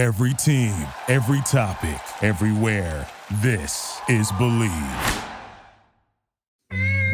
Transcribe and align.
Every 0.00 0.32
team, 0.32 0.72
every 1.08 1.42
topic, 1.42 2.00
everywhere. 2.22 3.06
This 3.42 4.00
is 4.08 4.32
Bleav. 4.32 5.24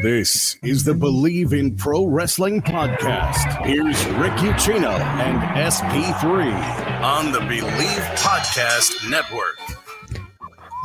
This 0.05 0.57
is 0.63 0.85
the 0.85 0.93
Bleav 0.93 1.53
in 1.53 1.75
Pro 1.75 2.07
Wrestling 2.07 2.63
podcast. 2.63 3.67
Here's 3.67 4.07
Rick 4.21 4.35
Ucchino 4.35 5.01
and 5.01 5.43
SP3 5.73 7.03
on 7.03 7.33
the 7.33 7.41
Bleav 7.41 8.17
Podcast 8.19 9.11
Network. 9.11 9.59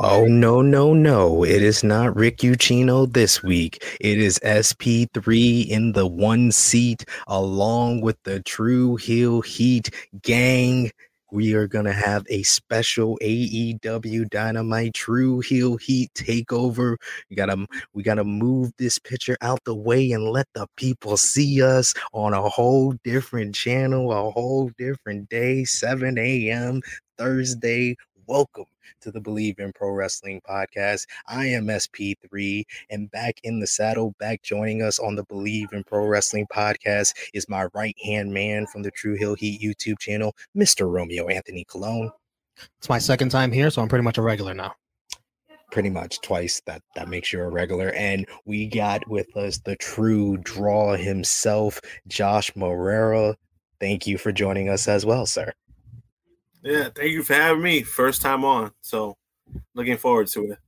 Oh, 0.00 0.24
no, 0.24 0.60
no, 0.60 0.92
no. 0.94 1.44
It 1.44 1.62
is 1.62 1.84
not 1.84 2.16
Rick 2.16 2.38
Ucchino 2.38 3.12
this 3.12 3.44
week. 3.44 3.80
It 4.00 4.18
is 4.18 4.40
SP3 4.40 5.68
in 5.68 5.92
the 5.92 6.08
one 6.08 6.50
seat, 6.50 7.04
along 7.28 8.00
with 8.00 8.20
the 8.24 8.40
Tru 8.40 8.96
Heel 8.96 9.40
Heat 9.42 9.94
gang 10.20 10.90
we 11.32 11.54
are 11.54 11.66
going 11.66 11.86
to 11.86 11.94
have 11.94 12.26
a 12.28 12.42
special 12.42 13.18
AEW 13.22 14.28
Dynamite 14.28 14.92
Tru 14.92 15.40
Heel 15.40 15.78
Heat 15.78 16.12
takeover. 16.12 16.96
We 17.30 17.36
got 17.36 17.46
to 17.46 17.66
we 17.94 18.02
got 18.02 18.16
to 18.16 18.24
move 18.24 18.70
this 18.76 18.98
picture 18.98 19.38
out 19.40 19.64
the 19.64 19.74
way 19.74 20.12
and 20.12 20.28
let 20.28 20.46
the 20.52 20.66
people 20.76 21.16
see 21.16 21.62
us 21.62 21.94
on 22.12 22.34
a 22.34 22.48
whole 22.48 22.92
different 23.02 23.54
channel, 23.54 24.12
a 24.12 24.30
whole 24.30 24.70
different 24.76 25.30
day, 25.30 25.64
7 25.64 26.18
a.m. 26.18 26.82
Thursday. 27.16 27.96
Welcome 28.26 28.66
to 29.00 29.10
the 29.10 29.20
Bleav 29.20 29.58
in 29.58 29.72
Pro 29.72 29.90
Wrestling 29.90 30.40
podcast. 30.48 31.06
I 31.26 31.46
am 31.46 31.66
SP3 31.66 32.64
and 32.90 33.10
back 33.10 33.40
in 33.44 33.60
the 33.60 33.66
saddle, 33.66 34.14
back 34.18 34.42
joining 34.42 34.82
us 34.82 34.98
on 34.98 35.16
the 35.16 35.24
Bleav 35.24 35.72
in 35.72 35.84
Pro 35.84 36.06
Wrestling 36.06 36.46
podcast 36.52 37.12
is 37.34 37.48
my 37.48 37.66
right 37.74 37.96
hand 38.02 38.32
man 38.32 38.66
from 38.66 38.82
the 38.82 38.90
Tru 38.90 39.14
Heel 39.14 39.34
Heat 39.34 39.60
YouTube 39.60 39.98
channel, 39.98 40.34
Mr. 40.56 40.90
Romeo 40.90 41.28
Anthony 41.28 41.64
Cologne. 41.64 42.10
It's 42.78 42.88
my 42.88 42.98
second 42.98 43.30
time 43.30 43.52
here, 43.52 43.70
so 43.70 43.82
I'm 43.82 43.88
pretty 43.88 44.04
much 44.04 44.18
a 44.18 44.22
regular 44.22 44.54
now. 44.54 44.74
Pretty 45.70 45.90
much 45.90 46.20
twice 46.20 46.60
that 46.66 46.82
that 46.94 47.08
makes 47.08 47.32
you 47.32 47.40
a 47.40 47.48
regular. 47.48 47.92
And 47.94 48.26
we 48.44 48.66
got 48.66 49.08
with 49.08 49.34
us 49.36 49.58
the 49.58 49.76
true 49.76 50.36
draw 50.38 50.96
himself, 50.96 51.80
Josh 52.08 52.54
Moreira. 52.54 53.36
Thank 53.80 54.06
you 54.06 54.18
for 54.18 54.32
joining 54.32 54.68
us 54.68 54.86
as 54.86 55.06
well, 55.06 55.24
sir. 55.26 55.52
Yeah, 56.62 56.88
thank 56.94 57.10
you 57.10 57.22
for 57.24 57.34
having 57.34 57.62
me. 57.62 57.82
First 57.82 58.22
time 58.22 58.44
on, 58.44 58.70
so 58.82 59.16
looking 59.74 59.96
forward 59.96 60.28
to 60.28 60.52
it. 60.52 60.58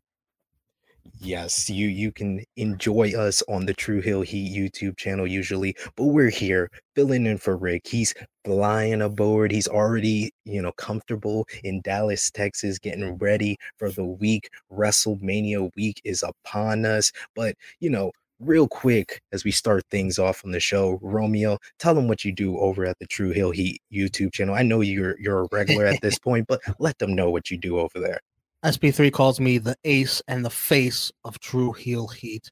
Yes, 1.21 1.71
you 1.71 1.87
you 1.89 2.11
can 2.13 2.45
enjoy 2.57 3.13
us 3.17 3.43
on 3.49 3.65
the 3.65 3.73
Tru 3.73 4.01
Heel 4.01 4.23
Heat 4.23 4.55
YouTube 4.55 4.97
channel 4.97 5.27
usually, 5.27 5.77
but 5.97 6.07
we're 6.07 6.31
here 6.31 6.71
filling 6.95 7.27
in 7.27 7.39
for 7.39 7.57
Rick. 7.57 7.87
He's 7.87 8.13
flying 8.45 9.01
aboard. 9.01 9.53
He's 9.53 9.69
already, 9.69 10.33
you 10.45 10.61
know, 10.61 10.73
comfortable 10.73 11.47
in 11.63 11.81
Dallas, 11.83 12.31
Texas, 12.31 12.79
getting 12.79 13.17
ready 13.19 13.57
for 13.79 13.91
the 13.91 14.05
week. 14.05 14.51
WrestleMania 14.73 15.71
week 15.77 16.01
is 16.05 16.23
upon 16.23 16.85
us. 16.85 17.13
But, 17.35 17.55
you 17.81 17.91
know, 17.91 18.11
real 18.41 18.67
quick 18.67 19.21
as 19.33 19.45
we 19.45 19.51
start 19.51 19.85
things 19.91 20.19
off 20.19 20.45
on 20.45 20.51
the 20.51 20.61
show 20.61 20.99
romeo 21.03 21.57
tell 21.79 21.95
them 21.95 22.09
what 22.09 22.25
you 22.25 22.33
do 22.33 22.59
over 22.59 22.85
at 22.85 22.99
the 22.99 23.07
tru 23.07 23.31
heel 23.31 23.51
heat 23.51 23.81
youtube 23.93 24.33
channel. 24.33 24.55
I 24.55 24.63
know 24.63 24.81
you're 24.81 25.19
you're 25.21 25.43
a 25.43 25.49
regular 25.53 25.87
at 25.87 26.01
this 26.01 26.19
point 26.19 26.47
but 26.49 26.61
let 26.79 26.99
them 26.99 27.15
know 27.15 27.31
what 27.31 27.51
you 27.51 27.59
do 27.59 27.79
over 27.79 28.01
there. 28.01 28.21
Sp3 28.65 29.13
calls 29.13 29.41
me 29.41 29.59
the 29.59 29.77
ace 29.85 30.23
and 30.27 30.45
the 30.45 30.51
face 30.51 31.13
of 31.25 31.39
tru 31.39 31.73
heel 31.73 32.09
heat 32.09 32.51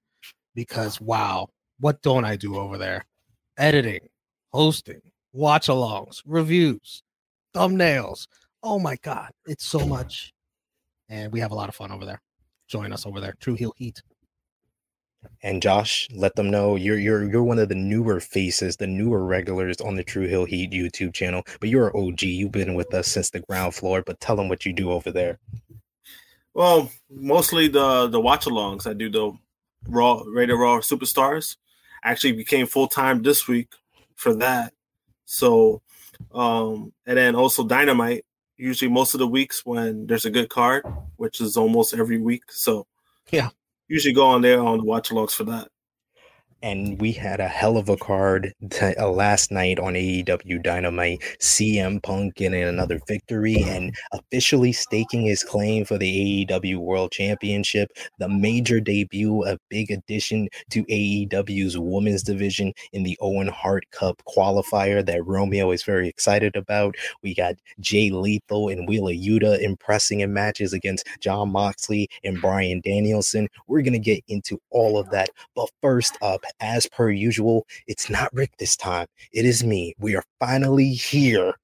because 0.54 1.00
wow 1.00 1.48
what 1.80 2.00
don't 2.02 2.24
i 2.24 2.36
do 2.36 2.56
over 2.56 2.78
there? 2.78 3.04
Editing 3.58 4.08
hosting 4.52 5.00
watch 5.32 5.66
alongs 5.66 6.22
reviews 6.24 7.02
thumbnails. 7.54 8.26
Oh 8.62 8.78
my 8.78 8.96
god 9.02 9.30
it's 9.46 9.64
so 9.66 9.80
much. 9.80 10.32
And 11.08 11.32
we 11.32 11.40
have 11.40 11.50
a 11.50 11.56
lot 11.56 11.68
of 11.68 11.74
fun 11.74 11.90
over 11.90 12.06
there. 12.06 12.20
Join 12.68 12.92
us 12.92 13.04
over 13.04 13.20
there 13.20 13.34
tru 13.40 13.54
heel 13.54 13.74
heat 13.76 14.00
and 15.42 15.62
Josh, 15.62 16.08
let 16.14 16.36
them 16.36 16.50
know 16.50 16.76
you're 16.76 16.98
you're 16.98 17.28
you're 17.28 17.42
one 17.42 17.58
of 17.58 17.68
the 17.68 17.74
newer 17.74 18.20
faces, 18.20 18.76
the 18.76 18.86
newer 18.86 19.24
regulars 19.24 19.80
on 19.80 19.96
the 19.96 20.04
Tru 20.04 20.26
Heel 20.26 20.44
Heat 20.44 20.70
YouTube 20.70 21.12
channel. 21.14 21.42
But 21.60 21.68
you're 21.68 21.88
an 21.88 21.96
OG. 21.96 22.22
You've 22.22 22.52
been 22.52 22.74
with 22.74 22.94
us 22.94 23.08
since 23.08 23.30
the 23.30 23.40
ground 23.40 23.74
floor. 23.74 24.02
But 24.02 24.20
tell 24.20 24.36
them 24.36 24.48
what 24.48 24.64
you 24.64 24.72
do 24.72 24.90
over 24.90 25.10
there. 25.10 25.38
Well, 26.54 26.90
mostly 27.10 27.68
the 27.68 28.08
the 28.08 28.20
watch 28.20 28.46
alongs. 28.46 28.86
I 28.86 28.92
do 28.92 29.10
the 29.10 29.32
Raw 29.88 30.22
Rated 30.26 30.56
Raw 30.56 30.78
Superstars. 30.78 31.56
actually 32.04 32.32
became 32.32 32.66
full 32.66 32.88
time 32.88 33.22
this 33.22 33.48
week 33.48 33.72
for 34.16 34.34
that. 34.34 34.72
So, 35.24 35.82
um, 36.32 36.92
and 37.06 37.16
then 37.16 37.34
also 37.34 37.66
Dynamite. 37.66 38.24
Usually, 38.56 38.90
most 38.90 39.14
of 39.14 39.18
the 39.18 39.26
weeks 39.26 39.66
when 39.66 40.06
there's 40.06 40.26
a 40.26 40.30
good 40.30 40.48
card, 40.48 40.84
which 41.16 41.40
is 41.40 41.56
almost 41.56 41.94
every 41.94 42.18
week. 42.18 42.44
So, 42.52 42.86
yeah, 43.30 43.48
usually 43.92 44.14
go 44.14 44.26
on 44.26 44.40
there 44.40 44.60
on 44.62 44.78
the 44.78 44.84
watch 44.84 45.12
logs 45.12 45.34
for 45.34 45.44
that 45.44 45.68
and 46.62 47.00
we 47.00 47.12
had 47.12 47.40
a 47.40 47.48
hell 47.48 47.76
of 47.76 47.88
a 47.88 47.96
card 47.96 48.54
t- 48.70 48.94
uh, 48.94 49.08
last 49.08 49.50
night 49.50 49.78
on 49.78 49.94
AEW 49.94 50.62
Dynamite. 50.62 51.20
CM 51.40 52.02
Punk 52.02 52.36
getting 52.36 52.62
another 52.62 53.00
victory 53.08 53.62
and 53.62 53.94
officially 54.12 54.72
staking 54.72 55.22
his 55.22 55.42
claim 55.42 55.84
for 55.84 55.98
the 55.98 56.46
AEW 56.46 56.78
World 56.78 57.10
Championship. 57.10 57.90
The 58.18 58.28
major 58.28 58.80
debut, 58.80 59.44
a 59.44 59.58
big 59.68 59.90
addition 59.90 60.48
to 60.70 60.84
AEW's 60.84 61.78
women's 61.78 62.22
division 62.22 62.72
in 62.92 63.02
the 63.02 63.18
Owen 63.20 63.48
Hart 63.48 63.84
Cup 63.90 64.22
qualifier 64.28 65.04
that 65.04 65.26
Romeo 65.26 65.72
is 65.72 65.82
very 65.82 66.08
excited 66.08 66.54
about. 66.54 66.94
We 67.22 67.34
got 67.34 67.56
Jay 67.80 68.10
Lethal 68.10 68.68
and 68.68 68.88
Wheeler 68.88 69.12
Yuta 69.12 69.60
impressing 69.60 70.20
in 70.20 70.32
matches 70.32 70.72
against 70.72 71.06
Jon 71.20 71.50
Moxley 71.50 72.08
and 72.22 72.40
Bryan 72.40 72.80
Danielson. 72.84 73.48
We're 73.66 73.82
going 73.82 73.92
to 73.94 73.98
get 73.98 74.22
into 74.28 74.60
all 74.70 74.98
of 74.98 75.10
that. 75.10 75.30
But 75.56 75.68
first 75.80 76.16
up, 76.22 76.44
as 76.60 76.86
per 76.86 77.10
usual, 77.10 77.66
it's 77.86 78.10
not 78.10 78.32
Rick 78.32 78.56
this 78.58 78.76
time. 78.76 79.06
It 79.32 79.44
is 79.44 79.64
me. 79.64 79.94
We 79.98 80.16
are 80.16 80.24
finally 80.40 80.90
here 80.90 81.54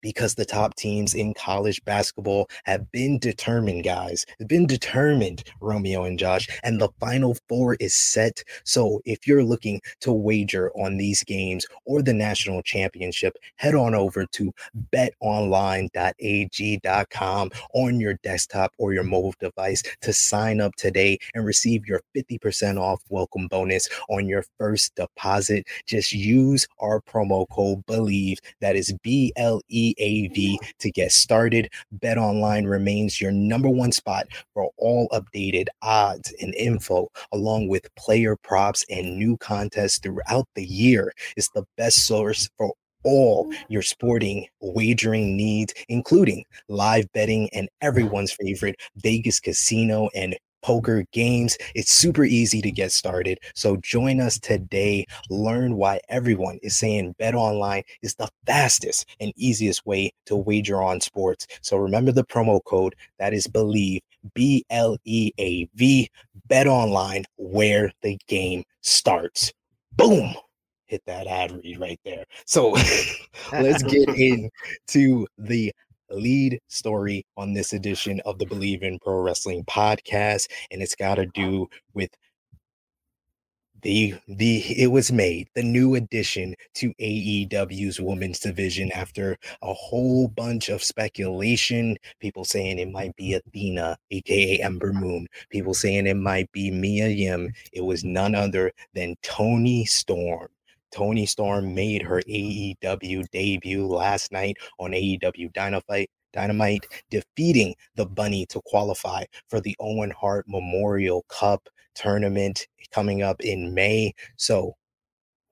because 0.00 0.34
the 0.34 0.44
top 0.44 0.74
teams 0.76 1.14
in 1.14 1.34
college 1.34 1.84
basketball 1.84 2.48
have 2.64 2.90
been 2.92 3.18
determined, 3.18 3.84
guys. 3.84 4.24
Been 4.46 4.66
determined, 4.66 5.44
Romeo 5.60 6.04
and 6.04 6.18
Josh, 6.18 6.48
and 6.62 6.80
the 6.80 6.88
final 7.00 7.36
four 7.48 7.76
is 7.80 7.94
set. 7.94 8.42
So 8.64 9.00
if 9.04 9.26
you're 9.26 9.44
looking 9.44 9.80
to 10.00 10.12
wager 10.12 10.70
on 10.72 10.96
these 10.96 11.24
games 11.24 11.66
or 11.84 12.02
the 12.02 12.14
national 12.14 12.62
championship, 12.62 13.36
head 13.56 13.74
on 13.74 13.94
over 13.94 14.26
to 14.26 14.52
betonline.ag.com 14.92 17.50
on 17.74 18.00
your 18.00 18.14
desktop 18.14 18.72
or 18.78 18.92
your 18.92 19.04
mobile 19.04 19.34
device 19.40 19.82
to 20.00 20.12
sign 20.12 20.60
up 20.60 20.74
today 20.76 21.18
and 21.34 21.44
receive 21.44 21.86
your 21.86 22.00
50% 22.16 22.80
off 22.80 23.02
welcome 23.08 23.48
bonus 23.48 23.88
on 24.08 24.26
your 24.26 24.44
first 24.58 24.94
deposit. 24.94 25.66
Just 25.86 26.12
use 26.12 26.66
our 26.78 27.00
promo 27.00 27.46
code 27.50 27.84
BLEAV. 27.86 28.38
That 28.60 28.76
is 28.76 28.94
B 29.02 29.32
L 29.36 29.60
E 29.68 29.87
AV 30.00 30.58
to 30.78 30.90
get 30.90 31.12
started. 31.12 31.70
Bet 31.92 32.18
Online 32.18 32.64
remains 32.64 33.20
your 33.20 33.32
number 33.32 33.68
one 33.68 33.92
spot 33.92 34.26
for 34.54 34.70
all 34.76 35.08
updated 35.10 35.66
odds 35.82 36.32
and 36.40 36.54
info, 36.54 37.08
along 37.32 37.68
with 37.68 37.94
player 37.96 38.36
props 38.36 38.84
and 38.90 39.18
new 39.18 39.36
contests 39.38 39.98
throughout 39.98 40.46
the 40.54 40.64
year. 40.64 41.12
It's 41.36 41.50
the 41.50 41.64
best 41.76 42.06
source 42.06 42.48
for 42.56 42.72
all 43.04 43.50
your 43.68 43.82
sporting 43.82 44.46
wagering 44.60 45.36
needs, 45.36 45.72
including 45.88 46.44
live 46.68 47.06
betting 47.12 47.48
and 47.52 47.68
everyone's 47.80 48.32
favorite 48.32 48.76
Vegas 48.96 49.40
casino 49.40 50.08
and 50.14 50.36
poker 50.68 51.02
games. 51.12 51.56
It's 51.74 51.90
super 51.90 52.24
easy 52.24 52.60
to 52.60 52.70
get 52.70 52.92
started. 52.92 53.38
So 53.54 53.78
join 53.78 54.20
us 54.20 54.38
today. 54.38 55.06
Learn 55.30 55.76
why 55.76 55.98
everyone 56.10 56.58
is 56.62 56.76
saying 56.76 57.14
Bet 57.18 57.34
Online 57.34 57.84
is 58.02 58.14
the 58.16 58.28
fastest 58.44 59.06
and 59.18 59.32
easiest 59.34 59.86
way 59.86 60.12
to 60.26 60.36
wager 60.36 60.82
on 60.82 61.00
sports. 61.00 61.46
So 61.62 61.78
remember 61.78 62.12
the 62.12 62.26
promo 62.26 62.62
code 62.64 62.94
that 63.18 63.32
is 63.32 63.46
Bleav, 63.46 64.00
B 64.34 64.62
L 64.68 64.98
E 65.06 65.32
A 65.38 65.66
V, 65.74 66.10
Bet 66.48 66.66
Online, 66.66 67.24
where 67.38 67.90
the 68.02 68.18
game 68.28 68.62
starts. 68.82 69.50
Boom 69.96 70.34
hit 70.88 71.02
that 71.04 71.26
ad 71.26 71.52
read 71.52 71.78
right 71.78 72.00
there. 72.04 72.24
So 72.46 72.70
let's 73.52 73.82
get 73.82 74.08
into 74.88 75.26
the 75.36 75.70
lead 76.14 76.60
story 76.68 77.24
on 77.36 77.52
this 77.52 77.72
edition 77.72 78.20
of 78.24 78.38
the 78.38 78.46
Bleav 78.46 78.82
in 78.82 78.98
Pro 78.98 79.20
Wrestling 79.20 79.64
podcast, 79.64 80.48
and 80.70 80.82
it's 80.82 80.94
got 80.94 81.16
to 81.16 81.22
uh-huh. 81.22 81.30
do 81.34 81.68
with 81.94 82.10
the 83.82 84.14
the 84.26 84.58
it 84.76 84.88
was 84.88 85.12
made 85.12 85.48
the 85.54 85.62
new 85.62 85.94
addition 85.94 86.54
to 86.74 86.92
AEW's 86.94 88.00
women's 88.00 88.40
division 88.40 88.90
after 88.92 89.36
a 89.62 89.72
whole 89.72 90.28
bunch 90.28 90.68
of 90.68 90.82
speculation 90.82 91.96
people 92.18 92.44
saying 92.44 92.78
it 92.78 92.90
might 92.90 93.14
be 93.16 93.34
Athena 93.34 93.96
aka 94.10 94.60
Ember 94.60 94.90
uh-huh. 94.90 95.00
Moon 95.00 95.28
people 95.50 95.74
saying 95.74 96.06
it 96.06 96.16
might 96.16 96.50
be 96.52 96.70
Mia 96.70 97.08
Yim. 97.08 97.52
It 97.72 97.82
was 97.82 98.04
none 98.04 98.34
other 98.34 98.72
than 98.94 99.16
Toni 99.22 99.84
Storm 99.84 100.48
Toni 100.90 101.26
Storm 101.26 101.74
made 101.74 102.02
her 102.02 102.22
AEW 102.28 103.30
debut 103.30 103.86
last 103.86 104.32
night 104.32 104.56
on 104.78 104.92
AEW 104.92 105.52
Dynamite. 105.52 106.10
Dynamite 106.32 106.86
defeating 107.10 107.74
the 107.96 108.04
Bunny 108.04 108.46
to 108.46 108.60
qualify 108.66 109.24
for 109.48 109.60
the 109.60 109.74
Owen 109.80 110.10
Hart 110.10 110.44
Memorial 110.46 111.24
Cup 111.28 111.68
tournament 111.94 112.66
coming 112.92 113.22
up 113.22 113.40
in 113.40 113.74
May. 113.74 114.14
So, 114.36 114.76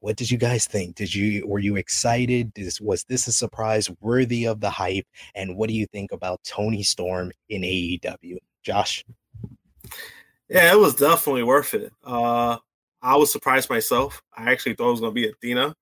what 0.00 0.16
did 0.16 0.30
you 0.30 0.38
guys 0.38 0.66
think? 0.66 0.94
Did 0.94 1.14
you 1.14 1.46
were 1.46 1.58
you 1.58 1.76
excited? 1.76 2.52
Was 2.80 3.04
this 3.04 3.26
a 3.26 3.32
surprise 3.32 3.90
worthy 4.00 4.46
of 4.46 4.60
the 4.60 4.70
hype? 4.70 5.06
And 5.34 5.56
what 5.56 5.68
do 5.68 5.74
you 5.74 5.86
think 5.86 6.12
about 6.12 6.44
Toni 6.44 6.82
Storm 6.82 7.32
in 7.48 7.62
AEW? 7.62 8.36
Josh? 8.62 9.04
Yeah, 10.48 10.72
it 10.72 10.78
was 10.78 10.94
definitely 10.94 11.42
worth 11.42 11.74
it. 11.74 11.92
Uh 12.04 12.58
I 13.02 13.16
was 13.16 13.32
surprised 13.32 13.70
myself. 13.70 14.22
I 14.36 14.50
actually 14.50 14.74
thought 14.74 14.88
it 14.88 14.92
was 14.92 15.00
gonna 15.00 15.12
be 15.12 15.28
Athena. 15.28 15.74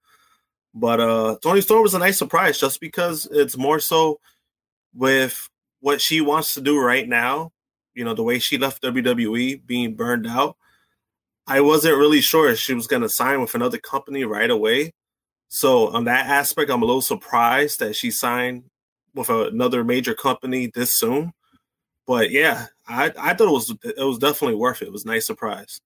But 0.74 1.00
uh 1.00 1.36
Toni 1.42 1.60
Storm 1.60 1.82
was 1.82 1.94
a 1.94 1.98
nice 1.98 2.18
surprise 2.18 2.58
just 2.58 2.80
because 2.80 3.28
it's 3.30 3.56
more 3.56 3.80
so 3.80 4.20
with 4.94 5.48
what 5.80 6.00
she 6.00 6.20
wants 6.20 6.54
to 6.54 6.60
do 6.60 6.80
right 6.80 7.08
now, 7.08 7.52
you 7.94 8.04
know, 8.04 8.14
the 8.14 8.22
way 8.22 8.38
she 8.38 8.58
left 8.58 8.82
WWE 8.82 9.66
being 9.66 9.94
burned 9.94 10.26
out. 10.26 10.56
I 11.46 11.60
wasn't 11.60 11.98
really 11.98 12.22
sure 12.22 12.48
if 12.48 12.58
she 12.58 12.72
was 12.74 12.86
going 12.86 13.02
to 13.02 13.08
sign 13.08 13.40
with 13.40 13.54
another 13.54 13.76
company 13.76 14.24
right 14.24 14.50
away. 14.50 14.92
So, 15.48 15.88
on 15.88 16.04
that 16.04 16.26
aspect, 16.26 16.70
I'm 16.70 16.82
a 16.82 16.86
little 16.86 17.02
surprised 17.02 17.80
that 17.80 17.94
she 17.94 18.10
signed 18.10 18.64
with 19.14 19.28
another 19.28 19.84
major 19.84 20.14
company 20.14 20.70
this 20.74 20.96
soon. 20.96 21.32
But 22.06 22.30
yeah, 22.30 22.66
I, 22.88 23.12
I 23.18 23.34
thought 23.34 23.48
it 23.48 23.52
was 23.52 23.74
it 23.84 24.04
was 24.04 24.18
definitely 24.18 24.56
worth 24.56 24.82
it. 24.82 24.86
It 24.86 24.92
was 24.92 25.04
a 25.04 25.08
nice 25.08 25.26
surprise. 25.26 25.80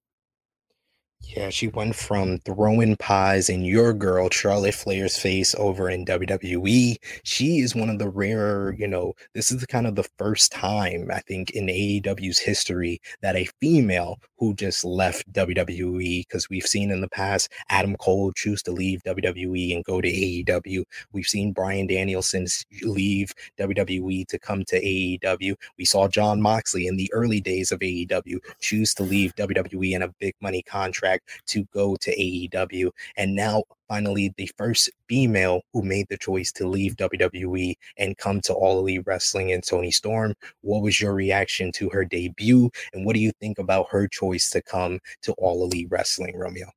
Yeah, 1.21 1.51
she 1.51 1.69
went 1.69 1.95
from 1.95 2.39
throwing 2.39 2.97
pies 2.97 3.49
in 3.49 3.63
your 3.63 3.93
girl 3.93 4.31
Charlotte 4.31 4.75
Flair's 4.75 5.17
face 5.17 5.55
over 5.57 5.89
in 5.91 6.05
WWE. 6.05 6.97
She 7.25 7.59
is 7.59 7.75
one 7.75 7.91
of 7.91 7.99
the 7.99 8.09
rarer, 8.09 8.75
you 8.79 8.89
know, 8.89 9.15
this 9.35 9.51
is 9.53 9.61
the 9.61 9.67
kind 9.67 9.87
of 9.87 9.95
the 9.95 10.09
first 10.17 10.51
time 10.53 11.11
I 11.13 11.21
think 11.21 11.51
in 11.51 11.67
AEW's 11.67 12.39
history 12.39 13.01
that 13.21 13.37
a 13.37 13.49
female 13.61 14.21
who 14.39 14.55
just 14.55 14.85
left 14.85 15.31
WWE 15.33 16.27
because 16.27 16.49
we've 16.49 16.67
seen 16.67 16.91
in 16.91 17.01
the 17.01 17.09
past 17.09 17.51
Adam 17.69 17.97
Cole 17.97 18.33
choose 18.33 18.63
to 18.63 18.73
leave 18.73 19.03
WWE 19.05 19.75
and 19.75 19.85
go 19.85 20.01
to 20.01 20.09
AEW. 20.09 20.85
We've 21.13 21.27
seen 21.27 21.53
Bryan 21.53 21.87
Danielson 21.87 22.47
leave 22.83 23.35
WWE 23.59 24.27
to 24.29 24.39
come 24.39 24.65
to 24.67 24.81
AEW. 24.81 25.55
We 25.77 25.85
saw 25.85 26.09
Jon 26.09 26.41
Moxley 26.41 26.87
in 26.87 26.97
the 26.97 27.13
early 27.13 27.41
days 27.41 27.73
of 27.73 27.81
AEW 27.81 28.39
choose 28.61 28.95
to 28.95 29.03
leave 29.03 29.35
WWE 29.37 29.93
in 29.93 30.03
a 30.03 30.15
big 30.21 30.35
money 30.41 30.63
contract 30.63 31.29
to 31.47 31.65
go 31.75 31.97
to 31.97 32.17
AEW. 32.17 32.91
And 33.17 33.35
now, 33.35 33.65
finally, 33.89 34.33
the 34.37 34.51
first 34.57 34.91
female 35.09 35.63
who 35.73 35.83
made 35.83 36.07
the 36.09 36.19
choice 36.19 36.53
to 36.53 36.69
leave 36.69 36.97
WWE 36.97 37.75
and 37.97 38.17
come 38.19 38.41
to 38.43 38.53
All 38.53 38.79
Elite 38.79 39.03
Wrestling 39.07 39.53
and 39.53 39.65
Toni 39.65 39.91
Storm. 39.91 40.35
What 40.61 40.83
was 40.83 41.01
your 41.01 41.15
reaction 41.15 41.73
to 41.73 41.89
her 41.91 42.05
debut? 42.05 42.71
And 42.93 43.05
what 43.05 43.15
do 43.15 43.21
you 43.21 43.33
think 43.41 43.59
about 43.59 43.89
her 43.91 44.07
choice 44.07 44.51
to 44.51 44.63
come 44.63 45.01
to 45.23 45.33
All 45.33 45.65
Elite 45.65 45.89
Wrestling, 45.91 46.37
Romeo? 46.37 46.71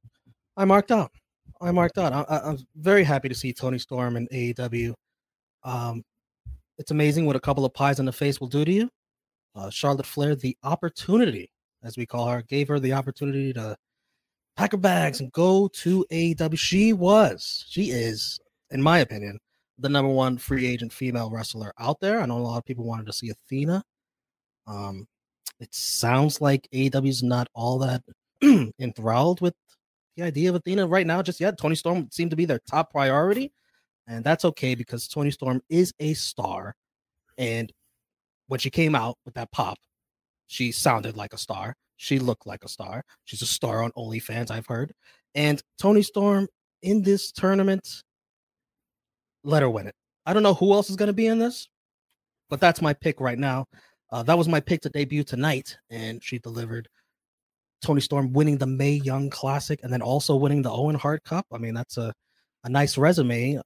I 0.58 0.66
marked 0.66 0.92
out. 0.92 1.12
I 1.62 1.72
marked 1.72 1.98
out. 1.98 2.14
I, 2.14 2.50
am 2.50 2.58
very 2.76 3.04
happy 3.04 3.30
to 3.30 3.36
see 3.36 3.54
Toni 3.54 3.78
Storm 3.78 4.16
and 4.16 4.28
AEW. 4.30 4.94
Um, 5.64 6.04
it's 6.78 6.92
amazing 6.92 7.26
what 7.26 7.36
a 7.36 7.40
couple 7.40 7.66
of 7.66 7.74
pies 7.74 8.00
in 8.00 8.06
the 8.06 8.12
face 8.12 8.40
will 8.40 8.48
do 8.48 8.66
to 8.66 8.72
you. 8.72 8.90
Uh, 9.56 9.70
Charlotte 9.70 10.06
Flair, 10.06 10.36
the 10.36 10.58
opportunity, 10.64 11.52
as 11.84 11.98
we 11.98 12.06
call 12.06 12.28
her, 12.28 12.42
gave 12.42 12.68
her 12.70 12.80
the 12.80 12.94
opportunity 12.94 13.54
to 13.54 13.76
pack 14.56 14.72
her 14.72 14.78
bags 14.78 15.20
and 15.20 15.32
go 15.32 15.68
to 15.68 16.06
AEW. 16.12 16.58
She 16.58 16.94
was, 16.94 17.66
she 17.70 17.92
is, 17.92 18.40
in 18.70 18.82
my 18.82 19.00
opinion, 19.00 19.40
the 19.78 19.90
number 19.90 20.12
one 20.12 20.38
free 20.38 20.68
agent 20.68 20.94
female 20.94 21.30
wrestler 21.32 21.74
out 21.80 22.00
there. 22.00 22.22
I 22.22 22.26
know 22.26 22.38
a 22.38 22.40
lot 22.40 22.58
of 22.58 22.66
people 22.66 22.86
wanted 22.86 23.08
to 23.08 23.14
see 23.14 23.30
Athena. 23.30 23.84
Um, 24.68 25.08
it 25.60 25.74
sounds 25.74 26.42
like 26.42 26.68
AEW 26.74 27.10
is 27.10 27.24
not 27.24 27.48
all 27.54 27.80
that 27.80 28.04
enthralled 28.80 29.42
with 29.42 29.54
the 30.16 30.24
idea 30.24 30.50
of 30.50 30.56
Athena 30.56 30.88
right 30.88 31.08
now, 31.08 31.22
just 31.22 31.40
yet. 31.40 31.58
Toni 31.58 31.76
Storm 31.76 32.10
seemed 32.12 32.32
to 32.32 32.38
be 32.38 32.46
their 32.46 32.60
top 32.70 32.92
priority, 32.92 33.52
and 34.08 34.24
that's 34.24 34.46
okay 34.46 34.76
because 34.76 35.08
Toni 35.08 35.32
Storm 35.32 35.62
is 35.70 35.94
a 36.00 36.14
star. 36.14 36.76
And 37.38 37.72
when 38.48 38.60
she 38.60 38.70
came 38.70 38.96
out 38.96 39.18
with 39.26 39.34
that 39.36 39.52
pop, 39.52 39.78
she 40.52 40.74
sounded 40.74 41.16
like 41.16 41.32
a 41.32 41.38
star. 41.38 41.74
She 41.96 42.20
looked 42.20 42.46
like 42.46 42.66
a 42.66 42.68
star. 42.68 43.06
She's 43.24 43.42
a 43.42 43.46
star 43.46 43.84
on 43.84 43.92
OnlyFans, 43.94 44.52
I've 44.52 44.66
heard. 44.66 44.92
And 45.34 45.62
Toni 45.80 46.02
Storm 46.02 46.46
in 46.82 47.02
this 47.02 47.32
tournament, 47.32 48.04
let 49.46 49.62
her 49.62 49.70
win 49.70 49.88
it. 49.88 49.96
I 50.26 50.34
don't 50.34 50.44
know 50.44 50.54
who 50.54 50.74
else 50.74 50.90
is 50.90 50.98
going 50.98 51.08
to 51.08 51.14
be 51.14 51.28
in 51.28 51.40
this, 51.40 51.70
but 52.50 52.60
that's 52.60 52.82
my 52.82 52.92
pick 52.92 53.22
right 53.22 53.40
now. 53.40 53.66
Uh, 54.12 54.24
that 54.24 54.38
was 54.38 54.50
my 54.50 54.60
pick 54.60 54.82
to 54.82 54.90
debut 54.90 55.24
tonight, 55.24 55.78
and 55.90 56.22
she 56.22 56.38
delivered. 56.38 56.90
Toni 57.82 58.02
Storm 58.02 58.34
winning 58.34 58.58
the 58.58 58.68
Mae 58.68 58.96
Young 58.96 59.30
Classic 59.30 59.80
and 59.84 59.92
then 59.92 60.02
also 60.02 60.36
winning 60.36 60.64
the 60.64 60.70
Owen 60.70 60.96
Hart 60.96 61.24
Cup. 61.24 61.46
I 61.54 61.60
mean, 61.60 61.74
that's 61.74 61.96
a, 61.96 62.14
a 62.66 62.70
nice 62.70 62.98
resume. 62.98 63.62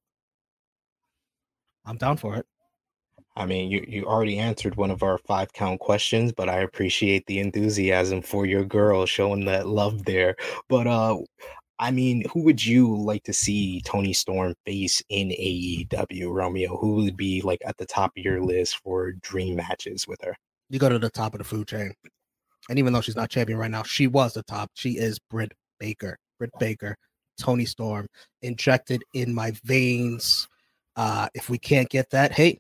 I'm 1.84 1.98
down 1.98 2.18
for 2.18 2.36
it. 2.36 2.46
I 3.38 3.46
mean, 3.46 3.70
you, 3.70 3.86
you 3.88 4.06
already 4.06 4.40
answered 4.40 4.76
one 4.76 4.92
of 4.92 5.04
our 5.04 5.18
five 5.18 5.52
count 5.52 5.82
questions, 5.82 6.32
but 6.32 6.48
I 6.48 6.60
appreciate 6.60 7.26
the 7.26 7.40
enthusiasm 7.40 8.22
for 8.22 8.46
your 8.46 8.64
girl 8.64 9.06
showing 9.06 9.46
that 9.46 9.68
love 9.68 10.06
there. 10.06 10.36
But 10.70 10.88
uh 10.88 11.18
I 11.78 11.92
mean, 11.92 12.24
who 12.32 12.42
would 12.44 12.66
you 12.66 12.96
like 12.96 13.24
to 13.24 13.34
see 13.34 13.82
Toni 13.82 14.14
Storm 14.14 14.56
face 14.66 15.04
in 15.10 15.30
AEW, 15.30 16.32
Romeo? 16.34 16.78
Who 16.78 16.96
would 16.96 17.18
be 17.18 17.42
like 17.42 17.62
at 17.66 17.78
the 17.78 17.86
top 17.86 18.14
of 18.18 18.24
your 18.24 18.42
list 18.42 18.78
for 18.78 19.12
dream 19.12 19.58
matches 19.58 20.08
with 20.08 20.22
her? 20.22 20.38
You 20.70 20.80
go 20.80 20.88
to 20.88 20.98
the 20.98 21.10
top 21.10 21.34
of 21.34 21.40
the 21.40 21.44
food 21.44 21.68
chain. 21.68 21.94
And 22.70 22.80
even 22.80 22.94
though 22.94 23.02
she's 23.02 23.18
not 23.18 23.30
champion 23.30 23.60
right 23.60 23.70
now, 23.70 23.84
she 23.84 24.08
was 24.08 24.34
the 24.34 24.44
top. 24.44 24.72
She 24.76 24.92
is 24.92 25.20
Britt 25.20 25.52
Baker. 25.80 26.18
Britt 26.40 26.52
Baker, 26.60 26.96
Toni 27.40 27.66
Storm, 27.66 28.08
injected 28.42 29.04
in 29.14 29.34
my 29.34 29.52
veins. 29.64 30.48
Uh, 30.96 31.28
if 31.34 31.50
we 31.50 31.58
can't 31.58 31.90
get 31.90 32.10
that, 32.12 32.32
hey, 32.32 32.60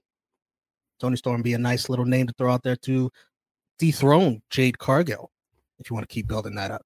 Toni 1.05 1.17
Storm 1.17 1.43
be 1.43 1.53
a 1.53 1.59
nice 1.59 1.87
little 1.87 2.05
name 2.05 2.25
to 2.25 2.33
throw 2.35 2.51
out 2.51 2.63
there 2.63 2.75
to 2.77 3.11
dethrone 3.77 4.41
Jade 4.49 4.79
Cargill 4.79 5.29
if 5.77 5.87
you 5.87 5.93
want 5.93 6.09
to 6.09 6.11
keep 6.11 6.27
building 6.27 6.55
that 6.55 6.71
up. 6.71 6.81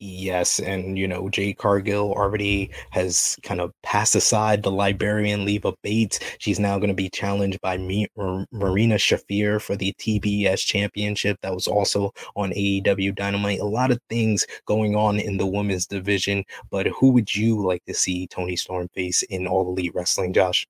Yes, 0.00 0.60
and 0.60 0.96
you 0.96 1.06
know, 1.06 1.28
Jade 1.28 1.58
Cargill 1.58 2.14
already 2.14 2.70
has 2.90 3.36
kind 3.42 3.60
of 3.60 3.72
passed 3.82 4.14
aside 4.14 4.62
the 4.62 4.70
Librarian 4.70 5.44
Leva 5.44 5.74
Bates. 5.82 6.20
She's 6.38 6.58
now 6.58 6.78
going 6.78 6.88
to 6.88 6.94
be 6.94 7.10
challenged 7.10 7.60
by 7.60 7.76
me 7.76 8.06
Marina 8.16 8.94
Shafir 8.94 9.60
for 9.60 9.76
the 9.76 9.92
TBS 9.98 10.60
Championship. 10.60 11.36
That 11.42 11.54
was 11.54 11.66
also 11.66 12.12
on 12.34 12.52
AEW 12.52 13.14
Dynamite. 13.14 13.60
A 13.60 13.66
lot 13.66 13.90
of 13.90 14.00
things 14.08 14.46
going 14.64 14.96
on 14.96 15.20
in 15.20 15.36
the 15.36 15.46
women's 15.46 15.86
division, 15.86 16.44
but 16.70 16.86
who 16.86 17.10
would 17.10 17.34
you 17.34 17.62
like 17.62 17.84
to 17.84 17.92
see 17.92 18.26
Toni 18.26 18.56
Storm 18.56 18.88
face 18.94 19.22
in 19.24 19.46
All 19.46 19.68
Elite 19.68 19.94
Wrestling, 19.94 20.32
Josh? 20.32 20.66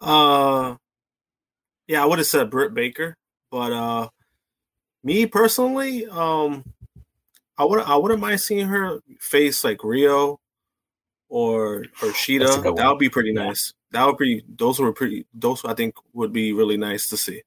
Uh, 0.00 0.76
yeah, 1.90 2.04
I 2.04 2.06
would 2.06 2.18
have 2.18 2.26
said 2.28 2.50
Britt 2.50 2.72
Baker, 2.72 3.16
but 3.50 3.72
uh, 3.72 4.08
me 5.02 5.26
personally, 5.26 6.06
um, 6.06 6.62
I 7.58 7.64
would 7.64 7.82
I 7.82 7.96
wouldn't 7.96 8.20
mind 8.20 8.40
seeing 8.40 8.68
her 8.68 9.00
face 9.18 9.64
like 9.64 9.82
Rio 9.82 10.38
or 11.28 11.86
or 12.00 12.10
Shida. 12.10 12.76
That 12.76 12.88
would 12.88 13.00
be 13.00 13.08
pretty 13.08 13.32
nice. 13.32 13.74
That 13.90 14.06
would 14.06 14.18
be 14.18 14.44
those 14.48 14.78
were 14.78 14.92
pretty. 14.92 15.26
Those 15.34 15.64
I 15.64 15.74
think 15.74 15.96
would 16.12 16.32
be 16.32 16.52
really 16.52 16.76
nice 16.76 17.08
to 17.08 17.16
see. 17.16 17.42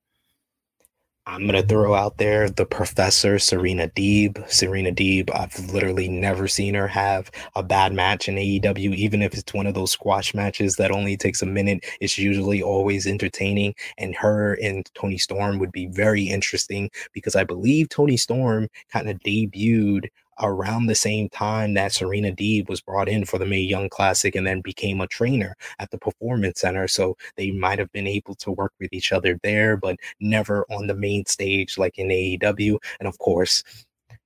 I'm 1.26 1.46
gonna 1.46 1.64
throw 1.64 1.96
out 1.96 2.18
there 2.18 2.50
the 2.50 2.66
professor 2.66 3.40
Serena 3.40 3.88
Deeb. 3.88 4.50
Serena 4.52 4.92
Deeb, 4.92 5.30
I've 5.34 5.58
literally 5.74 6.10
never 6.10 6.50
seen 6.50 6.74
her 6.76 6.88
have 6.90 7.32
a 7.56 7.64
bad 7.64 7.94
match 7.94 8.28
in 8.28 8.36
AEW, 8.36 8.94
even 8.94 9.22
if 9.22 9.34
it's 9.34 9.54
one 9.54 9.66
of 9.66 9.74
those 9.74 9.92
squash 9.92 10.34
matches 10.34 10.76
that 10.76 10.92
only 10.92 11.16
takes 11.16 11.42
a 11.42 11.46
minute. 11.46 11.86
It's 12.02 12.18
usually 12.18 12.62
always 12.62 13.08
entertaining. 13.08 13.74
And 13.98 14.14
her 14.16 14.56
and 14.62 14.86
Toni 14.96 15.18
Storm 15.18 15.60
would 15.60 15.72
be 15.72 15.88
very 15.88 16.24
interesting 16.24 16.90
because 17.14 17.38
I 17.38 17.46
believe 17.46 17.88
Toni 17.88 18.18
Storm 18.18 18.68
kind 18.92 19.10
of 19.10 19.18
debuted 19.20 20.10
around 20.42 20.86
the 20.86 20.96
same 20.96 21.30
time 21.30 21.74
that 21.74 21.94
Serena 21.94 22.32
Deeb 22.32 22.70
was 22.70 22.82
brought 22.82 23.10
in 23.10 23.26
for 23.26 23.38
the 23.38 23.46
Mae 23.46 23.60
Young 23.60 23.90
Classic 23.90 24.36
and 24.36 24.46
then 24.46 24.62
became 24.62 25.02
a 25.02 25.08
trainer 25.08 25.56
at 25.80 25.92
the 25.92 25.98
Performance 25.98 26.62
Center. 26.62 26.88
So 26.88 27.18
they 27.36 27.52
might 27.52 27.80
have 27.80 27.92
been 27.92 28.08
able 28.08 28.36
to 28.36 28.52
work 28.52 28.74
with 28.80 28.94
each 28.94 29.12
other 29.12 29.40
there, 29.44 29.78
but 29.78 29.98
never 30.20 30.66
on 30.72 30.88
the 30.88 30.96
main 30.96 31.26
stage 31.26 31.78
like 31.78 31.98
in 31.98 32.08
AEW. 32.08 32.78
And 33.00 33.08
of 33.08 33.18
course, 33.20 33.64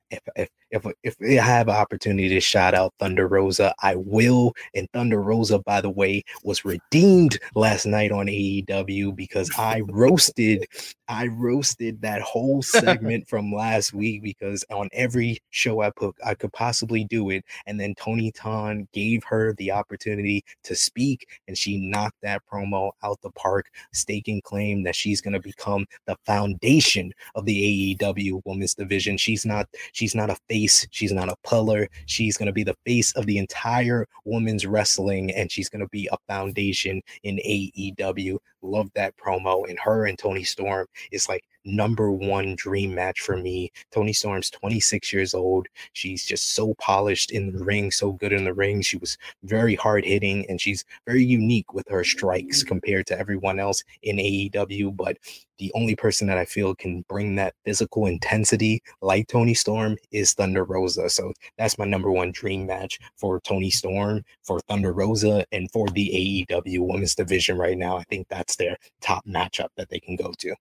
if, 0.10 0.22
if 0.36 0.50
if 0.72 0.86
if 1.04 1.16
I 1.22 1.42
have 1.42 1.68
an 1.68 1.76
opportunity 1.76 2.30
to 2.30 2.40
shout 2.40 2.74
out 2.74 2.94
Thunder 3.00 3.28
Rosa, 3.28 3.74
I 3.82 3.96
will. 3.96 4.54
And 4.76 4.90
Thunder 4.92 5.22
Rosa, 5.22 5.60
by 5.60 5.82
the 5.82 5.90
way, 5.90 6.24
was 6.44 6.66
redeemed 6.66 7.40
last 7.56 7.86
night 7.86 8.12
on 8.12 8.28
AEW 8.28 9.16
because 9.16 9.50
I 9.58 9.82
roasted, 9.88 10.68
I 11.08 11.28
roasted 11.28 12.02
that 12.02 12.22
whole 12.22 12.62
segment 12.62 13.28
from 13.30 13.54
last 13.54 13.94
week 13.94 14.24
because 14.24 14.66
on 14.70 14.90
every 14.92 15.40
show 15.52 15.82
I 15.82 15.92
put, 15.92 16.16
I 16.26 16.36
could 16.36 16.54
possibly 16.54 17.06
do 17.06 17.30
it. 17.30 17.46
And 17.66 17.80
then 17.80 17.96
Tony 17.96 18.32
Khan 18.32 18.88
gave 18.94 19.24
her 19.26 19.54
the 19.54 19.72
opportunity 19.72 20.44
to 20.64 20.76
speak, 20.76 21.28
and 21.48 21.58
she 21.58 21.78
knocked 21.78 22.22
that 22.24 22.42
promo 22.52 22.92
out 23.04 23.22
the 23.22 23.32
park, 23.32 23.70
staking 23.94 24.42
claim 24.42 24.84
that 24.84 24.96
she's 24.96 25.22
going 25.22 25.34
to 25.34 25.40
become 25.40 25.86
the 26.06 26.18
foundation 26.26 27.14
of 27.36 27.46
the 27.46 27.96
AEW 28.00 28.42
women's 28.46 28.76
division. 28.76 29.18
She's 29.18 29.46
not, 29.46 29.68
she's 29.94 30.16
not 30.16 30.30
a 30.30 30.36
face. 30.58 30.88
She's 30.92 31.12
not 31.12 31.30
a 31.30 31.36
puller. 31.44 31.88
She's 32.06 32.38
going 32.38 32.48
to 32.48 32.54
be 32.54 32.64
the 32.64 32.78
face 32.86 33.12
of 33.14 33.26
the 33.26 33.38
entire 33.38 34.08
women's 34.26 34.66
wrestling, 34.66 35.32
and 35.32 35.52
she's 35.52 35.70
going 35.70 35.82
to 35.82 35.90
be 35.90 36.10
a 36.12 36.18
foundation 36.28 37.02
in 37.24 37.38
AEW. 37.38 38.38
Love 38.62 38.90
that 38.96 39.16
promo. 39.18 39.68
And 39.70 39.78
her 39.80 40.06
and 40.06 40.18
Toni 40.18 40.44
Storm 40.44 40.88
is 41.12 41.30
like 41.30 41.44
number 41.68 42.12
one 42.12 42.56
dream 42.56 42.96
match 42.96 43.20
for 43.20 43.38
me. 43.38 43.72
Toni 43.92 44.14
Storm's 44.14 44.50
26 44.50 45.12
years 45.14 45.34
old. 45.34 45.68
She's 45.94 46.26
just 46.26 46.56
so 46.56 46.74
polished 46.76 47.32
in 47.32 47.52
the 47.52 47.64
ring, 47.64 47.92
so 47.92 48.14
good 48.14 48.34
in 48.34 48.46
the 48.46 48.54
ring. 48.54 48.82
She 48.82 48.98
was 48.98 49.18
very 49.44 49.76
hard 49.76 50.06
hitting 50.06 50.46
and 50.50 50.60
she's 50.60 50.86
very 51.06 51.24
unique 51.24 51.74
with 51.74 51.88
her 51.90 52.04
strikes 52.04 52.64
mm. 52.64 52.68
compared 52.68 53.06
to 53.08 53.20
everyone 53.20 53.60
else 53.60 53.84
in 54.02 54.18
AEW. 54.18 54.96
But 54.96 55.18
the 55.58 55.72
only 55.74 55.96
person 55.96 56.28
that 56.28 56.38
I 56.38 56.46
feel 56.46 56.76
can 56.76 57.04
bring 57.10 57.36
that 57.36 57.56
physical 57.66 58.06
intensity 58.06 58.82
like 59.02 59.28
Toni 59.28 59.54
Storm 59.54 59.98
is 60.12 60.34
Thunder 60.34 60.64
Rosa. 60.64 61.10
So 61.10 61.34
that's 61.58 61.78
my 61.78 61.86
number 61.86 62.12
one 62.12 62.32
dream 62.32 62.66
match 62.66 63.00
for 63.16 63.40
Toni 63.42 63.72
Storm, 63.72 64.24
for 64.44 64.60
Thunder 64.62 64.94
Rosa, 64.94 65.46
and 65.52 65.70
for 65.72 65.88
the 65.90 66.46
AEW 66.50 66.80
women's 66.88 67.16
division 67.16 67.58
right 67.58 67.78
now. 67.78 67.98
I 67.98 68.04
think 68.04 68.28
that's 68.30 68.56
their 68.58 68.78
top 69.02 69.26
matchup 69.26 69.70
that 69.78 69.90
they 69.90 70.00
can 70.00 70.16
go 70.16 70.34
to. 70.40 70.56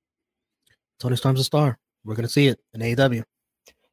Toni 1.01 1.17
Storm's 1.17 1.41
a 1.41 1.45
star. 1.45 1.79
We're 2.05 2.15
gonna 2.15 2.29
see 2.29 2.47
it 2.49 2.61
in 2.75 2.81
AEW. 2.81 3.25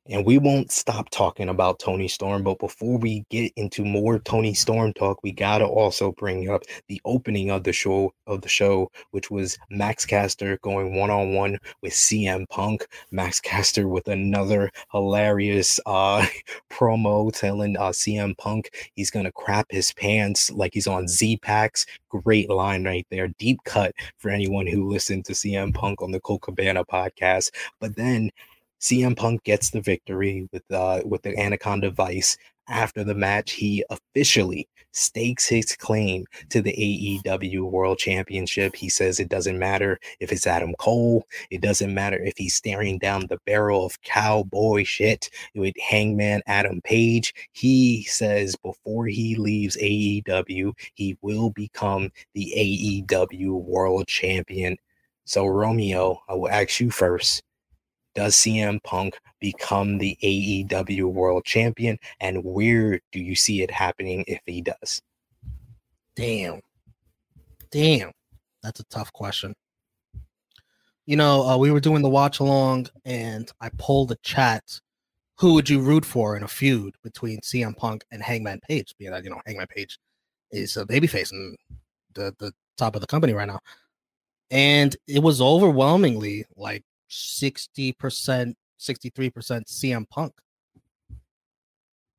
And 0.09 0.25
we 0.25 0.37
won't 0.37 0.69
stop 0.69 1.09
talking 1.11 1.47
about 1.47 1.79
Toni 1.79 2.09
Storm. 2.09 2.43
But 2.43 2.59
before 2.59 2.97
we 2.97 3.23
get 3.29 3.53
into 3.55 3.85
more 3.85 4.19
Toni 4.19 4.53
Storm 4.53 4.91
talk, 4.91 5.23
we 5.23 5.31
gotta 5.31 5.65
also 5.65 6.11
bring 6.11 6.49
up 6.49 6.63
the 6.89 6.99
opening 7.05 7.49
of 7.49 7.63
the 7.63 7.71
show 7.71 8.13
of 8.27 8.41
the 8.41 8.49
show, 8.49 8.91
which 9.11 9.31
was 9.31 9.57
Max 9.69 10.05
Caster 10.05 10.59
going 10.61 10.95
one 10.95 11.09
on 11.09 11.33
one 11.33 11.57
with 11.81 11.93
CM 11.93 12.49
Punk. 12.49 12.85
Max 13.11 13.39
Caster 13.39 13.87
with 13.87 14.09
another 14.09 14.71
hilarious 14.91 15.79
uh, 15.85 16.25
promo 16.69 17.31
telling 17.31 17.77
uh, 17.77 17.89
CM 17.89 18.37
Punk 18.37 18.71
he's 18.95 19.09
gonna 19.09 19.31
crap 19.31 19.67
his 19.69 19.93
pants 19.93 20.51
like 20.51 20.73
he's 20.73 20.87
on 20.87 21.07
Z 21.07 21.37
Packs. 21.37 21.85
Great 22.09 22.49
line 22.49 22.83
right 22.83 23.07
there. 23.09 23.29
Deep 23.39 23.59
cut 23.63 23.95
for 24.17 24.29
anyone 24.29 24.67
who 24.67 24.89
listened 24.89 25.23
to 25.25 25.33
CM 25.33 25.73
Punk 25.73 26.01
on 26.01 26.11
the 26.11 26.19
Colt 26.19 26.41
Cabana 26.41 26.83
podcast. 26.83 27.51
But 27.79 27.95
then 27.95 28.31
CM 28.83 29.15
Punk 29.15 29.45
gets 29.45 29.69
the 29.69 29.79
victory 29.79 30.49
with 30.51 30.69
uh 30.69 30.99
with 31.05 31.21
the 31.21 31.39
Anaconda 31.39 31.89
Vice. 31.89 32.37
After 32.67 33.05
the 33.05 33.15
match, 33.15 33.53
he 33.53 33.81
officially 33.89 34.67
stakes 34.91 35.47
his 35.47 35.73
claim 35.77 36.25
to 36.49 36.61
the 36.61 36.73
AEW 37.25 37.71
World 37.71 37.97
Championship. 37.97 38.75
He 38.75 38.89
says 38.89 39.21
it 39.21 39.29
doesn't 39.29 39.57
matter 39.57 39.99
if 40.19 40.33
it's 40.33 40.45
Adam 40.45 40.75
Cole, 40.79 41.25
it 41.49 41.61
doesn't 41.61 41.93
matter 41.93 42.21
if 42.21 42.33
he's 42.37 42.55
staring 42.55 42.97
down 42.97 43.27
the 43.27 43.39
barrel 43.45 43.85
of 43.85 44.01
cowboy 44.01 44.83
shit 44.83 45.29
with 45.55 45.75
Hangman 45.79 46.41
Adam 46.47 46.81
Page. 46.81 47.33
He 47.53 48.03
says 48.03 48.53
before 48.57 49.07
he 49.07 49.37
leaves 49.37 49.77
AEW, 49.77 50.73
he 50.93 51.17
will 51.21 51.51
become 51.51 52.11
the 52.33 53.05
AEW 53.07 53.63
World 53.63 54.07
Champion. 54.07 54.75
So, 55.23 55.47
Romeo, 55.47 56.21
I 56.27 56.33
will 56.33 56.49
ask 56.49 56.81
you 56.81 56.91
first 56.91 57.43
does 58.15 58.35
CM 58.35 58.81
Punk 58.83 59.17
become 59.39 59.97
the 59.97 60.17
AEW 60.23 61.11
World 61.11 61.45
Champion? 61.45 61.97
And 62.19 62.43
where 62.43 62.99
do 63.11 63.19
you 63.19 63.35
see 63.35 63.61
it 63.61 63.71
happening 63.71 64.23
if 64.27 64.41
he 64.45 64.61
does? 64.61 65.01
Damn. 66.15 66.61
Damn. 67.71 68.11
That's 68.61 68.79
a 68.79 68.85
tough 68.85 69.11
question. 69.13 69.55
You 71.05 71.17
know, 71.17 71.47
uh, 71.47 71.57
we 71.57 71.71
were 71.71 71.81
doing 71.81 72.01
the 72.01 72.09
watch 72.09 72.39
along 72.39 72.87
and 73.03 73.51
I 73.59 73.69
pulled 73.77 74.09
the 74.09 74.17
chat. 74.23 74.79
Who 75.39 75.55
would 75.55 75.69
you 75.69 75.81
root 75.81 76.05
for 76.05 76.37
in 76.37 76.43
a 76.43 76.47
feud 76.47 76.95
between 77.03 77.41
CM 77.41 77.75
Punk 77.75 78.05
and 78.11 78.21
Hangman 78.21 78.61
Page? 78.61 78.93
Being 78.97 79.11
that, 79.11 79.23
you 79.23 79.29
know, 79.29 79.41
Hangman 79.45 79.67
Page 79.67 79.97
is 80.51 80.77
a 80.77 80.85
babyface 80.85 81.31
and 81.31 81.57
the, 82.13 82.33
the 82.39 82.53
top 82.77 82.95
of 82.95 83.01
the 83.01 83.07
company 83.07 83.33
right 83.33 83.47
now. 83.47 83.59
And 84.51 84.95
it 85.07 85.21
was 85.21 85.41
overwhelmingly 85.41 86.45
like 86.55 86.83
60%, 87.13 87.93
63% 87.95 88.53
CM 89.67 90.09
Punk. 90.09 90.33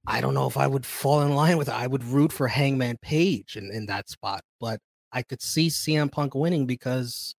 I 0.07 0.21
don't 0.21 0.35
know 0.35 0.47
if 0.47 0.57
I 0.57 0.67
would 0.67 0.85
fall 0.85 1.23
in 1.23 1.35
line 1.35 1.57
with 1.57 1.69
it. 1.69 1.75
I 1.75 1.87
would 1.87 2.05
root 2.05 2.33
for 2.33 2.47
Hangman 2.47 2.99
Page 3.01 3.57
in, 3.57 3.71
in 3.73 3.87
that 3.87 4.11
spot, 4.11 4.43
but 4.61 4.79
I 5.13 5.23
could 5.23 5.41
see 5.41 5.69
CM 5.69 6.13
Punk 6.13 6.35
winning 6.35 6.67
because 6.67 7.35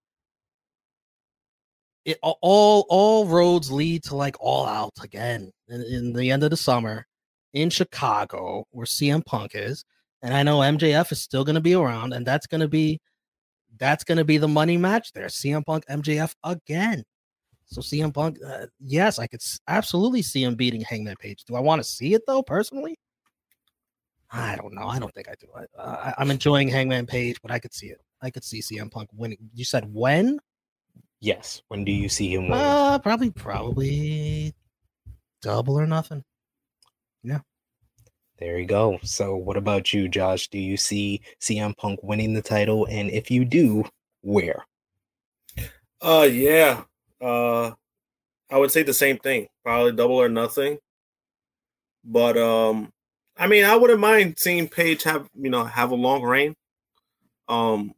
it 2.06 2.18
all 2.22 2.86
all 2.90 3.26
roads 3.26 3.72
lead 3.72 4.04
to 4.04 4.16
like 4.16 4.36
all 4.40 4.66
out 4.66 4.94
again 5.04 5.52
in, 5.68 5.82
in 5.82 6.14
the 6.14 6.32
end 6.32 6.44
of 6.44 6.52
the 6.52 6.58
summer 6.58 7.06
in 7.54 7.70
Chicago 7.70 8.66
where 8.72 8.86
CM 8.86 9.26
Punk 9.26 9.52
is. 9.54 9.84
And 10.22 10.34
I 10.34 10.44
know 10.44 10.60
MJF 10.60 11.12
is 11.12 11.22
still 11.22 11.44
going 11.44 11.56
to 11.56 11.62
be 11.62 11.76
around, 11.76 12.14
and 12.14 12.26
that's 12.26 12.48
to 12.48 12.68
be 12.68 13.00
that's 13.78 14.04
going 14.04 14.18
to 14.18 14.26
be 14.26 14.38
the 14.38 14.48
money 14.48 14.78
match 14.78 15.12
there. 15.14 15.28
CM 15.28 15.66
Punk 15.66 15.86
MJF 15.88 16.34
again. 16.44 17.04
So 17.66 17.82
CM 17.82 18.14
Punk, 18.14 18.38
uh, 18.46 18.68
yes, 18.80 19.20
I 19.20 19.28
could 19.28 19.42
absolutely 19.68 20.22
see 20.22 20.44
him 20.44 20.56
beating 20.56 20.82
Hangman 20.82 21.16
Page. 21.18 21.44
Do 21.46 21.56
I 21.56 21.60
want 21.60 21.80
to 21.80 21.84
see 21.84 22.14
it 22.14 22.22
though, 22.28 22.44
personally? 22.44 22.98
I 24.32 24.56
don't 24.56 24.74
know. 24.74 24.88
I 24.88 25.00
don't 25.00 25.14
think 25.14 25.30
I 25.30 25.36
do. 25.40 25.48
I, 25.80 26.14
am 26.18 26.32
enjoying 26.32 26.68
Hangman 26.68 27.06
Page, 27.06 27.42
but 27.42 27.52
I 27.52 27.60
could 27.60 27.74
see 27.74 27.88
it. 27.88 28.02
I 28.22 28.30
could 28.30 28.44
see 28.44 28.62
CM 28.62 28.92
Punk 28.92 29.10
winning. 29.14 29.38
You 29.54 29.66
said 29.66 29.92
when? 29.94 30.40
Yes. 31.22 31.62
When 31.70 31.86
do 31.86 31.92
you 31.92 32.10
see 32.10 32.34
him 32.34 32.50
winning? 32.50 32.66
Uh, 32.66 33.00
probably, 33.00 33.32
probably 33.32 34.54
double 35.42 35.80
or 35.80 35.88
nothing. 35.88 36.24
Yeah. 37.24 37.40
There 38.38 38.60
you 38.60 38.66
go. 38.66 39.00
So, 39.04 39.36
what 39.36 39.58
about 39.58 39.94
you, 39.94 40.10
Josh? 40.10 40.50
Do 40.50 40.60
you 40.60 40.76
see 40.76 41.22
CM 41.40 41.76
Punk 41.78 42.00
winning 42.04 42.34
the 42.34 42.42
title? 42.42 42.86
And 42.90 43.10
if 43.10 43.32
you 43.32 43.46
do, 43.46 43.86
where? 44.22 44.66
Uh, 46.02 46.28
yeah. 46.30 46.84
Uh, 47.22 47.72
I 48.50 48.58
would 48.58 48.72
say 48.72 48.84
the 48.84 48.94
same 48.94 49.18
thing, 49.18 49.48
probably 49.64 49.94
double 49.94 50.16
or 50.16 50.30
nothing. 50.30 50.78
But 52.04 52.38
um, 52.38 52.92
I 53.38 53.48
mean, 53.48 53.66
I 53.66 53.76
wouldn't 53.76 54.00
mind 54.00 54.38
seeing 54.38 54.68
Page 54.68 55.04
have 55.04 55.30
you 55.34 55.50
know 55.50 55.64
have 55.64 55.92
a 55.92 55.96
long 55.96 56.24
reign. 56.24 56.56
Um, 57.48 57.94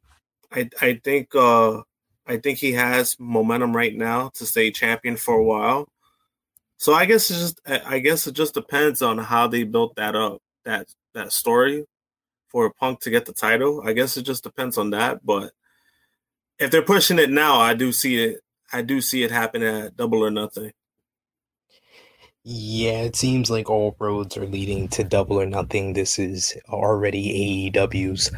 I 0.52 0.70
I 0.82 1.02
think 1.04 1.36
uh 1.36 1.82
I 2.26 2.38
think 2.38 2.60
he 2.60 2.74
has 2.74 3.16
momentum 3.20 3.76
right 3.76 3.96
now 3.96 4.30
to 4.36 4.46
stay 4.46 4.72
champion 4.72 5.18
for 5.18 5.36
a 5.36 5.44
while. 5.44 5.88
So 6.78 6.94
I 6.94 7.06
guess 7.06 7.30
it's 7.32 7.40
just 7.40 7.62
I 7.66 8.00
guess 8.00 8.28
it 8.28 8.34
just 8.34 8.54
depends 8.54 9.02
on 9.02 9.18
how 9.18 9.48
they 9.48 9.64
built 9.64 9.96
that 9.96 10.16
up 10.16 10.42
that 10.66 10.88
that 11.14 11.32
story 11.34 11.86
for 12.50 12.72
Punk 12.74 13.02
to 13.02 13.10
get 13.10 13.26
the 13.26 13.34
title. 13.34 13.82
I 13.86 13.94
guess 13.94 14.18
it 14.18 14.24
just 14.24 14.44
depends 14.44 14.78
on 14.78 14.92
that. 14.92 15.26
But 15.26 15.52
if 16.60 16.72
they're 16.72 16.82
pushing 16.82 17.20
it 17.20 17.30
now, 17.30 17.60
I 17.60 17.74
do 17.74 17.92
see 17.92 18.24
it 18.24 18.42
I 18.72 18.82
do 18.82 19.02
see 19.02 19.24
it 19.24 19.32
happen 19.32 19.64
at 19.64 19.98
double 19.98 20.24
or 20.24 20.32
nothing. 20.32 20.72
Yeah, 22.50 23.02
it 23.02 23.18
seems 23.18 23.50
like 23.50 23.70
all 23.70 23.98
roads 24.00 24.38
are 24.38 24.46
leading 24.46 24.88
to 24.90 25.04
double 25.04 25.38
or 25.42 25.46
nothing. 25.46 25.92
This 25.92 26.18
is 26.18 26.58
already 26.70 27.70
AEW's 27.74 28.32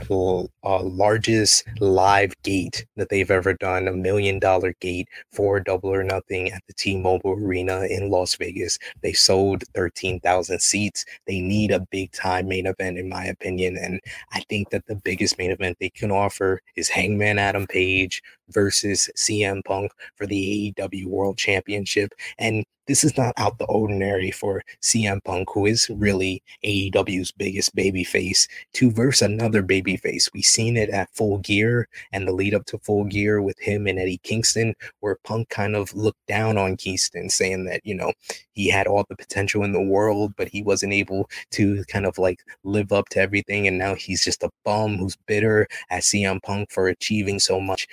uh, 0.63 0.81
largest 0.81 1.63
live 1.79 2.33
gate 2.41 2.87
that 2.95 3.09
they've 3.09 3.29
ever 3.29 3.53
done 3.53 3.87
a 3.87 3.91
million 3.91 4.39
dollar 4.39 4.73
gate 4.79 5.09
for 5.31 5.59
double 5.59 5.93
or 5.93 6.03
nothing 6.03 6.51
at 6.51 6.63
the 6.65 6.73
T 6.73 6.97
Mobile 6.97 7.33
Arena 7.33 7.81
in 7.83 8.09
Las 8.09 8.33
Vegas. 8.33 8.79
They 9.03 9.13
sold 9.13 9.63
13,000 9.75 10.59
seats. 10.59 11.05
They 11.27 11.39
need 11.39 11.69
a 11.69 11.85
big 11.91 12.11
time 12.11 12.47
main 12.47 12.65
event, 12.65 12.97
in 12.97 13.09
my 13.09 13.25
opinion. 13.25 13.77
And 13.77 14.01
I 14.31 14.39
think 14.49 14.71
that 14.71 14.87
the 14.87 14.95
biggest 14.95 15.37
main 15.37 15.51
event 15.51 15.77
they 15.79 15.91
can 15.91 16.09
offer 16.09 16.61
is 16.75 16.89
Hangman 16.89 17.37
Adam 17.37 17.67
Page 17.67 18.23
versus 18.49 19.07
CM 19.15 19.63
Punk 19.63 19.91
for 20.15 20.25
the 20.25 20.73
AEW 20.79 21.05
World 21.05 21.37
Championship. 21.37 22.13
And 22.39 22.65
this 22.89 23.03
is 23.03 23.15
not 23.15 23.35
out 23.37 23.59
the 23.59 23.65
ordinary 23.65 24.31
for 24.31 24.63
CM 24.81 25.23
Punk, 25.23 25.47
who 25.53 25.67
is 25.67 25.87
really 25.91 26.41
AEW's 26.65 27.31
biggest 27.31 27.75
babyface, 27.75 28.47
to 28.73 28.89
verse 28.89 29.21
another 29.21 29.61
babyface. 29.61 30.33
We've 30.33 30.43
seen 30.43 30.75
it 30.75 30.89
at 30.89 31.13
Full 31.13 31.37
Gear 31.37 31.87
and 32.11 32.27
the 32.27 32.31
lead 32.31 32.55
up 32.55 32.65
to 32.65 32.79
Full 32.79 33.03
Gear 33.03 33.43
with 33.43 33.59
him 33.59 33.85
and 33.85 33.99
Eddie 33.99 34.19
Kingston, 34.23 34.73
where 35.01 35.19
Punk 35.23 35.49
kind 35.49 35.75
of 35.75 35.93
looked 35.93 36.25
down 36.27 36.57
on 36.57 36.77
Kingston, 36.77 37.29
saying 37.29 37.65
that, 37.65 37.81
you 37.83 37.93
know, 37.93 38.11
he 38.53 38.67
had 38.67 38.87
all 38.87 39.05
the 39.07 39.15
potential 39.15 39.63
in 39.63 39.71
the 39.71 39.79
world, 39.79 40.33
but 40.35 40.47
he 40.47 40.63
wasn't 40.63 40.91
able 40.91 41.29
to 41.51 41.83
kind 41.85 42.07
of 42.07 42.17
like 42.17 42.41
live 42.63 42.91
up 42.91 43.07
to 43.09 43.19
everything. 43.19 43.67
And 43.67 43.77
now 43.77 43.93
he's 43.93 44.23
just 44.23 44.41
a 44.41 44.49
bum 44.65 44.97
who's 44.97 45.15
bitter 45.27 45.67
at 45.91 46.01
CM 46.01 46.41
Punk 46.41 46.71
for 46.71 46.87
achieving 46.87 47.37
so 47.37 47.59
much. 47.59 47.87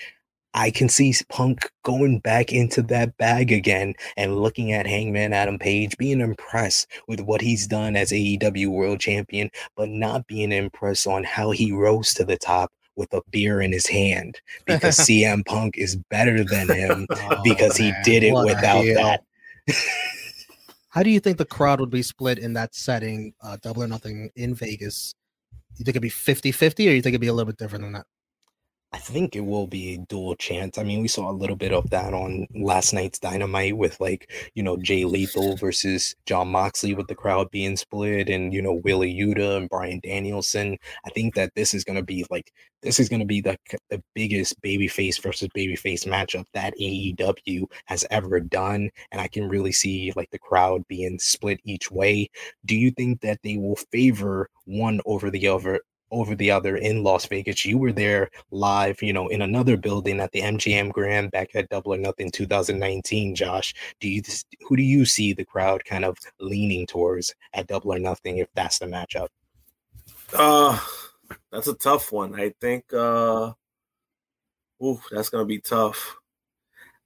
I 0.57 0.71
can 0.71 0.89
see 0.89 1.15
Punk 1.29 1.71
going 1.85 2.19
back 2.21 2.51
into 2.51 2.81
that 2.85 3.15
bag 3.19 3.53
again 3.53 3.95
and 4.17 4.41
looking 4.41 4.73
at 4.73 4.87
Hangman 4.87 5.35
Adam 5.35 5.59
Page, 5.59 5.97
being 5.99 6.23
impressed 6.23 6.89
with 7.07 7.21
what 7.21 7.43
he's 7.43 7.67
done 7.67 7.95
as 7.95 8.11
AEW 8.11 8.69
World 8.69 8.99
Champion, 8.99 9.51
but 9.77 9.91
not 9.91 10.27
being 10.27 10.53
impressed 10.53 11.07
on 11.07 11.25
how 11.25 11.51
he 11.51 11.73
rose 11.73 12.15
to 12.15 12.25
the 12.25 12.39
top 12.39 12.73
with 12.97 13.13
a 13.13 13.21
beer 13.31 13.61
in 13.61 13.71
his 13.71 13.87
hand 13.87 14.41
because 14.65 14.97
CM 14.99 15.45
Punk 15.45 15.77
is 15.77 15.97
better 16.09 16.43
than 16.43 16.71
him 16.71 17.07
oh, 17.11 17.41
because 17.45 17.77
he 17.77 17.93
did 18.03 18.23
it 18.23 18.33
without 18.33 18.83
that. 18.83 19.25
how 20.89 21.03
do 21.03 21.11
you 21.11 21.21
think 21.21 21.37
the 21.37 21.45
crowd 21.45 21.81
would 21.81 21.91
be 21.91 22.03
split 22.03 22.39
in 22.39 22.55
that 22.55 22.75
setting, 22.75 23.35
uh, 23.43 23.59
double 23.63 23.83
or 23.83 23.89
nothing 23.89 24.31
in 24.37 24.55
Vegas? 24.55 25.15
You 25.77 25.85
think 25.85 25.91
it'd 25.97 26.03
be 26.03 26.09
50 26.09 26.51
50 26.51 26.89
or 26.89 26.93
you 26.93 27.03
think 27.03 27.13
it'd 27.13 27.21
be 27.21 27.27
a 27.27 27.35
little 27.35 27.53
bit 27.53 27.59
different 27.59 27.85
than 27.85 27.93
that? 27.93 28.07
I 28.93 28.99
think 28.99 29.35
it 29.37 29.41
will 29.41 29.67
be 29.67 29.95
a 29.95 29.99
dual 29.99 30.37
chance. 30.37 30.79
I 30.79 30.85
mean, 30.85 31.03
we 31.03 31.09
saw 31.09 31.31
a 31.31 31.33
little 31.33 31.57
bit 31.57 31.73
of 31.73 31.91
that 31.91 32.15
on 32.15 32.47
last 32.55 32.93
night's 32.95 33.19
Dynamite 33.19 33.77
with 33.77 34.01
like, 34.01 34.31
you 34.55 34.63
know, 34.63 34.77
Jay 34.77 35.05
Lethal 35.05 35.57
versus 35.57 36.15
Jon 36.25 36.49
Moxley 36.49 36.95
with 36.95 37.09
the 37.09 37.15
crowd 37.15 37.51
being 37.51 37.77
split 37.77 38.31
and, 38.31 38.55
you 38.55 38.63
know, 38.63 38.75
Wheeler 38.75 39.07
Yuta 39.07 39.57
and 39.57 39.69
Bryan 39.69 40.01
Danielson. 40.03 40.79
I 41.05 41.11
think 41.11 41.35
that 41.35 41.53
this 41.57 41.75
is 41.75 41.85
going 41.85 41.97
to 41.97 42.03
be 42.03 42.25
like, 42.31 42.53
this 42.81 43.01
is 43.01 43.09
going 43.09 43.21
to 43.21 43.27
be 43.27 43.41
the, 43.41 43.59
the 43.91 44.03
biggest 44.15 44.61
babyface 44.63 45.21
versus 45.21 45.49
babyface 45.55 46.07
matchup 46.07 46.47
that 46.55 46.75
AEW 46.81 47.65
has 47.87 48.07
ever 48.11 48.41
done. 48.41 48.89
And 49.11 49.21
I 49.21 49.27
can 49.29 49.49
really 49.49 49.73
see 49.73 50.13
like 50.15 50.31
the 50.31 50.39
crowd 50.39 50.87
being 50.89 51.19
split 51.19 51.61
each 51.65 51.91
way. 51.91 52.31
Do 52.65 52.77
you 52.77 52.93
think 52.93 53.21
that 53.23 53.41
they 53.43 53.57
will 53.57 53.77
favor 53.91 54.49
one 54.65 55.01
over 55.05 55.31
the 55.31 55.49
other 55.49 55.81
over 56.11 56.35
the 56.35 56.51
other 56.51 56.77
in 56.77 57.03
Las 57.03 57.27
Vegas. 57.27 57.65
You 57.65 57.79
were 57.79 57.93
there 57.93 58.31
live, 58.51 59.03
you 59.03 59.13
know, 59.13 59.29
in 59.29 59.43
another 59.43 59.77
building 59.77 60.21
at 60.21 60.33
the 60.33 60.41
MGM 60.41 60.93
Grand 60.93 61.31
back 61.31 61.55
at 61.55 61.69
Double 61.69 61.95
or 61.95 61.99
Nothing 61.99 62.31
2019. 62.31 63.35
Josh, 63.35 63.75
do 64.01 64.09
you 64.09 64.23
who 64.67 64.77
do 64.77 64.83
you 64.83 65.05
see 65.05 65.33
the 65.33 65.45
crowd 65.45 65.85
kind 65.85 66.05
of 66.05 66.17
leaning 66.41 66.87
towards 66.87 67.35
at 67.55 67.67
Double 67.67 67.93
or 67.93 67.99
Nothing 67.99 68.39
if 68.39 68.49
that's 68.55 68.79
the 68.79 68.87
matchup? 68.87 69.29
Uh, 70.35 70.79
that's 71.51 71.69
a 71.69 71.75
tough 71.75 72.13
one. 72.13 72.39
I 72.39 72.53
think. 72.61 72.93
uh 72.93 73.53
Ooh, 74.85 75.01
that's 75.11 75.31
gonna 75.31 75.47
be 75.47 75.61
tough. 75.61 76.17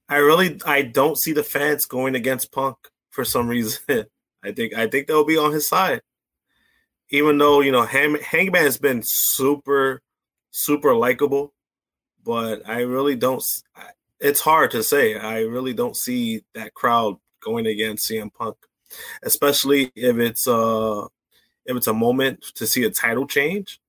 I 0.09 0.17
really, 0.17 0.59
I 0.65 0.81
don't 0.81 1.17
see 1.17 1.31
the 1.31 1.43
fans 1.43 1.85
going 1.85 2.15
against 2.15 2.51
Punk 2.51 2.75
for 3.11 3.23
some 3.23 3.47
reason. 3.47 4.05
I 4.43 4.51
think, 4.51 4.73
I 4.73 4.87
think 4.87 5.07
they'll 5.07 5.23
be 5.23 5.37
on 5.37 5.53
his 5.53 5.69
side 5.69 6.01
even 7.11 7.37
though 7.37 7.59
you 7.61 7.71
know 7.71 7.83
Hang- 7.83 8.21
Hangman 8.21 8.63
has 8.63 8.77
been 8.77 9.03
super, 9.03 10.01
super 10.51 10.95
likable, 10.95 11.53
but 12.23 12.67
I 12.67 12.81
really 12.81 13.15
don't. 13.15 13.43
It's 14.19 14.39
hard 14.39 14.71
to 14.71 14.83
say. 14.83 15.15
I 15.15 15.41
really 15.41 15.73
don't 15.73 15.95
see 15.97 16.43
that 16.55 16.73
crowd 16.73 17.17
going 17.41 17.67
against 17.67 18.09
CM 18.09 18.33
Punk, 18.33 18.55
especially 19.23 19.91
if 19.95 20.17
it's 20.17 20.47
uh 20.47 21.05
if 21.65 21.77
it's 21.77 21.87
a 21.87 21.93
moment 21.93 22.43
to 22.55 22.65
see 22.65 22.83
a 22.85 22.89
title 22.89 23.27
change. 23.27 23.79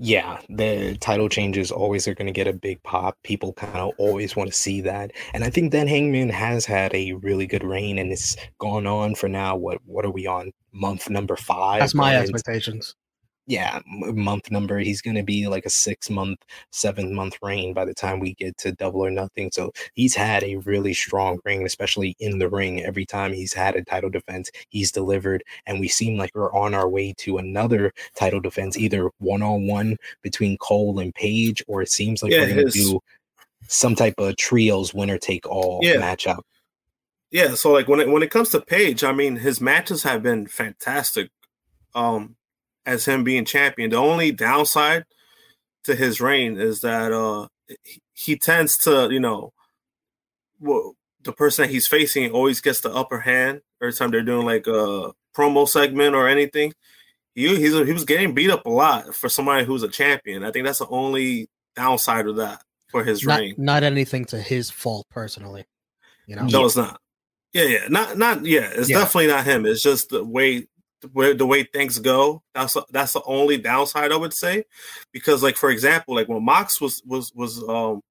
Yeah, 0.00 0.40
the 0.48 0.96
title 1.00 1.28
changes 1.28 1.72
always 1.72 2.06
are 2.06 2.14
going 2.14 2.26
to 2.28 2.32
get 2.32 2.46
a 2.46 2.52
big 2.52 2.80
pop. 2.84 3.18
People 3.24 3.52
kind 3.52 3.76
of 3.76 3.92
always 3.98 4.36
want 4.36 4.48
to 4.50 4.56
see 4.56 4.80
that, 4.82 5.12
and 5.34 5.42
I 5.42 5.50
think 5.50 5.72
that 5.72 5.88
Hangman 5.88 6.28
has 6.28 6.64
had 6.64 6.94
a 6.94 7.14
really 7.14 7.46
good 7.46 7.64
reign, 7.64 7.98
and 7.98 8.12
it's 8.12 8.36
gone 8.58 8.86
on 8.86 9.16
for 9.16 9.28
now. 9.28 9.56
What 9.56 9.78
what 9.84 10.04
are 10.04 10.10
we 10.10 10.26
on 10.26 10.52
month 10.72 11.10
number 11.10 11.34
five? 11.34 11.80
That's 11.80 11.94
my 11.94 12.16
expectations 12.16 12.94
yeah, 13.48 13.80
month 13.86 14.50
number. 14.50 14.78
He's 14.78 15.00
going 15.00 15.16
to 15.16 15.22
be 15.22 15.48
like 15.48 15.64
a 15.64 15.70
six 15.70 16.10
month, 16.10 16.44
seven 16.70 17.14
month 17.14 17.38
reign 17.42 17.72
by 17.72 17.86
the 17.86 17.94
time 17.94 18.20
we 18.20 18.34
get 18.34 18.58
to 18.58 18.72
double 18.72 19.00
or 19.00 19.10
nothing. 19.10 19.50
So 19.50 19.72
he's 19.94 20.14
had 20.14 20.44
a 20.44 20.56
really 20.56 20.92
strong 20.92 21.38
reign, 21.46 21.64
especially 21.64 22.14
in 22.20 22.38
the 22.38 22.50
ring. 22.50 22.82
Every 22.82 23.06
time 23.06 23.32
he's 23.32 23.54
had 23.54 23.74
a 23.74 23.82
title 23.82 24.10
defense, 24.10 24.50
he's 24.68 24.92
delivered. 24.92 25.42
And 25.64 25.80
we 25.80 25.88
seem 25.88 26.18
like 26.18 26.30
we're 26.34 26.52
on 26.52 26.74
our 26.74 26.86
way 26.90 27.14
to 27.20 27.38
another 27.38 27.94
title 28.14 28.38
defense, 28.38 28.76
either 28.76 29.10
one 29.16 29.42
on 29.42 29.66
one 29.66 29.96
between 30.20 30.58
Cole 30.58 30.98
and 30.98 31.14
Page, 31.14 31.64
or 31.66 31.80
it 31.80 31.90
seems 31.90 32.22
like 32.22 32.32
yeah, 32.32 32.42
we're 32.42 32.54
going 32.54 32.66
to 32.66 32.70
do 32.70 33.00
some 33.66 33.94
type 33.94 34.14
of 34.18 34.36
trios 34.36 34.92
winner 34.92 35.16
take 35.16 35.48
all 35.48 35.80
yeah. 35.82 35.94
matchup. 35.94 36.42
Yeah, 37.30 37.54
so 37.54 37.72
like 37.72 37.88
when 37.88 38.00
it 38.00 38.10
when 38.10 38.22
it 38.22 38.30
comes 38.30 38.50
to 38.50 38.60
Page, 38.60 39.04
I 39.04 39.12
mean 39.12 39.36
his 39.36 39.58
matches 39.58 40.02
have 40.02 40.22
been 40.22 40.46
fantastic. 40.46 41.30
Um 41.94 42.36
as 42.88 43.04
him 43.04 43.22
being 43.22 43.44
champion. 43.44 43.90
The 43.90 43.96
only 43.98 44.32
downside 44.32 45.04
to 45.84 45.94
his 45.94 46.20
reign 46.20 46.58
is 46.58 46.80
that 46.80 47.12
uh 47.12 47.48
he 48.14 48.36
tends 48.36 48.78
to, 48.78 49.08
you 49.12 49.20
know, 49.20 49.52
well, 50.58 50.94
the 51.22 51.32
person 51.32 51.62
that 51.62 51.70
he's 51.70 51.86
facing 51.86 52.32
always 52.32 52.60
gets 52.60 52.80
the 52.80 52.92
upper 52.92 53.20
hand 53.20 53.60
every 53.80 53.92
time 53.92 54.10
they're 54.10 54.22
doing 54.22 54.46
like 54.46 54.66
a 54.66 55.12
promo 55.36 55.68
segment 55.68 56.14
or 56.14 56.26
anything. 56.26 56.72
He 57.34 57.56
he's 57.56 57.74
he 57.74 57.92
was 57.92 58.04
getting 58.04 58.34
beat 58.34 58.50
up 58.50 58.64
a 58.64 58.70
lot 58.70 59.14
for 59.14 59.28
somebody 59.28 59.64
who's 59.64 59.82
a 59.82 59.88
champion. 59.88 60.42
I 60.42 60.50
think 60.50 60.64
that's 60.64 60.80
the 60.80 60.88
only 60.88 61.48
downside 61.76 62.26
of 62.26 62.36
that 62.36 62.62
for 62.90 63.04
his 63.04 63.24
not, 63.24 63.38
reign. 63.38 63.54
Not 63.58 63.84
anything 63.84 64.24
to 64.26 64.40
his 64.40 64.70
fault 64.70 65.06
personally. 65.10 65.66
You 66.26 66.36
know, 66.36 66.46
no, 66.46 66.64
it's 66.64 66.76
not. 66.76 67.00
Yeah, 67.52 67.64
yeah, 67.64 67.88
not 67.88 68.16
not 68.16 68.44
yeah. 68.44 68.70
It's 68.72 68.88
yeah. 68.88 68.98
definitely 68.98 69.28
not 69.28 69.44
him. 69.44 69.66
It's 69.66 69.82
just 69.82 70.08
the 70.08 70.24
way 70.24 70.66
the 71.00 71.46
way 71.46 71.64
things 71.64 71.98
go. 71.98 72.42
That's 72.54 72.76
that's 72.90 73.12
the 73.12 73.22
only 73.24 73.58
downside 73.58 74.12
I 74.12 74.16
would 74.16 74.34
say, 74.34 74.64
because 75.12 75.42
like 75.42 75.56
for 75.56 75.70
example, 75.70 76.14
like 76.14 76.28
when 76.28 76.44
Mox 76.44 76.80
was 76.80 77.02
was 77.06 77.32
was 77.34 77.62
um 77.68 78.02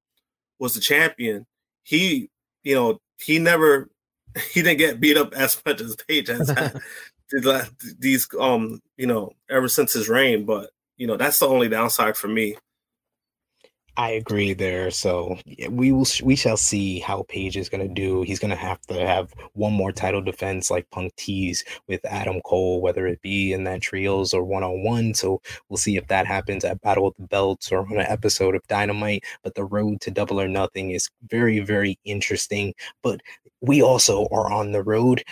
was 0.58 0.74
the 0.74 0.80
champion, 0.80 1.46
he 1.82 2.30
you 2.62 2.74
know 2.74 2.98
he 3.20 3.38
never 3.38 3.90
he 4.50 4.62
didn't 4.62 4.78
get 4.78 5.00
beat 5.00 5.16
up 5.16 5.34
as 5.34 5.60
much 5.66 5.80
as 5.80 5.96
Page 6.08 6.28
has 6.28 6.48
had 6.50 6.80
these 7.98 8.26
um 8.38 8.80
you 8.96 9.06
know 9.06 9.32
ever 9.50 9.68
since 9.68 9.92
his 9.92 10.08
reign. 10.08 10.44
But 10.44 10.70
you 10.96 11.06
know 11.06 11.16
that's 11.16 11.38
the 11.38 11.48
only 11.48 11.68
downside 11.68 12.16
for 12.16 12.28
me. 12.28 12.56
I 13.98 14.10
agree 14.10 14.52
there. 14.52 14.92
So 14.92 15.38
we 15.68 15.90
will 15.90 16.06
we 16.22 16.36
shall 16.36 16.56
see 16.56 17.00
how 17.00 17.24
Page 17.24 17.56
is 17.56 17.68
going 17.68 17.86
to 17.86 17.92
do. 17.92 18.22
He's 18.22 18.38
going 18.38 18.52
to 18.52 18.56
have 18.56 18.80
to 18.82 18.94
have 18.94 19.34
one 19.54 19.72
more 19.72 19.90
title 19.90 20.22
defense 20.22 20.70
like 20.70 20.88
Punk 20.90 21.14
tees 21.16 21.64
with 21.88 22.04
Adam 22.04 22.40
Cole, 22.42 22.80
whether 22.80 23.08
it 23.08 23.20
be 23.22 23.52
in 23.52 23.64
that 23.64 23.82
trios 23.82 24.32
or 24.32 24.44
one 24.44 24.62
on 24.62 24.84
one. 24.84 25.14
So 25.14 25.42
we'll 25.68 25.78
see 25.78 25.96
if 25.96 26.06
that 26.06 26.26
happens 26.28 26.64
at 26.64 26.80
Battle 26.80 27.08
of 27.08 27.14
the 27.18 27.26
Belts 27.26 27.72
or 27.72 27.80
on 27.80 27.98
an 27.98 28.06
episode 28.06 28.54
of 28.54 28.66
Dynamite. 28.68 29.24
But 29.42 29.56
the 29.56 29.64
road 29.64 30.00
to 30.02 30.12
Double 30.12 30.40
or 30.40 30.46
Nothing 30.46 30.92
is 30.92 31.10
very 31.28 31.58
very 31.58 31.98
interesting. 32.04 32.74
But 33.02 33.20
we 33.60 33.82
also 33.82 34.28
are 34.30 34.52
on 34.52 34.70
the 34.70 34.84
road 34.84 35.24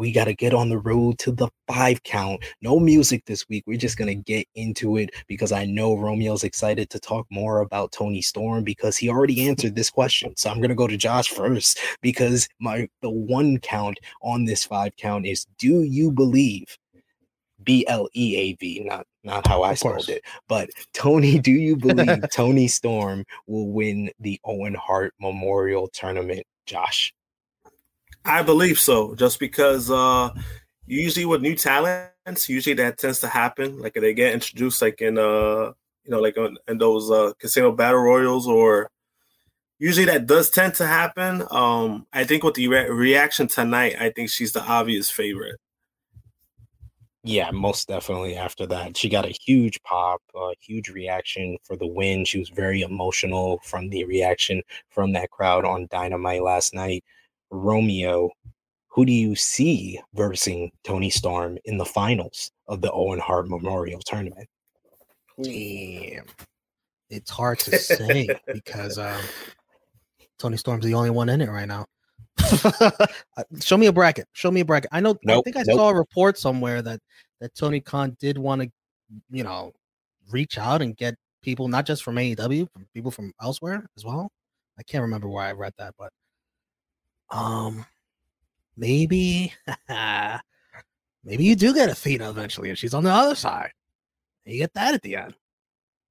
we 0.00 0.12
got 0.12 0.24
to 0.24 0.34
get 0.34 0.54
on 0.54 0.70
the 0.70 0.78
road 0.78 1.18
to 1.18 1.30
the 1.30 1.48
five 1.72 2.02
count. 2.02 2.44
No 2.62 2.80
music 2.80 3.24
this 3.26 3.48
week. 3.48 3.64
We're 3.66 3.78
just 3.78 3.96
going 3.96 4.08
to 4.08 4.14
get 4.14 4.46
into 4.54 4.96
it 4.96 5.10
because 5.28 5.52
I 5.52 5.64
know 5.64 5.96
Romeo's 5.96 6.44
excited 6.44 6.90
to 6.90 7.00
talk 7.00 7.26
more 7.30 7.60
about 7.60 7.92
Toni 7.92 8.22
Storm 8.22 8.64
because 8.64 8.96
he 8.96 9.08
already 9.08 9.46
answered 9.48 9.74
this 9.74 9.90
question. 9.90 10.36
So 10.36 10.50
I'm 10.50 10.58
going 10.58 10.70
to 10.70 10.74
go 10.74 10.86
to 10.86 10.96
Josh 10.96 11.28
first 11.28 11.78
because 12.00 12.48
my 12.60 12.88
the 13.02 13.10
one 13.10 13.58
count 13.58 13.98
on 14.22 14.44
this 14.44 14.64
five 14.64 14.96
count 14.96 15.26
is 15.26 15.46
do 15.58 15.82
you 15.82 16.10
believe 16.10 16.76
B 17.62 17.84
L 17.88 18.08
E 18.14 18.36
A 18.36 18.54
V, 18.54 18.82
not 18.84 19.06
not 19.22 19.46
how 19.46 19.62
I 19.62 19.74
spelled 19.74 20.08
it. 20.08 20.22
But 20.48 20.70
Tony, 20.94 21.38
do 21.38 21.52
you 21.52 21.76
believe 21.76 22.24
Toni 22.32 22.68
Storm 22.68 23.24
will 23.46 23.70
win 23.70 24.10
the 24.18 24.40
Owen 24.44 24.74
Hart 24.74 25.14
Memorial 25.20 25.88
Tournament? 25.88 26.46
Josh. 26.66 27.12
I 28.24 28.42
believe 28.42 28.78
so, 28.78 29.14
just 29.14 29.38
because 29.38 29.90
uh 29.90 30.30
usually 30.90 31.24
with 31.24 31.40
new 31.42 31.54
talents, 31.54 32.48
usually 32.48 32.74
that 32.74 32.98
tends 32.98 33.20
to 33.20 33.28
happen. 33.28 33.78
Like 33.80 33.94
they 33.94 34.14
get 34.14 34.34
introduced 34.34 34.82
like 34.82 35.00
in 35.00 35.18
uh 35.18 35.72
you 36.04 36.10
know 36.10 36.20
like 36.20 36.36
in, 36.36 36.78
those 36.78 37.10
uh 37.10 37.32
casino 37.38 37.72
battle 37.72 38.00
royals 38.00 38.46
or 38.46 38.90
usually 39.78 40.06
that 40.06 40.26
does 40.26 40.50
tend 40.50 40.74
to 40.74 40.86
happen. 40.86 41.46
Um 41.50 42.06
I 42.12 42.24
think 42.24 42.42
with 42.42 42.54
the 42.54 42.68
re- 42.68 42.90
reaction 42.90 43.46
tonight, 43.48 43.96
I 44.00 44.10
think 44.10 44.30
she's 44.30 44.52
the 44.52 44.62
obvious 44.64 45.10
favorite. 45.10 45.58
Yeah, 47.22 47.50
most 47.50 47.86
definitely. 47.88 48.36
After 48.36 48.66
that, 48.66 48.96
she 48.96 49.10
got 49.10 49.26
a 49.26 49.36
huge 49.44 49.82
pop, 49.82 50.22
a 50.34 50.52
huge 50.58 50.88
reaction 50.88 51.58
for 51.64 51.76
the 51.76 51.86
win. 51.86 52.24
She 52.24 52.38
was 52.38 52.48
very 52.48 52.80
emotional 52.80 53.60
from 53.62 53.90
the 53.90 54.04
reaction 54.04 54.62
from 54.88 55.12
that 55.12 55.30
crowd 55.30 55.66
on 55.66 55.86
Dynamite 55.90 56.42
last 56.42 56.72
night. 56.74 57.04
Romeo, 57.50 58.30
who 58.90 59.06
do 59.06 59.12
you 59.12 59.36
see 59.36 60.00
versing 60.14 60.70
Toni 60.84 61.10
Storm 61.10 61.58
in 61.64 61.78
the 61.78 61.84
finals 61.84 62.50
of 62.68 62.80
the 62.80 62.90
Owen 62.92 63.20
Hart 63.20 63.48
Memorial 63.48 64.00
Tournament? 64.04 64.48
Damn. 65.40 66.26
It's 67.08 67.30
hard 67.30 67.58
to 67.60 67.78
say 67.78 68.28
because 68.52 68.98
um, 68.98 69.22
Toni 70.38 70.56
Storm's 70.56 70.84
the 70.84 70.94
only 70.94 71.10
one 71.10 71.28
in 71.28 71.40
it 71.40 71.48
right 71.48 71.68
now. 71.68 71.86
Show 73.60 73.76
me 73.76 73.86
a 73.86 73.92
bracket. 73.92 74.26
Show 74.32 74.50
me 74.50 74.60
a 74.60 74.64
bracket. 74.64 74.90
I 74.92 75.00
know. 75.00 75.16
I 75.28 75.40
think 75.42 75.56
I 75.56 75.62
nope. 75.66 75.76
saw 75.76 75.88
a 75.90 75.94
report 75.94 76.38
somewhere 76.38 76.82
that 76.82 77.00
that 77.40 77.54
Tony 77.54 77.80
Khan 77.80 78.16
did 78.20 78.38
want 78.38 78.62
to, 78.62 78.70
you 79.30 79.44
know, 79.44 79.72
reach 80.30 80.58
out 80.58 80.82
and 80.82 80.96
get 80.96 81.14
people 81.42 81.68
not 81.68 81.86
just 81.86 82.02
from 82.02 82.16
AEW, 82.16 82.68
from 82.72 82.86
people 82.94 83.10
from 83.10 83.32
elsewhere 83.40 83.86
as 83.96 84.04
well. 84.04 84.30
I 84.78 84.82
can't 84.82 85.02
remember 85.02 85.28
where 85.28 85.44
I 85.44 85.52
read 85.52 85.72
that, 85.78 85.94
but 85.98 86.10
um, 87.30 87.84
maybe, 88.80 89.52
maybe 91.24 91.44
you 91.44 91.54
do 91.54 91.72
get 91.72 91.90
Athena 91.90 92.28
eventually, 92.30 92.70
and 92.70 92.78
she's 92.78 92.94
on 92.94 93.04
the 93.04 93.12
other 93.12 93.36
side. 93.36 93.70
You 94.44 94.58
get 94.58 94.74
that 94.74 94.94
at 94.94 95.02
the 95.02 95.16
end. 95.16 95.36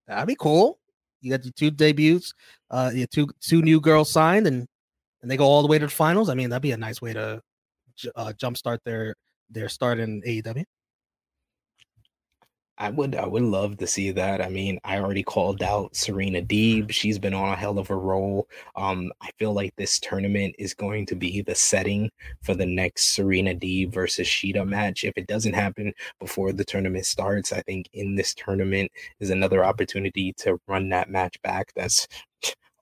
That'd 0.07 0.27
be 0.27 0.35
cool. 0.35 0.79
You 1.21 1.31
got 1.31 1.43
your 1.43 1.51
two 1.51 1.71
debuts, 1.71 2.33
uh, 2.69 2.91
your 2.93 3.07
two 3.07 3.27
two 3.41 3.61
new 3.61 3.81
girls 3.81 4.09
signed, 4.09 4.47
and 4.47 4.67
and 5.21 5.29
they 5.29 5.35
go 5.35 5.45
all 5.45 5.61
the 5.61 5.67
way 5.67 5.77
to 5.77 5.85
the 5.87 5.91
finals. 5.91 6.29
I 6.29 6.35
mean, 6.35 6.49
that'd 6.49 6.61
be 6.61 6.71
a 6.71 6.77
nice 6.77 7.01
way 7.01 7.11
to 7.11 7.41
uh, 8.15 8.33
jumpstart 8.37 8.79
their 8.85 9.15
their 9.49 9.67
start 9.67 9.99
in 9.99 10.21
AEW. 10.21 10.63
I 12.81 12.89
would 12.89 13.13
I 13.15 13.25
would 13.25 13.43
love 13.43 13.77
to 13.77 13.87
see 13.87 14.11
that. 14.11 14.41
I 14.41 14.47
mean, 14.47 14.79
I 14.85 14.99
already 14.99 15.21
called 15.21 15.61
out 15.61 15.95
Serena 15.95 16.41
Deeb. 16.41 16.91
She's 16.91 17.19
been 17.19 17.33
on 17.33 17.51
a 17.51 17.55
hell 17.55 17.77
of 17.77 17.89
a 17.89 17.95
roll. 17.95 18.47
Um, 18.77 19.11
I 19.21 19.31
feel 19.37 19.51
like 19.53 19.75
this 19.75 19.99
tournament 19.99 20.55
is 20.57 20.73
going 20.73 21.05
to 21.07 21.15
be 21.15 21.41
the 21.41 21.55
setting 21.55 22.09
for 22.41 22.55
the 22.55 22.65
next 22.65 23.15
Serena 23.15 23.53
Deeb 23.53 23.91
versus 23.91 24.27
Shida 24.27 24.65
match. 24.65 25.03
If 25.03 25.17
it 25.17 25.27
doesn't 25.27 25.53
happen 25.53 25.93
before 26.19 26.53
the 26.53 26.63
tournament 26.63 27.05
starts, 27.05 27.51
I 27.51 27.61
think 27.63 27.89
in 27.93 28.15
this 28.15 28.33
tournament 28.33 28.91
is 29.19 29.29
another 29.29 29.65
opportunity 29.65 30.31
to 30.37 30.59
run 30.67 30.87
that 30.89 31.09
match 31.09 31.41
back. 31.41 31.73
That's 31.75 32.07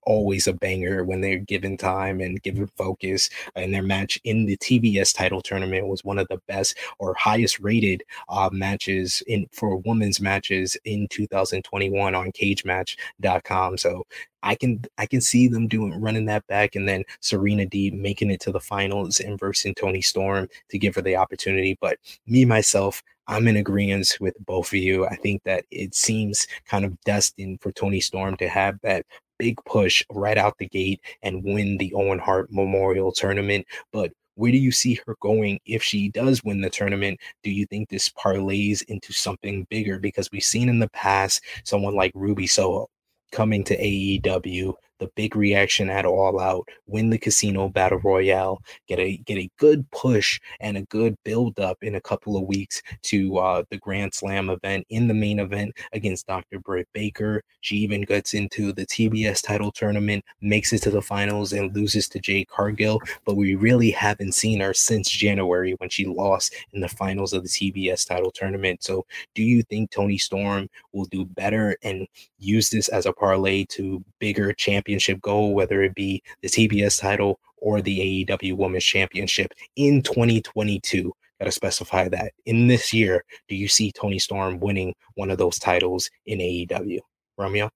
always 0.08 0.48
a 0.48 0.54
banger 0.54 1.04
when 1.04 1.20
they're 1.20 1.38
given 1.38 1.76
time 1.76 2.22
and 2.22 2.42
given 2.42 2.66
focus. 2.78 3.30
And 3.56 3.74
their 3.74 3.84
match 3.84 4.20
in 4.24 4.46
the 4.46 4.58
TBS 4.58 5.16
title 5.16 5.42
tournament 5.42 5.88
was 5.88 6.04
one 6.04 6.18
of 6.18 6.28
the 6.30 6.42
best 6.48 6.78
or 6.98 7.14
highest 7.14 7.60
rated 7.60 8.04
uh, 8.30 8.50
matches 8.52 9.22
in 9.28 9.48
for 9.52 9.76
women's 9.76 10.22
matches 10.22 10.78
in 10.86 11.08
2021 11.10 12.16
on 12.16 12.32
cagematch.com. 12.32 13.78
So 13.78 14.06
I 14.44 14.56
can 14.56 14.82
I 14.98 15.06
can 15.06 15.20
see 15.20 15.50
them 15.50 15.68
doing 15.68 16.00
running 16.00 16.26
that 16.26 16.48
back 16.48 16.76
and 16.76 16.88
then 16.88 17.04
Serena 17.20 17.66
Deeb 17.66 17.94
making 17.94 18.32
it 18.32 18.40
to 18.42 18.52
the 18.52 18.62
finals 18.62 19.20
and 19.20 19.38
versing 19.38 19.76
Toni 19.76 20.02
Storm 20.02 20.48
to 20.70 20.80
give 20.80 20.96
her 20.96 21.02
the 21.02 21.18
opportunity. 21.18 21.78
But 21.82 21.98
me 22.28 22.46
myself, 22.46 23.04
I'm 23.28 23.48
in 23.48 23.58
agreement 23.58 24.18
with 24.22 24.36
both 24.46 24.68
of 24.68 24.76
you. 24.76 25.06
I 25.06 25.16
think 25.16 25.44
that 25.44 25.66
it 25.70 25.96
seems 25.96 26.48
kind 26.66 26.86
of 26.86 27.00
destined 27.02 27.62
for 27.62 27.74
Toni 27.74 28.00
Storm 28.00 28.38
to 28.38 28.48
have 28.48 28.80
that 28.84 29.06
big 29.38 29.58
push 29.66 30.04
right 30.12 30.38
out 30.38 30.58
the 30.58 30.68
gate 30.68 31.02
and 31.24 31.44
win 31.44 31.78
the 31.78 31.94
Owen 31.94 32.20
Hart 32.20 32.52
Memorial 32.52 33.12
Tournament. 33.12 33.66
But 33.92 34.12
where 34.36 34.52
do 34.52 34.58
you 34.58 34.72
see 34.72 35.00
her 35.06 35.16
going 35.20 35.60
if 35.66 35.82
she 35.82 36.10
does 36.10 36.44
win 36.44 36.62
the 36.62 36.70
tournament? 36.70 37.20
Do 37.44 37.50
you 37.50 37.66
think 37.66 37.90
this 37.90 38.10
parlays 38.10 38.84
into 38.88 39.12
something 39.12 39.66
bigger? 39.70 40.00
Because 40.00 40.30
we've 40.32 40.44
seen 40.44 40.70
in 40.70 40.80
the 40.80 40.90
past 40.90 41.44
someone 41.64 41.96
like 41.96 42.12
Ruby 42.14 42.46
Soho 42.46 42.88
coming 43.32 43.64
to 43.66 43.78
AEW, 43.78 44.74
the 45.00 45.10
big 45.16 45.36
reaction 45.36 45.90
at 45.90 46.06
All 46.06 46.40
Out, 46.40 46.68
win 46.88 47.10
the 47.10 47.18
Casino 47.18 47.70
Battle 47.70 48.00
Royale, 48.00 48.62
get 48.88 49.00
a 49.00 49.18
get 49.18 49.38
a 49.38 49.50
good 49.58 49.90
push 49.92 50.40
and 50.60 50.78
a 50.78 50.84
good 50.84 51.16
build 51.24 51.60
up 51.60 51.78
in 51.82 51.96
a 51.96 52.02
couple 52.02 52.38
of 52.38 52.44
weeks 52.44 52.82
to 53.04 53.38
uh, 53.38 53.64
the 53.70 53.78
Grand 53.78 54.14
Slam 54.14 54.50
event 54.50 54.86
in 54.90 55.08
the 55.08 55.14
main 55.14 55.40
event 55.40 55.76
against 55.94 56.28
Dr. 56.28 56.60
Britt 56.60 56.88
Baker. 56.94 57.44
She 57.62 57.78
even 57.78 58.02
gets 58.02 58.34
into 58.34 58.74
the 58.74 58.86
TBS 58.86 59.44
title 59.44 59.72
tournament, 59.72 60.24
makes 60.42 60.74
it 60.74 60.82
to 60.84 60.90
the 60.90 61.02
finals, 61.02 61.54
and 61.54 61.76
loses 61.76 62.08
to 62.10 62.20
Jade 62.20 62.48
Cargill. 62.48 63.02
But 63.26 63.36
we 63.36 63.56
really 63.56 63.92
haven't 63.92 64.34
seen 64.34 64.60
her 64.62 64.74
since 64.74 65.10
January 65.10 65.74
when 65.78 65.90
she 65.90 66.06
lost 66.06 66.56
in 66.74 66.82
the 66.82 66.90
finals 66.90 67.34
of 67.34 67.44
the 67.44 67.50
TBS 67.50 68.08
title 68.08 68.32
tournament. 68.32 68.84
So, 68.84 69.06
do 69.36 69.44
you 69.44 69.64
think 69.64 69.92
Toni 69.92 70.18
Storm 70.18 70.70
will 70.94 71.06
do 71.06 71.26
better 71.26 71.78
and 71.84 72.08
use 72.40 72.70
this 72.70 72.88
as 72.90 73.06
a 73.06 73.14
parlay 73.14 73.66
to 73.66 74.04
bigger 74.20 74.54
championship 74.88 75.22
goal, 75.22 75.54
whether 75.54 75.84
it 75.84 75.94
be 75.96 76.24
the 76.42 76.48
TBS 76.48 77.02
title 77.02 77.40
or 77.58 77.82
the 77.82 78.26
AEW 78.26 78.56
Women's 78.56 78.86
Championship 78.86 79.54
in 79.76 80.02
2022? 80.02 81.12
Got 81.40 81.46
to 81.46 81.52
specify 81.52 82.08
that 82.08 82.32
in 82.46 82.68
this 82.68 82.94
year. 82.94 83.24
Do 83.50 83.56
you 83.56 83.68
see 83.68 83.92
Toni 83.92 84.18
Storm 84.18 84.60
winning 84.60 84.96
one 85.16 85.30
of 85.30 85.38
those 85.38 85.60
titles 85.60 86.10
in 86.26 86.40
AEW? 86.40 87.00
Romeo? 87.38 87.70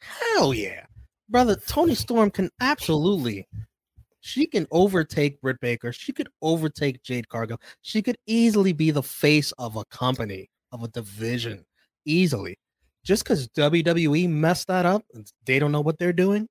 Hell 0.00 0.52
yeah, 0.52 0.84
brother. 1.28 1.54
Toni 1.56 1.94
Storm 1.94 2.30
can 2.30 2.50
absolutely. 2.60 3.46
She 4.20 4.46
can 4.46 4.66
overtake 4.72 5.40
Britt 5.40 5.60
Baker. 5.60 5.92
She 5.92 6.12
could 6.12 6.28
overtake 6.42 7.02
Jade 7.02 7.28
Cargill. 7.28 7.60
She 7.82 8.02
could 8.02 8.16
easily 8.26 8.72
be 8.72 8.90
the 8.90 9.02
face 9.02 9.52
of 9.52 9.76
a 9.76 9.84
company, 9.86 10.50
of 10.72 10.82
a 10.82 10.88
division, 10.88 11.64
easily. 12.04 12.58
Just 13.04 13.24
because 13.24 13.48
WWE 13.48 14.28
messed 14.28 14.68
that 14.68 14.86
up, 14.86 15.04
they 15.44 15.58
don't 15.58 15.72
know 15.72 15.80
what 15.80 15.98
they're 15.98 16.12
doing. 16.12 16.48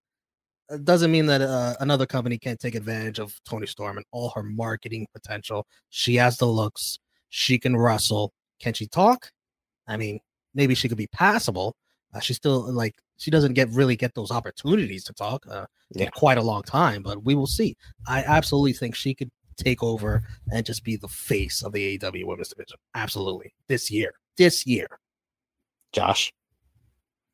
It 0.70 0.86
doesn't 0.86 1.12
mean 1.12 1.26
that 1.28 1.42
uh, 1.42 1.76
another 1.80 2.06
company 2.06 2.38
can't 2.38 2.60
take 2.60 2.76
advantage 2.76 3.20
of 3.20 3.34
Toni 3.48 3.68
Storm 3.68 3.98
and 3.98 4.06
all 4.12 4.30
her 4.32 4.44
marketing 4.44 5.08
potential. 5.14 5.66
She 5.90 6.16
has 6.16 6.38
the 6.38 6.46
looks. 6.46 7.00
She 7.30 7.58
can 7.60 7.76
wrestle. 7.76 8.34
Can 8.60 8.74
she 8.74 8.88
talk? 8.88 9.32
I 9.88 9.98
mean, 9.98 10.20
maybe 10.54 10.76
she 10.76 10.88
could 10.88 10.98
be 10.98 11.08
passable. 11.08 11.76
Uh, 12.14 12.20
she 12.20 12.34
still 12.34 12.72
like 12.72 12.96
she 13.18 13.32
doesn't 13.32 13.54
get 13.54 13.70
really 13.70 13.96
get 13.96 14.14
those 14.16 14.32
opportunities 14.32 15.04
to 15.06 15.14
talk 15.14 15.46
uh, 15.50 15.66
Yeah. 15.92 16.06
in 16.06 16.12
quite 16.12 16.38
a 16.38 16.42
long 16.42 16.64
time, 16.64 17.04
but 17.04 17.24
we 17.24 17.36
will 17.36 17.48
see. 17.48 17.76
I 18.08 18.24
absolutely 18.24 18.74
think 18.74 18.96
she 18.96 19.14
could 19.14 19.30
take 19.58 19.82
over 19.84 20.24
and 20.52 20.66
just 20.66 20.84
be 20.84 20.96
the 20.98 21.08
face 21.08 21.62
of 21.64 21.72
the 21.72 21.98
AEW 21.98 22.26
Women's 22.26 22.50
Division. 22.50 22.78
Absolutely, 22.96 23.54
this 23.68 23.90
year, 23.92 24.14
this 24.38 24.66
year. 24.66 24.88
Josh? 25.94 26.32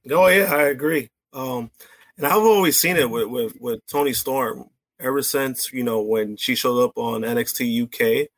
Oh 0.09 0.27
yeah, 0.27 0.53
I 0.53 0.63
agree. 0.63 1.09
Um, 1.33 1.71
and 2.17 2.25
I've 2.25 2.37
always 2.37 2.77
seen 2.77 2.97
it 2.97 3.09
with, 3.09 3.27
with 3.27 3.53
with 3.59 3.85
Toni 3.87 4.13
Storm 4.13 4.69
ever 4.99 5.21
since 5.21 5.71
you 5.73 5.83
know 5.83 6.01
when 6.01 6.37
she 6.37 6.55
showed 6.55 6.83
up 6.83 6.97
on 6.97 7.21
NXT 7.21 7.83
UK. 7.83 8.29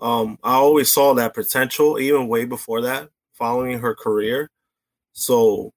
Um, 0.00 0.38
I 0.44 0.54
always 0.54 0.92
saw 0.92 1.14
that 1.14 1.34
potential, 1.34 1.98
even 1.98 2.28
way 2.28 2.44
before 2.44 2.82
that, 2.82 3.10
following 3.34 3.80
her 3.80 3.94
career. 3.94 4.48
So, 5.12 5.72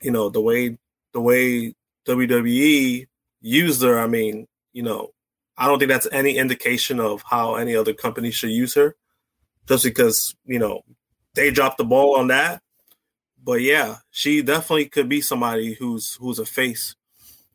you 0.00 0.10
know 0.10 0.30
the 0.30 0.40
way 0.40 0.78
the 1.12 1.20
way 1.20 1.74
WWE 2.06 3.06
used 3.40 3.82
her. 3.82 3.98
I 3.98 4.06
mean, 4.06 4.46
you 4.72 4.82
know, 4.82 5.10
I 5.58 5.66
don't 5.66 5.78
think 5.78 5.90
that's 5.90 6.08
any 6.12 6.36
indication 6.38 7.00
of 7.00 7.22
how 7.28 7.56
any 7.56 7.76
other 7.76 7.92
company 7.94 8.30
should 8.30 8.50
use 8.50 8.74
her. 8.74 8.96
Just 9.68 9.84
because 9.84 10.34
you 10.46 10.58
know 10.58 10.82
they 11.34 11.50
dropped 11.50 11.78
the 11.78 11.84
ball 11.84 12.16
on 12.16 12.28
that 12.28 12.62
but 13.42 13.60
yeah, 13.60 13.96
she 14.10 14.42
definitely 14.42 14.86
could 14.86 15.08
be 15.08 15.20
somebody 15.20 15.74
who's 15.74 16.14
who's 16.14 16.38
a 16.38 16.46
face 16.46 16.94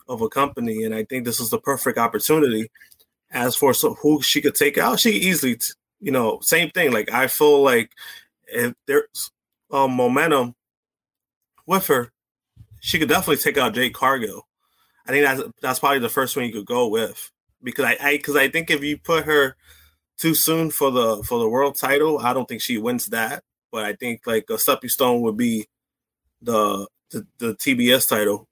of 0.07 0.21
a 0.21 0.29
company, 0.29 0.83
and 0.83 0.93
I 0.93 1.03
think 1.03 1.25
this 1.25 1.39
is 1.39 1.49
the 1.49 1.59
perfect 1.59 1.97
opportunity. 1.97 2.71
As 3.31 3.55
for 3.55 3.73
so 3.73 3.95
who 3.95 4.21
she 4.21 4.41
could 4.41 4.55
take 4.55 4.77
out, 4.77 4.99
she 4.99 5.13
could 5.13 5.23
easily, 5.23 5.59
you 5.99 6.11
know, 6.11 6.39
same 6.41 6.69
thing. 6.69 6.91
Like 6.91 7.11
I 7.11 7.27
feel 7.27 7.61
like 7.63 7.91
if 8.47 8.73
there's 8.87 9.31
um, 9.71 9.93
momentum 9.93 10.55
with 11.65 11.87
her, 11.87 12.11
she 12.79 12.99
could 12.99 13.09
definitely 13.09 13.37
take 13.37 13.57
out 13.57 13.73
Jade 13.73 13.93
Cargill. 13.93 14.47
I 15.07 15.11
think 15.11 15.25
that's 15.25 15.41
that's 15.61 15.79
probably 15.79 15.99
the 15.99 16.09
first 16.09 16.35
one 16.35 16.45
you 16.45 16.51
could 16.53 16.65
go 16.65 16.87
with 16.87 17.31
because 17.63 17.85
I 17.85 18.17
because 18.17 18.35
I, 18.35 18.47
think 18.49 18.71
if 18.71 18.83
you 18.83 18.97
put 18.97 19.25
her 19.25 19.55
too 20.17 20.33
soon 20.33 20.71
for 20.71 20.91
the 20.91 21.23
for 21.23 21.39
the 21.39 21.49
world 21.49 21.75
title, 21.77 22.19
I 22.19 22.33
don't 22.33 22.47
think 22.47 22.61
she 22.61 22.77
wins 22.77 23.07
that. 23.07 23.43
But 23.71 23.85
I 23.85 23.93
think 23.93 24.21
like 24.25 24.49
a 24.49 24.57
stepping 24.57 24.89
stone 24.89 25.21
would 25.21 25.35
be 25.37 25.67
the 26.45 26.87
the, 27.11 27.27
the 27.39 27.55
TBS 27.55 28.07
title. 28.09 28.47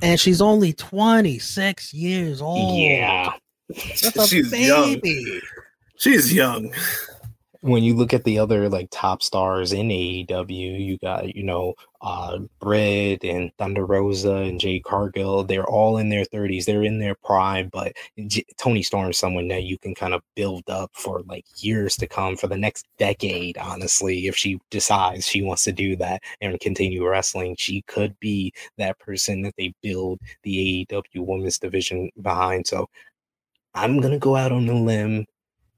And 0.00 0.18
she's 0.20 0.40
only 0.40 0.72
26 0.72 1.92
years 1.92 2.40
old. 2.40 2.78
Yeah. 2.78 3.32
That's 3.68 4.16
a 4.16 4.26
She's 4.26 4.52
young. 4.52 5.00
She's 5.96 6.32
young. 6.32 6.72
When 7.60 7.82
you 7.82 7.94
look 7.94 8.14
at 8.14 8.22
the 8.22 8.38
other 8.38 8.68
like 8.68 8.88
top 8.92 9.20
stars 9.20 9.72
in 9.72 9.88
AEW, 9.88 10.80
you 10.80 10.96
got 10.98 11.34
you 11.34 11.42
know 11.42 11.74
uh 12.00 12.38
Britt 12.60 13.24
and 13.24 13.50
Thunder 13.58 13.84
Rosa 13.84 14.36
and 14.36 14.60
Jade 14.60 14.84
Cargill. 14.84 15.42
They're 15.42 15.66
all 15.68 15.98
in 15.98 16.08
their 16.08 16.24
thirties. 16.24 16.66
They're 16.66 16.84
in 16.84 17.00
their 17.00 17.16
prime, 17.16 17.68
but 17.72 17.94
J- 18.28 18.44
Storm 18.82 19.10
is 19.10 19.18
someone 19.18 19.48
that 19.48 19.64
you 19.64 19.76
can 19.76 19.92
kind 19.94 20.14
of 20.14 20.22
build 20.36 20.70
up 20.70 20.92
for 20.94 21.22
like 21.26 21.44
years 21.56 21.96
to 21.96 22.06
come 22.06 22.36
for 22.36 22.46
the 22.46 22.56
next 22.56 22.86
decade. 22.96 23.58
Honestly, 23.58 24.28
if 24.28 24.36
she 24.36 24.60
decides 24.70 25.26
she 25.26 25.42
wants 25.42 25.64
to 25.64 25.72
do 25.72 25.96
that 25.96 26.22
and 26.40 26.60
continue 26.60 27.08
wrestling, 27.08 27.56
she 27.58 27.82
could 27.82 28.16
be 28.20 28.52
that 28.76 28.98
person 29.00 29.42
that 29.42 29.54
they 29.58 29.74
build 29.82 30.20
the 30.44 30.86
AEW 30.90 31.26
women's 31.26 31.58
division 31.58 32.08
behind. 32.22 32.68
So 32.68 32.88
I'm 33.74 34.00
gonna 34.00 34.18
go 34.18 34.36
out 34.36 34.52
on 34.52 34.68
a 34.68 34.74
limb 34.74 35.26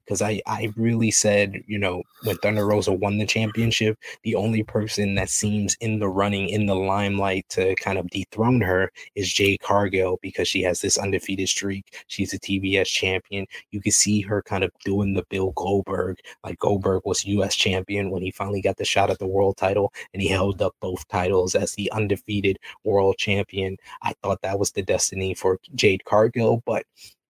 because 0.05 0.21
I, 0.21 0.41
I 0.45 0.71
really 0.75 1.11
said, 1.11 1.63
you 1.67 1.77
know, 1.77 2.03
when 2.23 2.37
Thunder 2.37 2.65
Rosa 2.65 2.91
won 2.91 3.17
the 3.17 3.25
championship, 3.25 3.97
the 4.23 4.35
only 4.35 4.63
person 4.63 5.15
that 5.15 5.29
seems 5.29 5.75
in 5.79 5.99
the 5.99 6.09
running, 6.09 6.49
in 6.49 6.65
the 6.65 6.75
limelight 6.75 7.47
to 7.49 7.75
kind 7.75 7.97
of 7.97 8.09
dethrone 8.09 8.61
her 8.61 8.91
is 9.15 9.31
Jade 9.31 9.61
Cargill 9.61 10.19
because 10.21 10.47
she 10.47 10.61
has 10.63 10.81
this 10.81 10.97
undefeated 10.97 11.49
streak. 11.49 12.03
She's 12.07 12.33
a 12.33 12.39
TBS 12.39 12.87
champion. 12.87 13.45
You 13.71 13.81
can 13.81 13.91
see 13.91 14.21
her 14.21 14.41
kind 14.41 14.63
of 14.63 14.71
doing 14.83 15.13
the 15.13 15.25
Bill 15.29 15.51
Goldberg, 15.55 16.17
like 16.43 16.59
Goldberg 16.59 17.03
was 17.05 17.25
US 17.25 17.55
champion 17.55 18.09
when 18.11 18.21
he 18.21 18.31
finally 18.31 18.61
got 18.61 18.77
the 18.77 18.85
shot 18.85 19.09
at 19.09 19.19
the 19.19 19.27
world 19.27 19.57
title 19.57 19.93
and 20.13 20.21
he 20.21 20.27
held 20.27 20.61
up 20.61 20.75
both 20.81 21.07
titles 21.07 21.55
as 21.55 21.73
the 21.73 21.91
undefeated 21.91 22.57
world 22.83 23.17
champion. 23.17 23.77
I 24.01 24.13
thought 24.21 24.41
that 24.41 24.59
was 24.59 24.71
the 24.71 24.81
destiny 24.81 25.33
for 25.33 25.59
Jade 25.75 26.05
Cargill, 26.05 26.63
but 26.65 26.85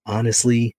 honestly, 0.05 0.75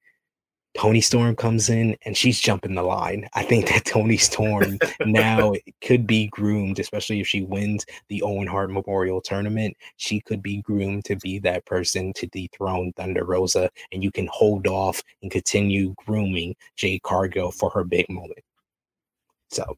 Toni 0.74 1.00
Storm 1.00 1.36
comes 1.36 1.68
in 1.68 1.96
and 2.04 2.16
she's 2.16 2.40
jumping 2.40 2.74
the 2.74 2.82
line. 2.82 3.28
I 3.34 3.42
think 3.42 3.68
that 3.68 3.84
Toni 3.84 4.16
Storm 4.16 4.78
now 5.04 5.52
could 5.82 6.06
be 6.06 6.28
groomed, 6.28 6.78
especially 6.78 7.20
if 7.20 7.26
she 7.26 7.42
wins 7.42 7.84
the 8.08 8.22
Owen 8.22 8.46
Hart 8.46 8.70
Memorial 8.70 9.20
Tournament. 9.20 9.76
She 9.96 10.20
could 10.20 10.42
be 10.42 10.62
groomed 10.62 11.04
to 11.06 11.16
be 11.16 11.38
that 11.40 11.64
person 11.66 12.12
to 12.14 12.26
dethrone 12.28 12.92
Thunder 12.94 13.24
Rosa, 13.24 13.70
and 13.92 14.02
you 14.02 14.10
can 14.10 14.28
hold 14.32 14.66
off 14.66 15.02
and 15.22 15.30
continue 15.30 15.94
grooming 16.06 16.56
Jade 16.76 17.02
Cargill 17.02 17.50
for 17.50 17.70
her 17.70 17.84
big 17.84 18.08
moment. 18.08 18.40
So, 19.50 19.76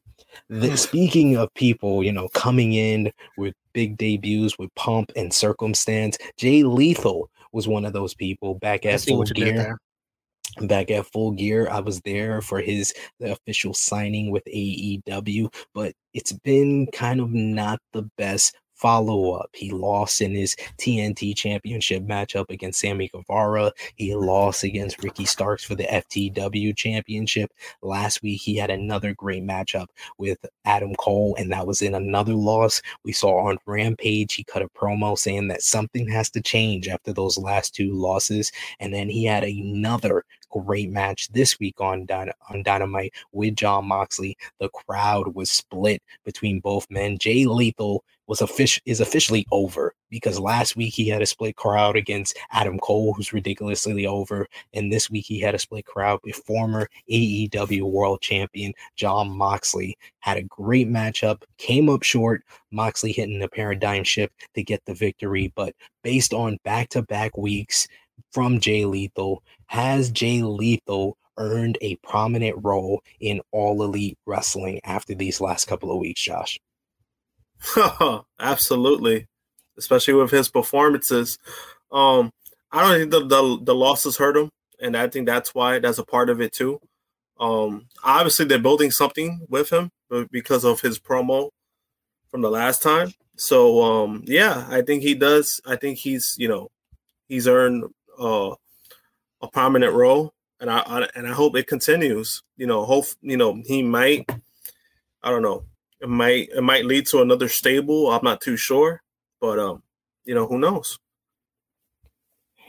the, 0.49 0.69
Hmm. 0.69 0.75
speaking 0.75 1.35
of 1.35 1.53
people, 1.53 2.01
you 2.03 2.13
know, 2.13 2.29
coming 2.29 2.73
in 2.73 3.11
with 3.37 3.53
big 3.73 3.97
debuts 3.97 4.57
with 4.57 4.73
pomp 4.75 5.11
and 5.17 5.33
circumstance, 5.33 6.17
Jay 6.37 6.63
Lethal 6.63 7.29
was 7.51 7.67
one 7.67 7.83
of 7.83 7.91
those 7.91 8.13
people 8.13 8.55
back 8.55 8.85
at 8.85 9.01
full 9.01 9.19
what 9.19 9.29
you 9.29 9.35
did 9.35 9.55
gear. 9.55 9.77
Back 10.61 10.89
at 10.91 11.05
full 11.07 11.31
gear 11.31 11.67
i 11.69 11.79
was 11.79 12.01
there 12.01 12.41
for 12.41 12.61
his 12.61 12.93
official 13.21 13.73
signing 13.73 14.31
with 14.31 14.43
aew 14.45 15.53
but 15.73 15.93
it's 16.13 16.31
been 16.31 16.87
kind 16.93 17.19
of 17.19 17.31
not 17.31 17.79
the 17.93 18.03
best 18.17 18.55
follow-up. 18.75 19.49
He 19.53 19.71
lost 19.71 20.21
in 20.21 20.33
his 20.33 20.55
tnt 20.77 21.35
championship 21.35 22.03
matchup 22.03 22.49
against 22.49 22.79
sammy 22.79 23.07
guevara. 23.07 23.71
He 23.95 24.15
lost 24.15 24.63
against 24.63 25.03
ricky 25.03 25.25
starks 25.25 25.63
for 25.63 25.75
the 25.75 25.85
ftw 25.85 26.75
championship. 26.75 27.51
Last 27.81 28.21
week 28.21 28.41
he 28.41 28.55
had 28.55 28.69
another 28.69 29.13
great 29.13 29.43
matchup 29.43 29.87
with 30.17 30.37
adam 30.65 30.93
cole 30.95 31.35
and 31.39 31.51
that 31.51 31.67
was 31.67 31.81
in 31.81 31.95
another 31.95 32.33
loss. 32.33 32.81
We 33.03 33.13
saw 33.13 33.47
on 33.47 33.57
rampage 33.65 34.33
he 34.33 34.43
cut 34.43 34.61
a 34.61 34.69
promo 34.69 35.17
saying 35.17 35.47
that 35.47 35.63
something 35.63 36.07
has 36.09 36.29
to 36.31 36.41
change 36.41 36.87
after 36.87 37.13
those 37.13 37.37
last 37.37 37.73
two 37.73 37.93
losses. 37.93 38.51
And 38.79 38.93
then 38.93 39.09
he 39.09 39.25
had 39.25 39.43
another 39.43 40.23
great 40.49 40.89
match 40.89 41.29
this 41.29 41.59
week 41.59 41.79
on 41.81 42.07
on 42.49 42.63
Dynamite 42.63 43.13
with 43.31 43.55
Jon 43.55 43.87
Moxley. 43.87 44.37
The 44.59 44.69
crowd 44.69 45.35
was 45.35 45.49
split 45.49 46.01
between 46.23 46.59
both 46.59 46.89
men. 46.89 47.17
Jay 47.17 47.45
Lethal 47.45 48.03
was 48.27 48.41
official 48.41 48.81
is 48.85 48.99
officially 48.99 49.45
over 49.51 49.93
because 50.09 50.39
last 50.39 50.75
week 50.75 50.93
he 50.93 51.07
had 51.07 51.21
a 51.21 51.25
split 51.25 51.55
crowd 51.55 51.95
against 51.95 52.37
Adam 52.51 52.79
Cole, 52.79 53.13
who's 53.13 53.33
ridiculously 53.33 54.05
over, 54.05 54.47
and 54.73 54.91
this 54.91 55.09
week 55.09 55.25
he 55.25 55.39
had 55.39 55.55
a 55.55 55.59
split 55.59 55.85
crowd 55.85 56.19
with 56.23 56.35
former 56.35 56.89
AEW 57.09 57.83
World 57.83 58.21
Champion 58.21 58.73
Jon 58.95 59.29
Moxley. 59.29 59.97
Had 60.19 60.37
a 60.37 60.43
great 60.43 60.89
matchup, 60.89 61.43
came 61.57 61.89
up 61.89 62.03
short. 62.03 62.43
Moxley 62.71 63.11
hitting 63.11 63.41
a 63.41 63.47
paradigm 63.47 64.03
shift 64.03 64.33
to 64.55 64.63
get 64.63 64.83
the 64.85 64.93
victory, 64.93 65.51
but 65.55 65.73
based 66.03 66.33
on 66.33 66.57
back 66.63 66.89
to 66.89 67.01
back 67.03 67.37
weeks 67.37 67.87
from 68.31 68.59
Jay 68.59 68.85
Lethal, 68.85 69.43
has 69.67 70.11
Jay 70.11 70.41
Lethal 70.41 71.17
earned 71.37 71.77
a 71.81 71.95
prominent 71.97 72.57
role 72.63 73.01
in 73.19 73.41
all 73.51 73.83
elite 73.83 74.17
wrestling 74.25 74.79
after 74.83 75.13
these 75.13 75.41
last 75.41 75.65
couple 75.67 75.91
of 75.91 75.97
weeks, 75.97 76.21
Josh? 76.21 76.59
Absolutely, 78.39 79.27
especially 79.77 80.13
with 80.13 80.31
his 80.31 80.49
performances. 80.49 81.37
Um, 81.91 82.31
I 82.71 82.81
don't 82.81 82.99
think 82.99 83.11
the, 83.11 83.25
the 83.25 83.59
the 83.63 83.75
losses 83.75 84.17
hurt 84.17 84.37
him, 84.37 84.49
and 84.81 84.97
I 84.97 85.07
think 85.07 85.25
that's 85.25 85.55
why 85.55 85.79
that's 85.79 85.97
a 85.97 86.05
part 86.05 86.29
of 86.29 86.41
it 86.41 86.51
too. 86.51 86.79
Um, 87.39 87.87
obviously 88.03 88.45
they're 88.45 88.59
building 88.59 88.91
something 88.91 89.45
with 89.49 89.69
him 89.71 89.89
because 90.31 90.63
of 90.63 90.81
his 90.81 90.99
promo 90.99 91.49
from 92.29 92.41
the 92.41 92.49
last 92.49 92.81
time. 92.81 93.11
So 93.37 93.81
um, 93.81 94.23
yeah, 94.25 94.65
I 94.69 94.81
think 94.81 95.01
he 95.03 95.13
does. 95.15 95.59
I 95.65 95.75
think 95.75 95.97
he's 95.97 96.35
you 96.37 96.47
know 96.47 96.69
he's 97.27 97.47
earned 97.47 97.85
uh, 98.19 98.51
a 99.41 99.47
prominent 99.51 99.93
role, 99.93 100.33
and 100.59 100.69
I, 100.69 100.79
I 100.79 101.07
and 101.15 101.27
I 101.27 101.33
hope 101.33 101.55
it 101.55 101.67
continues. 101.67 102.43
You 102.57 102.67
know, 102.67 102.85
hope 102.85 103.05
you 103.21 103.37
know 103.37 103.61
he 103.65 103.83
might. 103.83 104.29
I 105.23 105.31
don't 105.31 105.41
know. 105.41 105.65
It 106.01 106.09
might 106.09 106.49
it 106.49 106.61
might 106.61 106.85
lead 106.85 107.07
to 107.07 107.21
another 107.21 107.47
stable. 107.47 108.11
I'm 108.11 108.23
not 108.23 108.41
too 108.41 108.57
sure, 108.57 109.01
but 109.39 109.59
um, 109.59 109.83
you 110.25 110.35
know 110.35 110.47
who 110.47 110.59
knows. 110.59 110.99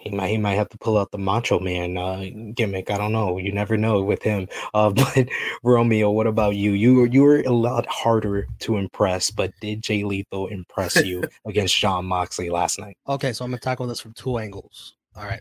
He 0.06 0.10
might 0.10 0.28
he 0.28 0.38
might 0.38 0.54
have 0.54 0.68
to 0.68 0.78
pull 0.78 0.96
out 0.96 1.10
the 1.10 1.18
Macho 1.18 1.58
Man 1.58 1.98
uh, 1.98 2.26
gimmick. 2.54 2.90
I 2.90 2.98
don't 2.98 3.10
know. 3.10 3.38
You 3.38 3.50
never 3.50 3.76
know 3.76 4.02
with 4.02 4.22
him. 4.22 4.46
Uh, 4.72 4.90
but 4.90 5.28
Romeo, 5.64 6.10
what 6.10 6.28
about 6.28 6.54
you? 6.54 6.72
You 6.72 6.94
were 6.94 7.06
you 7.06 7.22
were 7.22 7.40
a 7.40 7.50
lot 7.50 7.86
harder 7.86 8.46
to 8.60 8.76
impress, 8.76 9.30
but 9.30 9.52
did 9.60 9.82
Jay 9.82 10.04
Lethal 10.04 10.46
impress 10.46 11.04
you 11.04 11.24
against 11.46 11.76
Jon 11.76 12.04
Moxley 12.04 12.50
last 12.50 12.78
night? 12.78 12.96
Okay, 13.08 13.32
so 13.32 13.44
I'm 13.44 13.50
gonna 13.50 13.58
tackle 13.58 13.88
this 13.88 14.00
from 14.00 14.12
two 14.12 14.38
angles. 14.38 14.94
All 15.16 15.24
right. 15.24 15.40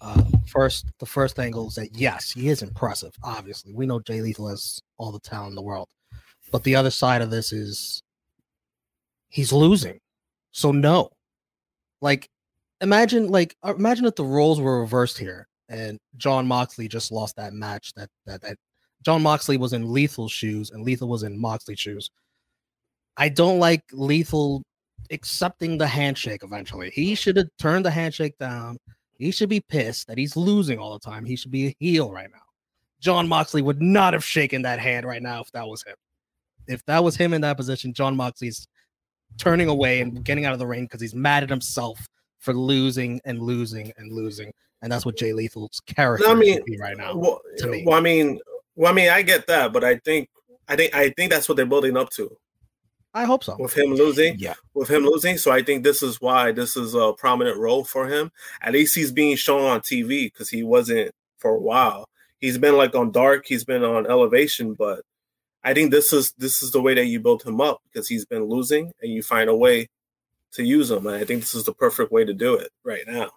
Uh, 0.00 0.22
first, 0.46 0.86
the 0.98 1.06
first 1.06 1.38
angle 1.38 1.68
is 1.68 1.76
that 1.76 1.96
yes, 1.96 2.30
he 2.30 2.48
is 2.48 2.62
impressive. 2.62 3.14
Obviously, 3.22 3.72
we 3.72 3.86
know 3.86 4.00
Jay 4.00 4.20
Lethal 4.20 4.48
has 4.48 4.82
all 4.98 5.12
the 5.12 5.20
talent 5.20 5.50
in 5.50 5.54
the 5.54 5.62
world, 5.62 5.88
but 6.54 6.62
the 6.62 6.76
other 6.76 6.92
side 6.92 7.20
of 7.20 7.32
this 7.32 7.52
is 7.52 8.00
he's 9.28 9.52
losing. 9.52 9.98
So 10.52 10.70
no, 10.70 11.10
like 12.00 12.28
imagine 12.80 13.26
like 13.26 13.56
uh, 13.64 13.74
imagine 13.74 14.04
if 14.04 14.14
the 14.14 14.24
roles 14.24 14.60
were 14.60 14.78
reversed 14.78 15.18
here 15.18 15.48
and 15.68 15.98
Jon 16.16 16.46
Moxley 16.46 16.86
just 16.86 17.10
lost 17.10 17.34
that 17.38 17.54
match. 17.54 17.92
That 17.96 18.08
that 18.26 18.42
that 18.42 18.56
Jon 19.04 19.20
Moxley 19.20 19.56
was 19.56 19.72
in 19.72 19.92
lethal 19.92 20.28
shoes 20.28 20.70
and 20.70 20.84
Lethal 20.84 21.08
was 21.08 21.24
in 21.24 21.36
Moxley 21.40 21.74
shoes. 21.74 22.08
I 23.16 23.30
don't 23.30 23.58
like 23.58 23.82
Lethal 23.90 24.62
accepting 25.10 25.76
the 25.76 25.88
handshake 25.88 26.44
eventually. 26.44 26.90
He 26.90 27.16
should 27.16 27.36
have 27.36 27.48
turned 27.58 27.84
the 27.84 27.90
handshake 27.90 28.38
down. 28.38 28.78
He 29.18 29.32
should 29.32 29.48
be 29.48 29.60
pissed 29.60 30.06
that 30.06 30.18
he's 30.18 30.36
losing 30.36 30.78
all 30.78 30.92
the 30.92 31.04
time. 31.04 31.24
He 31.24 31.34
should 31.34 31.50
be 31.50 31.66
a 31.66 31.76
heel 31.80 32.12
right 32.12 32.30
now. 32.32 32.38
Jon 33.00 33.26
Moxley 33.26 33.60
would 33.60 33.82
not 33.82 34.12
have 34.12 34.24
shaken 34.24 34.62
that 34.62 34.78
hand 34.78 35.04
right 35.04 35.20
now 35.20 35.40
if 35.40 35.50
that 35.50 35.66
was 35.66 35.82
him. 35.82 35.96
If 36.68 36.84
that 36.86 37.02
was 37.02 37.16
him 37.16 37.34
in 37.34 37.40
that 37.42 37.56
position, 37.56 37.92
Jon 37.92 38.16
Moxley's 38.16 38.66
turning 39.38 39.68
away 39.68 40.00
and 40.00 40.24
getting 40.24 40.44
out 40.44 40.52
of 40.52 40.58
the 40.58 40.66
ring 40.66 40.84
because 40.84 41.00
he's 41.00 41.14
mad 41.14 41.42
at 41.42 41.50
himself 41.50 42.06
for 42.38 42.54
losing 42.54 43.20
and 43.24 43.40
losing 43.40 43.92
and 43.96 44.12
losing. 44.12 44.52
And 44.82 44.92
that's 44.92 45.06
what 45.06 45.16
Jay 45.16 45.32
Lethal's 45.32 45.80
character 45.80 46.28
I 46.28 46.34
mean, 46.34 46.56
should 46.56 46.64
be 46.64 46.78
right 46.78 46.96
now. 46.96 47.16
Well, 47.16 47.40
to 47.58 47.66
me. 47.66 47.84
well, 47.86 47.96
I 47.96 48.00
mean, 48.00 48.38
well, 48.76 48.92
I 48.92 48.94
mean, 48.94 49.08
I 49.08 49.22
get 49.22 49.46
that, 49.46 49.72
but 49.72 49.82
I 49.82 49.96
think, 49.96 50.28
I 50.68 50.76
think, 50.76 50.94
I 50.94 51.10
think 51.10 51.32
that's 51.32 51.48
what 51.48 51.56
they're 51.56 51.66
building 51.66 51.96
up 51.96 52.10
to 52.10 52.36
I 53.14 53.24
hope 53.24 53.44
so. 53.44 53.56
with 53.58 53.76
him 53.76 53.94
losing. 53.94 54.36
Yeah. 54.38 54.54
With 54.74 54.90
him 54.90 55.04
losing, 55.04 55.38
so 55.38 55.52
I 55.52 55.62
think 55.62 55.84
this 55.84 56.02
is 56.02 56.20
why 56.20 56.50
this 56.50 56.76
is 56.76 56.94
a 56.94 57.12
prominent 57.16 57.56
role 57.58 57.84
for 57.84 58.08
him. 58.08 58.30
At 58.60 58.72
least 58.72 58.94
he's 58.94 59.12
being 59.12 59.36
shown 59.36 59.64
on 59.64 59.80
TV 59.80 60.24
because 60.24 60.50
he 60.50 60.64
wasn't 60.64 61.12
for 61.38 61.52
a 61.52 61.60
while. 61.60 62.08
He's 62.40 62.58
been 62.58 62.76
like 62.76 62.94
on 62.94 63.12
Dark, 63.12 63.46
he's 63.46 63.64
been 63.64 63.84
on 63.84 64.06
Elevation, 64.06 64.74
but 64.74 65.02
I 65.64 65.72
think 65.72 65.90
this 65.90 66.12
is 66.12 66.32
this 66.32 66.62
is 66.62 66.72
the 66.72 66.82
way 66.82 66.94
that 66.94 67.06
you 67.06 67.20
build 67.20 67.42
him 67.42 67.60
up 67.60 67.82
because 67.84 68.06
he's 68.06 68.26
been 68.26 68.44
losing 68.44 68.92
and 69.02 69.10
you 69.10 69.22
find 69.22 69.48
a 69.48 69.56
way 69.56 69.88
to 70.52 70.62
use 70.62 70.90
him. 70.90 71.06
And 71.06 71.16
I 71.16 71.24
think 71.24 71.40
this 71.40 71.54
is 71.54 71.64
the 71.64 71.72
perfect 71.72 72.12
way 72.12 72.24
to 72.24 72.34
do 72.34 72.54
it 72.54 72.70
right 72.84 73.04
now. 73.06 73.30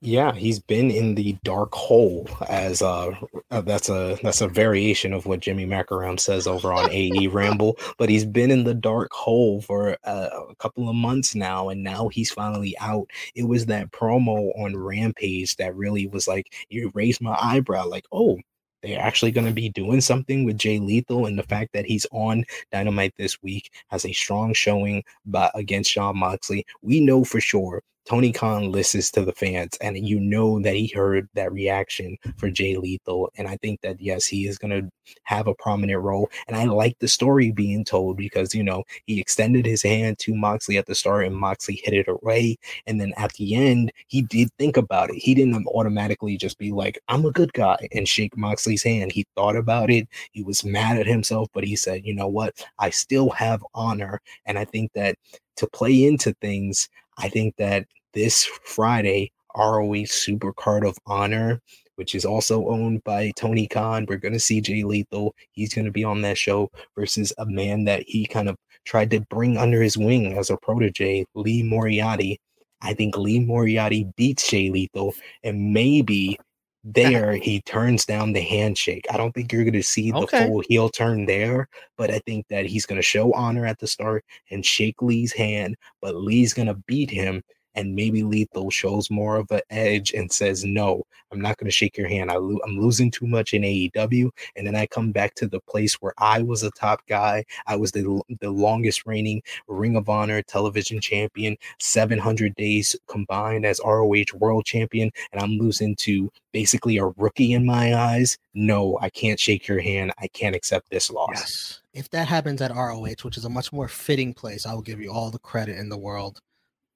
Yeah, 0.00 0.32
he's 0.32 0.58
been 0.58 0.90
in 0.90 1.14
the 1.14 1.34
dark 1.44 1.74
hole 1.74 2.28
as 2.46 2.82
uh, 2.82 3.12
that's 3.50 3.88
a 3.88 4.18
that's 4.22 4.42
a 4.42 4.48
variation 4.48 5.14
of 5.14 5.24
what 5.24 5.40
Jimmy 5.40 5.64
Macaroon 5.64 6.18
says 6.18 6.46
over 6.46 6.74
on 6.74 6.90
AE 6.92 7.26
Ramble, 7.32 7.78
but 7.96 8.10
he's 8.10 8.26
been 8.26 8.50
in 8.50 8.64
the 8.64 8.74
dark 8.74 9.10
hole 9.12 9.62
for 9.62 9.96
uh, 10.04 10.28
a 10.50 10.54
couple 10.56 10.90
of 10.90 10.94
months 10.94 11.34
now 11.34 11.70
and 11.70 11.82
now 11.82 12.08
he's 12.08 12.30
finally 12.30 12.76
out. 12.80 13.08
It 13.34 13.44
was 13.44 13.64
that 13.66 13.92
promo 13.92 14.52
on 14.62 14.76
Rampage 14.76 15.56
that 15.56 15.74
really 15.74 16.06
was 16.06 16.28
like 16.28 16.52
it 16.68 16.90
raised 16.94 17.22
my 17.22 17.36
eyebrow 17.40 17.88
like, 17.88 18.04
"Oh, 18.12 18.38
they're 18.84 19.00
actually 19.00 19.32
going 19.32 19.46
to 19.46 19.52
be 19.52 19.68
doing 19.70 20.00
something 20.00 20.44
with 20.44 20.58
Jay 20.58 20.78
Lethal 20.78 21.26
and 21.26 21.38
the 21.38 21.42
fact 21.44 21.72
that 21.72 21.86
he's 21.86 22.06
on 22.12 22.44
Dynamite 22.70 23.14
this 23.16 23.42
week 23.42 23.70
has 23.88 24.04
a 24.04 24.12
strong 24.12 24.52
showing 24.54 25.02
by, 25.26 25.50
against 25.54 25.92
Jon 25.92 26.18
Moxley. 26.18 26.66
We 26.82 27.00
know 27.00 27.24
for 27.24 27.40
sure 27.40 27.82
Tony 28.06 28.32
Khan 28.32 28.70
listens 28.70 29.10
to 29.12 29.24
the 29.24 29.32
fans, 29.32 29.76
and 29.80 29.96
you 29.96 30.20
know 30.20 30.60
that 30.60 30.74
he 30.74 30.88
heard 30.88 31.28
that 31.34 31.52
reaction 31.52 32.16
for 32.36 32.50
Jay 32.50 32.76
Lethal. 32.76 33.30
And 33.36 33.48
I 33.48 33.56
think 33.56 33.80
that, 33.80 34.00
yes, 34.00 34.26
he 34.26 34.46
is 34.46 34.58
going 34.58 34.70
to 34.70 34.90
have 35.22 35.46
a 35.46 35.54
prominent 35.54 36.02
role. 36.02 36.30
And 36.46 36.56
I 36.56 36.64
like 36.64 36.98
the 36.98 37.08
story 37.08 37.50
being 37.50 37.84
told 37.84 38.16
because, 38.16 38.54
you 38.54 38.62
know, 38.62 38.84
he 39.06 39.20
extended 39.20 39.64
his 39.64 39.82
hand 39.82 40.18
to 40.20 40.34
Moxley 40.34 40.76
at 40.76 40.86
the 40.86 40.94
start, 40.94 41.26
and 41.26 41.36
Moxley 41.36 41.80
hit 41.82 41.94
it 41.94 42.08
away. 42.08 42.56
And 42.86 43.00
then 43.00 43.12
at 43.16 43.32
the 43.34 43.54
end, 43.54 43.92
he 44.08 44.22
did 44.22 44.50
think 44.58 44.76
about 44.76 45.10
it. 45.10 45.16
He 45.16 45.34
didn't 45.34 45.66
automatically 45.68 46.36
just 46.36 46.58
be 46.58 46.72
like, 46.72 46.98
I'm 47.08 47.24
a 47.24 47.32
good 47.32 47.52
guy 47.52 47.88
and 47.92 48.08
shake 48.08 48.36
Moxley's 48.36 48.82
hand. 48.82 49.12
He 49.12 49.26
thought 49.34 49.56
about 49.56 49.90
it. 49.90 50.08
He 50.32 50.42
was 50.42 50.64
mad 50.64 50.98
at 50.98 51.06
himself, 51.06 51.48
but 51.54 51.64
he 51.64 51.76
said, 51.76 52.04
you 52.04 52.14
know 52.14 52.28
what? 52.28 52.54
I 52.78 52.90
still 52.90 53.30
have 53.30 53.64
honor. 53.74 54.20
And 54.46 54.58
I 54.58 54.64
think 54.64 54.92
that 54.94 55.16
to 55.56 55.66
play 55.68 56.04
into 56.04 56.34
things, 56.40 56.88
I 57.18 57.28
think 57.28 57.56
that 57.56 57.86
this 58.12 58.44
Friday, 58.64 59.32
ROH 59.56 60.06
Super 60.06 60.52
Card 60.52 60.84
of 60.84 60.98
Honor, 61.06 61.60
which 61.96 62.14
is 62.14 62.24
also 62.24 62.68
owned 62.68 63.04
by 63.04 63.32
Tony 63.36 63.66
Khan, 63.66 64.06
we're 64.08 64.16
going 64.16 64.32
to 64.34 64.40
see 64.40 64.60
Jay 64.60 64.82
Lethal. 64.82 65.34
He's 65.52 65.72
going 65.74 65.84
to 65.84 65.92
be 65.92 66.04
on 66.04 66.22
that 66.22 66.38
show 66.38 66.70
versus 66.96 67.32
a 67.38 67.46
man 67.46 67.84
that 67.84 68.02
he 68.06 68.26
kind 68.26 68.48
of 68.48 68.56
tried 68.84 69.10
to 69.12 69.20
bring 69.20 69.56
under 69.56 69.82
his 69.82 69.96
wing 69.96 70.36
as 70.36 70.50
a 70.50 70.56
protege, 70.56 71.24
Lee 71.34 71.62
Moriarty. 71.62 72.40
I 72.82 72.94
think 72.94 73.16
Lee 73.16 73.40
Moriarty 73.40 74.08
beats 74.16 74.50
Jay 74.50 74.70
Lethal, 74.70 75.14
and 75.42 75.72
maybe 75.72 76.38
there 76.84 77.34
he 77.36 77.62
turns 77.62 78.04
down 78.04 78.32
the 78.32 78.40
handshake. 78.42 79.06
I 79.10 79.16
don't 79.16 79.32
think 79.32 79.52
you're 79.52 79.64
going 79.64 79.72
to 79.74 79.82
see 79.82 80.10
the 80.12 80.18
Okay. 80.18 80.44
full 80.46 80.62
heel 80.68 80.88
turn 80.90 81.26
there, 81.26 81.68
but 81.96 82.10
I 82.10 82.18
think 82.20 82.46
that 82.48 82.66
he's 82.66 82.86
going 82.86 82.98
to 82.98 83.02
show 83.02 83.32
honor 83.32 83.66
at 83.66 83.78
the 83.78 83.86
start 83.86 84.24
and 84.50 84.64
shake 84.64 85.00
Lee's 85.02 85.32
hand, 85.32 85.76
but 86.02 86.14
Lee's 86.16 86.52
going 86.54 86.68
to 86.68 86.74
beat 86.86 87.10
him. 87.10 87.42
And 87.74 87.94
maybe 87.94 88.22
Lethal 88.22 88.70
shows 88.70 89.10
more 89.10 89.36
of 89.36 89.50
an 89.50 89.60
edge 89.70 90.12
and 90.12 90.30
says, 90.30 90.64
No, 90.64 91.04
I'm 91.32 91.40
not 91.40 91.56
going 91.58 91.66
to 91.66 91.72
shake 91.72 91.96
your 91.96 92.08
hand. 92.08 92.30
I 92.30 92.36
I'm 92.36 92.78
losing 92.78 93.10
too 93.10 93.26
much 93.26 93.52
in 93.54 93.62
AEW. 93.62 94.30
And 94.56 94.66
then 94.66 94.76
I 94.76 94.86
come 94.86 95.12
back 95.12 95.34
to 95.36 95.48
the 95.48 95.60
place 95.60 95.94
where 95.94 96.14
I 96.18 96.42
was 96.42 96.62
a 96.62 96.70
top 96.72 97.06
guy. 97.08 97.44
I 97.66 97.76
was 97.76 97.92
the, 97.92 98.20
the 98.40 98.50
longest 98.50 99.06
reigning 99.06 99.42
Ring 99.66 99.96
of 99.96 100.08
Honor 100.08 100.42
television 100.42 101.00
champion, 101.00 101.56
700 101.80 102.54
days 102.54 102.96
combined 103.08 103.66
as 103.66 103.80
ROH 103.84 104.36
world 104.38 104.64
champion. 104.64 105.10
And 105.32 105.42
I'm 105.42 105.58
losing 105.58 105.96
to 105.96 106.30
basically 106.52 106.98
a 106.98 107.06
rookie 107.06 107.52
in 107.52 107.66
my 107.66 107.94
eyes. 107.94 108.38
No, 108.54 108.98
I 109.00 109.10
can't 109.10 109.40
shake 109.40 109.66
your 109.66 109.80
hand. 109.80 110.12
I 110.18 110.28
can't 110.28 110.54
accept 110.54 110.90
this 110.90 111.10
loss. 111.10 111.30
Yes. 111.34 111.80
If 111.92 112.10
that 112.10 112.28
happens 112.28 112.62
at 112.62 112.74
ROH, 112.74 113.22
which 113.22 113.36
is 113.36 113.44
a 113.44 113.50
much 113.50 113.72
more 113.72 113.88
fitting 113.88 114.34
place, 114.34 114.66
I 114.66 114.74
will 114.74 114.82
give 114.82 115.00
you 115.00 115.12
all 115.12 115.30
the 115.30 115.38
credit 115.38 115.78
in 115.78 115.88
the 115.88 115.98
world. 115.98 116.40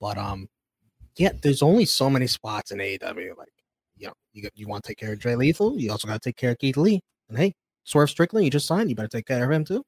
But 0.00 0.16
um, 0.16 0.48
yeah, 1.18 1.32
there's 1.42 1.62
only 1.62 1.84
so 1.84 2.08
many 2.08 2.26
spots 2.26 2.70
in 2.70 2.78
AEW. 2.78 3.36
Like, 3.36 3.52
you 3.96 4.06
know, 4.06 4.12
you 4.32 4.48
you 4.54 4.68
want 4.68 4.84
to 4.84 4.88
take 4.88 4.98
care 4.98 5.12
of 5.12 5.20
Jay 5.20 5.36
Lethal, 5.36 5.78
you 5.78 5.90
also 5.90 6.08
got 6.08 6.22
to 6.22 6.28
take 6.28 6.36
care 6.36 6.52
of 6.52 6.58
Keith 6.58 6.76
Lee. 6.76 7.00
And 7.28 7.38
hey, 7.38 7.54
Swerve 7.84 8.10
Strickland, 8.10 8.44
you 8.44 8.50
just 8.50 8.66
signed, 8.66 8.88
you 8.88 8.96
better 8.96 9.08
take 9.08 9.26
care 9.26 9.44
of 9.44 9.50
him 9.50 9.64
too. 9.64 9.84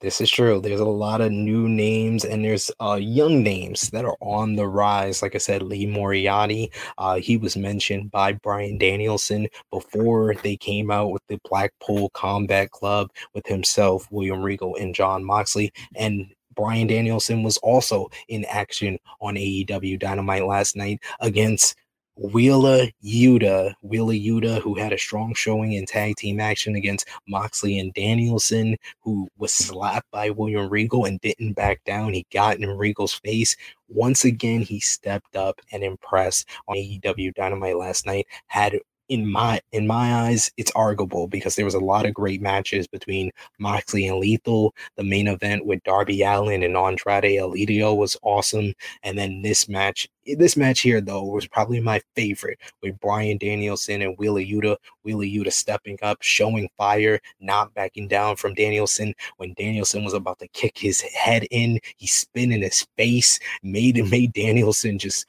This 0.00 0.22
is 0.22 0.30
true. 0.30 0.62
There's 0.62 0.80
a 0.80 0.84
lot 0.86 1.20
of 1.20 1.30
new 1.30 1.68
names 1.68 2.24
and 2.24 2.42
there's 2.42 2.70
uh, 2.80 2.98
young 2.98 3.42
names 3.42 3.90
that 3.90 4.06
are 4.06 4.16
on 4.22 4.56
the 4.56 4.66
rise. 4.66 5.20
Like 5.20 5.34
I 5.34 5.38
said, 5.38 5.62
Lee 5.62 5.84
Moriarty, 5.84 6.72
uh, 6.96 7.16
he 7.16 7.36
was 7.36 7.54
mentioned 7.54 8.10
by 8.10 8.32
Bryan 8.32 8.78
Danielson 8.78 9.46
before 9.70 10.34
they 10.36 10.56
came 10.56 10.90
out 10.90 11.10
with 11.10 11.20
the 11.28 11.38
Blackpool 11.44 12.08
Combat 12.14 12.70
Club 12.70 13.10
with 13.34 13.46
himself, 13.46 14.08
William 14.10 14.40
Regal, 14.42 14.74
and 14.76 14.94
Jon 14.94 15.22
Moxley. 15.22 15.70
And 15.94 16.32
Bryan 16.54 16.86
Danielson 16.86 17.42
was 17.42 17.56
also 17.58 18.10
in 18.28 18.44
action 18.46 18.98
on 19.20 19.34
AEW 19.34 19.98
Dynamite 19.98 20.46
last 20.46 20.76
night 20.76 21.00
against 21.20 21.76
Wheeler 22.16 22.88
Yuta, 23.02 23.72
Wheeler 23.80 24.12
Yuta, 24.12 24.60
who 24.60 24.74
had 24.74 24.92
a 24.92 24.98
strong 24.98 25.32
showing 25.32 25.72
in 25.72 25.86
tag 25.86 26.16
team 26.16 26.38
action 26.38 26.74
against 26.74 27.08
Moxley 27.26 27.78
and 27.78 27.94
Danielson, 27.94 28.76
who 29.00 29.26
was 29.38 29.54
slapped 29.54 30.10
by 30.10 30.28
William 30.28 30.68
Regal 30.68 31.06
and 31.06 31.18
didn't 31.20 31.54
back 31.54 31.82
down. 31.84 32.12
He 32.12 32.26
got 32.30 32.58
in 32.58 32.68
Regal's 32.68 33.14
face. 33.14 33.56
Once 33.88 34.26
again, 34.26 34.60
he 34.60 34.80
stepped 34.80 35.34
up 35.34 35.60
and 35.72 35.82
impressed 35.82 36.46
on 36.68 36.76
AEW 36.76 37.34
Dynamite 37.34 37.78
last 37.78 38.04
night. 38.04 38.26
Had 38.48 38.78
in 39.10 39.28
my 39.28 39.60
in 39.72 39.88
my 39.88 40.14
eyes, 40.14 40.52
it's 40.56 40.70
arguable 40.76 41.26
because 41.26 41.56
there 41.56 41.64
was 41.64 41.74
a 41.74 41.80
lot 41.80 42.06
of 42.06 42.12
mm. 42.12 42.14
great 42.14 42.40
matches 42.40 42.86
between 42.86 43.30
Moxley 43.58 44.06
and 44.06 44.18
Lethal. 44.18 44.72
The 44.96 45.02
main 45.02 45.26
event 45.26 45.66
with 45.66 45.82
Darby 45.82 46.22
Allin 46.22 46.62
and 46.62 46.76
Andrade 46.76 47.36
El 47.36 47.98
was 47.98 48.16
awesome. 48.22 48.72
And 49.02 49.18
then 49.18 49.42
this 49.42 49.68
match, 49.68 50.08
this 50.38 50.56
match 50.56 50.80
here 50.80 51.00
though 51.00 51.24
was 51.24 51.48
probably 51.48 51.80
my 51.80 52.00
favorite 52.14 52.60
with 52.82 52.98
Bryan 53.00 53.36
Danielson 53.36 54.00
and 54.00 54.16
Wheeler 54.16 54.42
Yuta. 54.42 54.76
Wheeler 55.02 55.24
Yuta 55.24 55.52
stepping 55.52 55.98
up, 56.02 56.18
showing 56.22 56.68
fire, 56.78 57.18
not 57.40 57.74
backing 57.74 58.06
down 58.06 58.36
from 58.36 58.54
Danielson. 58.54 59.12
When 59.38 59.54
Danielson 59.54 60.04
was 60.04 60.14
about 60.14 60.38
to 60.38 60.48
kick 60.48 60.78
his 60.78 61.00
head 61.00 61.48
in, 61.50 61.80
he 61.96 62.06
spin 62.06 62.52
in 62.52 62.62
his 62.62 62.86
face, 62.96 63.40
made 63.64 63.96
and 63.96 64.08
made 64.10 64.32
Danielson 64.34 65.00
just 65.00 65.26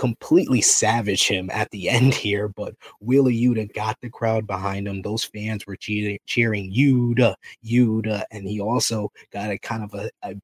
completely 0.00 0.62
savage 0.62 1.28
him 1.28 1.50
at 1.50 1.70
the 1.72 1.90
end 1.90 2.14
here, 2.14 2.48
but 2.48 2.74
Wheeler 3.00 3.30
Yuta 3.30 3.70
got 3.74 3.98
the 4.00 4.08
crowd 4.08 4.46
behind 4.46 4.88
him. 4.88 5.02
Those 5.02 5.24
fans 5.24 5.66
were 5.66 5.76
cheering, 5.76 6.18
cheering 6.24 6.72
Yuta, 6.72 7.34
Yuta, 7.62 8.24
and 8.30 8.48
he 8.48 8.62
also 8.62 9.12
got 9.30 9.50
a 9.50 9.58
kind 9.58 9.84
of 9.84 9.92
a 9.92 10.10
a, 10.22 10.34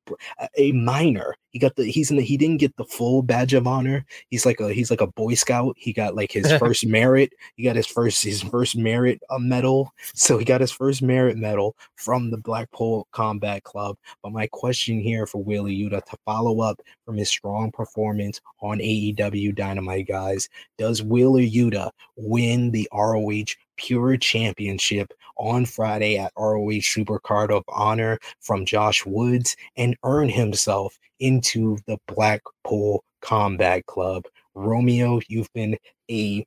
a 0.59 0.73
minor. 0.73 1.35
He 1.53 1.59
got 1.59 1.75
the 1.77 1.87
he's 1.87 2.11
in 2.11 2.19
the 2.19 2.23
he 2.23 2.37
didn't 2.37 2.59
get 2.59 2.77
the 2.77 2.85
full 2.85 3.23
badge 3.23 3.55
of 3.55 3.66
honor. 3.66 4.05
He's 4.29 4.45
like 4.45 4.61
a 4.61 4.75
he's 4.75 4.90
like 4.90 5.01
a 5.01 5.07
boy 5.07 5.33
scout. 5.33 5.75
He 5.79 5.90
got 5.90 6.14
like 6.14 6.33
his 6.33 6.53
first 6.59 6.87
merit. 6.87 7.33
He 7.57 7.64
got 7.64 7.77
his 7.77 7.87
first 7.87 8.23
his 8.23 8.42
first 8.42 8.77
merit 8.77 9.23
uh, 9.31 9.38
medal. 9.38 9.90
So 10.14 10.37
he 10.37 10.45
got 10.45 10.61
his 10.61 10.71
first 10.71 11.01
merit 11.01 11.38
medal 11.38 11.75
from 11.95 12.31
the 12.31 12.37
Blackpool 12.37 13.09
Combat 13.12 13.64
Club. 13.64 13.97
But 14.23 14.33
my 14.33 14.49
question 14.49 15.01
here 15.01 15.27
for 15.27 15.42
Wheeler 15.42 15.71
Yuta 15.71 16.05
to 16.05 16.16
follow 16.27 16.61
up 16.61 16.79
from 17.07 17.16
his 17.16 17.31
strong 17.31 17.73
performance 17.73 18.42
on 18.61 18.79
AEW 18.79 19.46
Dynamite, 19.53 20.09
guys, 20.09 20.49
does 20.79 21.03
Wheeler 21.03 21.41
Yuta 21.41 21.91
win 22.17 22.71
the 22.71 22.89
ROH 22.93 23.55
Pure 23.77 24.17
Championship 24.19 25.13
on 25.37 25.67
Friday 25.67 26.17
at 26.19 26.33
ROH 26.37 26.83
Supercard 26.83 27.51
of 27.51 27.65
Honor 27.69 28.19
from 28.41 28.65
Josh 28.65 29.05
Woods 29.05 29.57
and 29.77 29.97
earn 30.05 30.29
himself 30.29 30.99
into 31.21 31.79
the 31.87 31.99
Blackpool 32.07 33.05
Combat 33.21 33.85
Club? 33.87 34.25
Romeo, 34.55 35.21
you've 35.29 35.53
been 35.53 35.77
a 36.11 36.47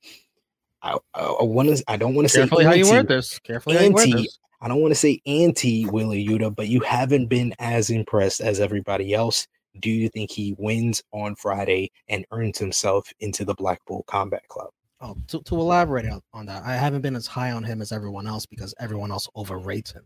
I, 0.82 0.98
I, 1.14 1.22
I 1.24 1.44
want 1.44 1.76
to. 1.76 1.84
I 1.88 1.98
don't 1.98 2.16
want 2.16 2.28
to 2.28 2.34
say 2.34 2.40
Carefully 2.42 2.66
how 2.66 2.74
you 2.74 2.86
anti- 2.86 2.98
word 2.98 3.08
this. 3.08 3.40
Carefully 3.40 3.76
how 3.76 3.84
you 3.84 3.92
word 3.92 4.02
anti. 4.02 4.22
this. 4.24 4.40
I 4.62 4.68
don't 4.68 4.82
want 4.82 4.92
to 4.92 5.00
say 5.00 5.22
anti 5.26 5.86
Wheeler 5.86 6.16
Yuta, 6.16 6.56
but 6.56 6.68
you 6.68 6.82
haven't 6.82 7.28
been 7.28 7.54
as 7.60 7.90
impressed 7.90 8.42
as 8.42 8.60
everybody 8.60 9.14
else. 9.14 9.48
Do 9.80 9.89
you 9.89 10.10
think 10.10 10.32
he 10.32 10.56
wins 10.58 11.02
on 11.12 11.36
Friday 11.36 11.92
and 12.08 12.26
earns 12.32 12.58
himself 12.58 13.12
into 13.20 13.46
the 13.46 13.54
Blackpool 13.56 14.04
Combat 14.08 14.48
Club? 14.48 14.70
Oh, 15.02 15.15
to, 15.28 15.42
to 15.44 15.56
elaborate 15.56 16.06
on, 16.06 16.22
on 16.34 16.46
that, 16.48 16.63
I 16.65 16.76
haven't 16.76 17.02
been 17.02 17.15
as 17.15 17.26
high 17.26 17.52
on 17.52 17.63
him 17.63 17.82
as 17.82 17.92
everyone 17.92 18.28
else 18.28 18.46
because 18.46 18.74
everyone 18.80 19.12
else 19.12 19.30
overrates 19.36 19.92
him. 19.92 20.04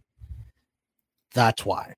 That's 1.33 1.65
why. 1.65 1.95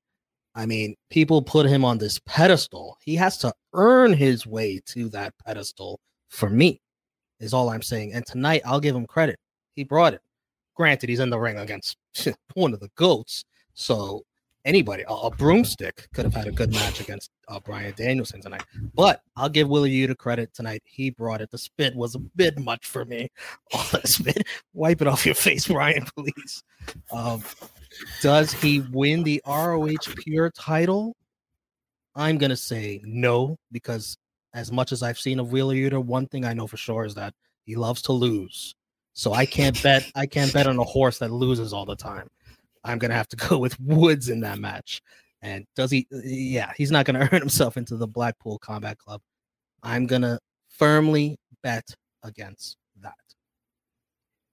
I 0.55 0.65
mean, 0.65 0.95
people 1.09 1.41
put 1.41 1.65
him 1.65 1.83
on 1.83 1.97
this 1.97 2.19
pedestal. 2.25 2.97
He 3.01 3.15
has 3.15 3.37
to 3.39 3.53
earn 3.73 4.13
his 4.13 4.47
way 4.47 4.81
to 4.87 5.09
that 5.09 5.33
pedestal 5.45 5.99
for 6.29 6.49
me, 6.49 6.79
is 7.41 7.53
all 7.53 7.69
I'm 7.69 7.81
saying. 7.81 8.13
And 8.13 8.25
tonight, 8.25 8.61
I'll 8.65 8.79
give 8.79 8.95
him 8.95 9.05
credit. 9.05 9.37
He 9.73 9.83
brought 9.83 10.13
it. 10.13 10.21
Granted, 10.75 11.09
he's 11.09 11.19
in 11.19 11.29
the 11.29 11.39
ring 11.39 11.57
against 11.57 11.97
one 12.53 12.73
of 12.73 12.79
the 12.79 12.89
GOATs. 12.95 13.43
So 13.73 14.23
anybody, 14.65 15.03
a, 15.07 15.13
a 15.13 15.31
broomstick 15.31 16.09
could 16.13 16.25
have 16.25 16.33
had 16.33 16.47
a 16.47 16.51
good 16.51 16.73
match 16.73 16.99
against 16.99 17.31
uh, 17.47 17.59
Bryan 17.59 17.93
Danielson 17.95 18.41
tonight. 18.41 18.63
But 18.93 19.21
I'll 19.37 19.49
give 19.49 19.69
Wheeler 19.69 19.87
Yuta 19.87 20.17
credit 20.17 20.53
tonight. 20.53 20.81
He 20.85 21.11
brought 21.11 21.41
it. 21.41 21.51
The 21.51 21.57
spit 21.57 21.95
was 21.95 22.15
a 22.15 22.19
bit 22.19 22.57
much 22.59 22.85
for 22.85 23.05
me. 23.05 23.29
All 23.73 23.85
that 23.93 24.07
spit. 24.07 24.45
Wipe 24.73 25.01
it 25.01 25.07
off 25.07 25.25
your 25.25 25.35
face, 25.35 25.67
Bryan, 25.69 26.05
please. 26.17 26.63
Um, 27.11 27.43
does 28.21 28.51
he 28.51 28.81
win 28.91 29.23
the 29.23 29.41
ROH 29.47 30.13
Pure 30.17 30.51
title? 30.51 31.15
I'm 32.15 32.37
gonna 32.37 32.55
say 32.55 33.01
no 33.05 33.57
because 33.71 34.17
as 34.53 34.71
much 34.71 34.91
as 34.91 35.03
I've 35.03 35.19
seen 35.19 35.39
of 35.39 35.51
Wheeler 35.51 35.75
Yuta, 35.75 36.03
one 36.03 36.27
thing 36.27 36.45
I 36.45 36.53
know 36.53 36.65
for 36.65 36.77
sure 36.77 37.05
is 37.05 37.15
that 37.15 37.33
he 37.65 37.75
loves 37.75 38.01
to 38.03 38.13
lose. 38.13 38.73
So 39.13 39.33
I 39.33 39.45
can't 39.45 39.81
bet. 39.81 40.09
I 40.15 40.25
can't 40.25 40.51
bet 40.53 40.67
on 40.67 40.77
a 40.77 40.83
horse 40.83 41.19
that 41.19 41.31
loses 41.31 41.73
all 41.73 41.85
the 41.85 41.95
time. 41.95 42.29
I'm 42.85 42.99
gonna 42.99 43.15
have 43.15 43.27
to 43.29 43.35
go 43.49 43.57
with 43.57 43.79
Woods 43.79 44.29
in 44.29 44.39
that 44.41 44.59
match. 44.59 45.01
And 45.41 45.65
does 45.75 45.91
he? 45.91 46.07
Yeah, 46.11 46.71
he's 46.77 46.91
not 46.91 47.05
gonna 47.05 47.19
earn 47.31 47.39
himself 47.39 47.77
into 47.77 47.97
the 47.97 48.07
Blackpool 48.07 48.59
Combat 48.59 48.97
Club. 48.97 49.21
I'm 49.83 50.07
gonna 50.07 50.39
firmly 50.69 51.37
bet 51.61 51.85
against 52.23 52.77
that. 53.01 53.13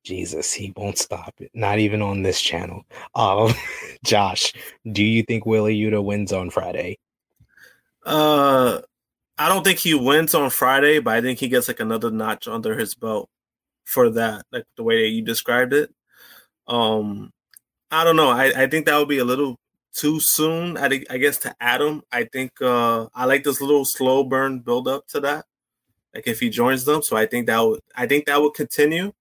Jesus, 0.04 0.52
he 0.52 0.72
won't 0.76 0.98
stop 0.98 1.34
it. 1.38 1.50
Not 1.54 1.78
even 1.78 2.02
on 2.02 2.22
this 2.22 2.40
channel. 2.40 2.82
Um, 3.14 3.54
Josh, 4.04 4.52
do 4.90 5.04
you 5.04 5.22
think 5.22 5.46
Wheeler 5.46 5.70
Yuta 5.70 6.02
wins 6.02 6.32
on 6.32 6.50
Friday? 6.50 6.98
Uh, 8.04 8.80
I 9.38 9.48
don't 9.48 9.62
think 9.62 9.78
he 9.78 9.94
wins 9.94 10.34
on 10.34 10.50
Friday, 10.50 10.98
but 10.98 11.14
I 11.14 11.20
think 11.20 11.38
he 11.38 11.48
gets 11.48 11.68
like 11.68 11.80
another 11.80 12.10
notch 12.10 12.48
under 12.48 12.76
his 12.76 12.94
belt 12.94 13.30
for 13.84 14.10
that, 14.10 14.44
like 14.50 14.64
the 14.76 14.82
way 14.82 15.02
that 15.02 15.08
you 15.08 15.22
described 15.22 15.72
it. 15.72 15.94
Um, 16.66 17.30
I 17.92 18.04
don't 18.04 18.16
know. 18.16 18.30
I, 18.30 18.62
I 18.62 18.66
think 18.66 18.86
that 18.86 18.98
would 18.98 19.08
be 19.08 19.18
a 19.18 19.24
little 19.24 19.58
too 19.94 20.18
soon. 20.18 20.78
I, 20.78 21.04
I 21.10 21.18
guess 21.18 21.36
to 21.38 21.54
Adam, 21.60 22.02
I 22.10 22.24
think 22.24 22.52
uh, 22.62 23.06
I 23.14 23.26
like 23.26 23.44
this 23.44 23.60
little 23.60 23.84
slow 23.84 24.24
burn 24.24 24.60
build 24.60 24.88
up 24.88 25.06
to 25.08 25.20
that. 25.20 25.44
Like 26.14 26.26
if 26.26 26.40
he 26.40 26.48
joins 26.50 26.84
them, 26.86 27.02
so 27.02 27.16
I 27.16 27.26
think 27.26 27.46
that 27.46 27.60
would 27.60 27.80
I 27.94 28.06
think 28.06 28.26
that 28.26 28.40
would 28.40 28.54
continue. 28.54 29.12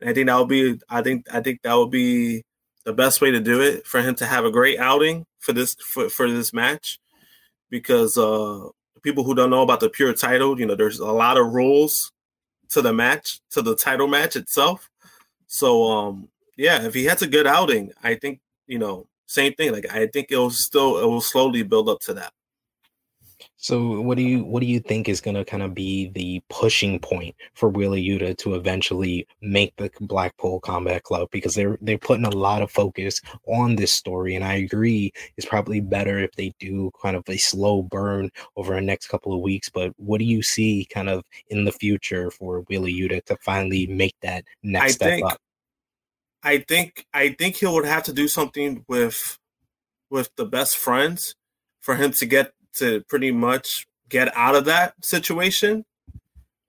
And 0.00 0.10
I 0.10 0.14
think 0.14 0.28
that 0.28 0.38
would 0.38 0.48
be 0.48 0.80
I 0.88 1.02
think 1.02 1.26
I 1.32 1.40
think 1.40 1.62
that 1.62 1.74
would 1.74 1.90
be 1.90 2.44
the 2.84 2.92
best 2.92 3.20
way 3.20 3.30
to 3.32 3.40
do 3.40 3.60
it 3.60 3.86
for 3.86 4.00
him 4.00 4.14
to 4.16 4.26
have 4.26 4.44
a 4.44 4.50
great 4.50 4.78
outing 4.78 5.26
for 5.38 5.52
this 5.52 5.74
for, 5.74 6.08
for 6.08 6.30
this 6.30 6.52
match 6.52 6.98
because 7.70 8.18
uh 8.18 8.68
people 9.02 9.24
who 9.24 9.34
don't 9.34 9.50
know 9.50 9.62
about 9.62 9.80
the 9.80 9.88
pure 9.90 10.12
title, 10.12 10.58
you 10.58 10.66
know, 10.66 10.74
there's 10.74 10.98
a 10.98 11.06
lot 11.12 11.36
of 11.38 11.52
rules 11.52 12.12
to 12.70 12.82
the 12.82 12.92
match, 12.92 13.40
to 13.50 13.62
the 13.62 13.76
title 13.76 14.08
match 14.08 14.36
itself. 14.36 14.90
So 15.46 15.84
um 15.90 16.28
yeah, 16.56 16.84
if 16.84 16.94
he 16.94 17.04
has 17.04 17.22
a 17.22 17.26
good 17.26 17.46
outing, 17.46 17.92
I 18.02 18.14
think, 18.14 18.40
you 18.66 18.78
know, 18.78 19.06
same 19.26 19.54
thing. 19.54 19.72
Like 19.72 19.92
I 19.92 20.06
think 20.06 20.28
it'll 20.30 20.50
still 20.50 20.98
it 20.98 21.06
will 21.06 21.20
slowly 21.20 21.62
build 21.62 21.88
up 21.88 22.00
to 22.00 22.14
that. 22.14 22.32
So 23.56 24.00
what 24.00 24.16
do 24.16 24.22
you 24.22 24.44
what 24.44 24.60
do 24.60 24.66
you 24.66 24.80
think 24.80 25.08
is 25.08 25.20
going 25.20 25.36
to 25.36 25.44
kind 25.44 25.62
of 25.62 25.74
be 25.74 26.08
the 26.10 26.42
pushing 26.48 26.98
point 26.98 27.34
for 27.54 27.68
Wheeler 27.68 27.96
Yuta 27.96 28.36
to 28.38 28.54
eventually 28.54 29.26
make 29.42 29.74
the 29.76 29.90
Blackpool 30.00 30.60
Combat 30.60 31.02
Club 31.02 31.28
because 31.30 31.54
they're 31.54 31.78
they're 31.82 31.98
putting 31.98 32.24
a 32.24 32.30
lot 32.30 32.62
of 32.62 32.70
focus 32.70 33.20
on 33.46 33.76
this 33.76 33.92
story 33.92 34.34
and 34.34 34.44
I 34.44 34.54
agree 34.54 35.12
it's 35.36 35.46
probably 35.46 35.80
better 35.80 36.18
if 36.18 36.32
they 36.32 36.52
do 36.58 36.90
kind 37.02 37.16
of 37.16 37.28
a 37.28 37.36
slow 37.36 37.82
burn 37.82 38.30
over 38.56 38.74
the 38.74 38.80
next 38.80 39.08
couple 39.08 39.32
of 39.32 39.40
weeks 39.40 39.68
but 39.68 39.92
what 39.96 40.18
do 40.18 40.24
you 40.24 40.42
see 40.42 40.86
kind 40.92 41.08
of 41.08 41.22
in 41.48 41.64
the 41.64 41.72
future 41.72 42.30
for 42.30 42.60
Wheeler 42.62 42.88
Yuta 42.88 43.22
to 43.26 43.36
finally 43.42 43.86
make 43.86 44.16
that 44.22 44.44
next 44.62 44.84
I 44.84 44.88
step 44.88 45.08
think, 45.08 45.26
up? 45.26 45.40
I 46.42 46.58
think 46.58 47.06
I 47.12 47.30
think 47.30 47.56
he 47.56 47.66
would 47.66 47.84
have 47.84 48.04
to 48.04 48.12
do 48.12 48.28
something 48.28 48.84
with 48.88 49.38
with 50.10 50.30
the 50.36 50.44
best 50.44 50.76
friends 50.76 51.34
for 51.80 51.96
him 51.96 52.12
to 52.12 52.26
get 52.26 52.52
to 52.74 53.02
pretty 53.08 53.30
much 53.30 53.86
get 54.08 54.34
out 54.36 54.54
of 54.54 54.64
that 54.64 54.94
situation. 55.04 55.84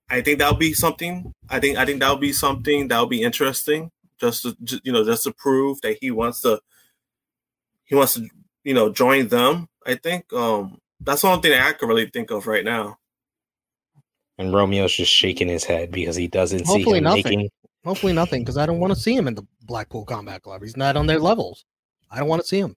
I 0.09 0.21
think 0.21 0.39
that'll 0.39 0.57
be 0.57 0.73
something. 0.73 1.31
I 1.49 1.59
think 1.59 1.77
I 1.77 1.85
think 1.85 2.01
that'll 2.01 2.17
be 2.17 2.33
something 2.33 2.87
that'll 2.89 3.07
be 3.07 3.23
interesting. 3.23 3.91
Just 4.19 4.43
to 4.43 4.55
you 4.83 4.91
know, 4.91 5.05
just 5.05 5.23
to 5.23 5.33
prove 5.33 5.81
that 5.81 5.97
he 6.01 6.11
wants 6.11 6.41
to 6.41 6.61
he 7.85 7.95
wants 7.95 8.15
to 8.15 8.27
you 8.63 8.73
know 8.73 8.91
join 8.91 9.29
them. 9.29 9.67
I 9.85 9.95
think 9.95 10.31
um 10.33 10.77
that's 10.99 11.21
the 11.21 11.29
only 11.29 11.41
thing 11.41 11.59
I 11.59 11.71
can 11.71 11.87
really 11.87 12.09
think 12.09 12.29
of 12.29 12.45
right 12.45 12.63
now. 12.63 12.97
And 14.37 14.53
Romeo's 14.53 14.95
just 14.95 15.11
shaking 15.11 15.47
his 15.47 15.63
head 15.63 15.91
because 15.91 16.15
he 16.15 16.27
doesn't 16.27 16.65
Hopefully 16.65 16.95
see 16.95 16.97
him 16.97 17.03
nothing. 17.03 17.23
making. 17.23 17.49
Hopefully 17.83 18.13
nothing, 18.13 18.43
because 18.43 18.57
I 18.57 18.65
don't 18.65 18.79
want 18.79 18.93
to 18.93 18.99
see 18.99 19.15
him 19.15 19.27
in 19.27 19.35
the 19.35 19.45
Blackpool 19.63 20.05
Combat 20.05 20.41
Club. 20.43 20.61
He's 20.61 20.77
not 20.77 20.95
on 20.95 21.07
their 21.07 21.19
levels. 21.19 21.65
I 22.11 22.19
don't 22.19 22.27
want 22.27 22.41
to 22.41 22.47
see 22.47 22.59
him. 22.59 22.75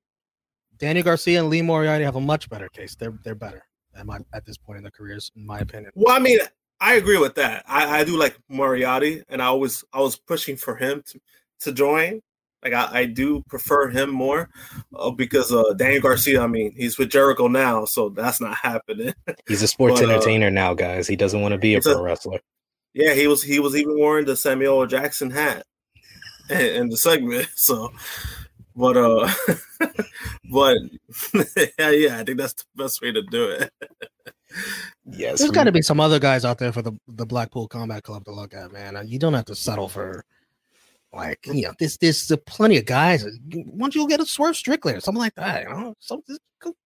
Danny 0.79 1.03
Garcia 1.03 1.41
and 1.41 1.51
Lee 1.51 1.63
Moriarty 1.63 2.05
have 2.05 2.17
a 2.17 2.21
much 2.21 2.49
better 2.49 2.69
case. 2.69 2.95
They're 2.97 3.19
they're 3.25 3.35
better 3.35 3.65
at 3.97 4.07
my 4.07 4.19
at 4.33 4.45
this 4.45 4.57
point 4.57 4.79
in 4.79 4.83
their 4.83 4.91
careers, 4.91 5.31
in 5.37 5.47
my 5.47 5.61
opinion. 5.61 5.93
Well, 5.95 6.15
I 6.15 6.19
mean, 6.19 6.39
I 6.81 6.95
agree 6.95 7.19
with 7.19 7.35
that. 7.37 7.65
I, 7.67 8.01
I 8.01 8.05
do 8.05 8.17
like 8.17 8.37
Moriarty, 8.49 9.23
and 9.29 9.41
I 9.41 9.51
was 9.53 9.85
I 9.93 10.01
was 10.01 10.17
pushing 10.17 10.57
for 10.57 10.77
him 10.77 11.03
to 11.07 11.21
to 11.61 11.73
join. 11.73 12.21
Like 12.63 12.73
I, 12.73 13.01
I 13.01 13.05
do 13.05 13.43
prefer 13.49 13.91
him 13.91 14.11
more 14.11 14.49
uh, 14.97 15.11
because 15.11 15.53
uh, 15.53 15.75
Danny 15.77 16.01
Garcia. 16.01 16.43
I 16.43 16.47
mean, 16.47 16.73
he's 16.75 16.99
with 16.99 17.11
Jericho 17.11 17.47
now, 17.47 17.85
so 17.85 18.09
that's 18.09 18.41
not 18.41 18.57
happening. 18.63 19.15
He's 19.47 19.63
a 19.63 19.69
sports 19.69 20.01
but, 20.01 20.09
uh, 20.09 20.13
entertainer 20.13 20.47
uh, 20.47 20.51
now, 20.51 20.75
guys. 20.75 21.07
He 21.07 21.17
doesn't 21.17 21.41
want 21.41 21.53
to 21.53 21.59
be 21.59 21.75
a 21.75 21.81
pro 21.81 21.93
a, 21.93 22.03
wrestler. 22.03 22.41
Yeah, 22.95 23.13
he 23.15 23.27
was. 23.27 23.43
He 23.43 23.59
was 23.59 23.77
even 23.77 23.99
wearing 23.99 24.25
the 24.25 24.37
Samuel 24.37 24.87
Jackson 24.87 25.31
hat 25.31 25.67
in, 26.49 26.61
in 26.61 26.89
the 26.89 26.97
segment. 26.97 27.49
So, 27.57 27.93
but 28.77 28.97
uh, 28.97 29.31
but 30.51 30.77
yeah, 31.79 31.91
yeah, 31.91 32.19
I 32.19 32.25
think 32.25 32.39
that's 32.39 32.55
the 32.55 32.65
best 32.77 33.03
way 33.03 33.13
to 33.13 33.23
do 33.23 33.51
it. 33.51 33.73
yes, 35.05 35.41
there's 35.41 35.51
got 35.51 35.65
to 35.65 35.73
be 35.73 35.83
some 35.83 36.01
other 36.01 36.19
guys 36.19 36.45
out 36.45 36.59
there 36.59 36.73
for 36.73 36.83
the 36.83 36.93
the 37.09 37.27
Blackpool 37.27 37.69
Combat 37.69 38.03
Club 38.03 38.25
to 38.27 38.33
look 38.33 38.55
at, 38.55 38.73
man. 38.73 39.01
You 39.07 39.19
don't 39.19 39.35
have 39.35 39.47
to 39.47 39.55
settle 39.55 39.89
for 39.89 40.25
like 41.13 41.47
you 41.47 41.63
know, 41.63 41.75
there's 41.79 41.97
there's 41.99 42.31
plenty 42.47 42.77
of 42.77 42.87
guys. 42.87 43.25
Why 43.25 43.65
don't 43.79 43.95
you 43.95 44.09
get 44.09 44.21
a 44.21 44.27
Swerve 44.27 44.57
Strickland 44.57 44.99
or 44.99 45.01
something 45.01 45.23
like 45.23 45.35
that? 45.35 45.65
You 45.65 45.69
know, 45.71 45.95
something 46.01 46.37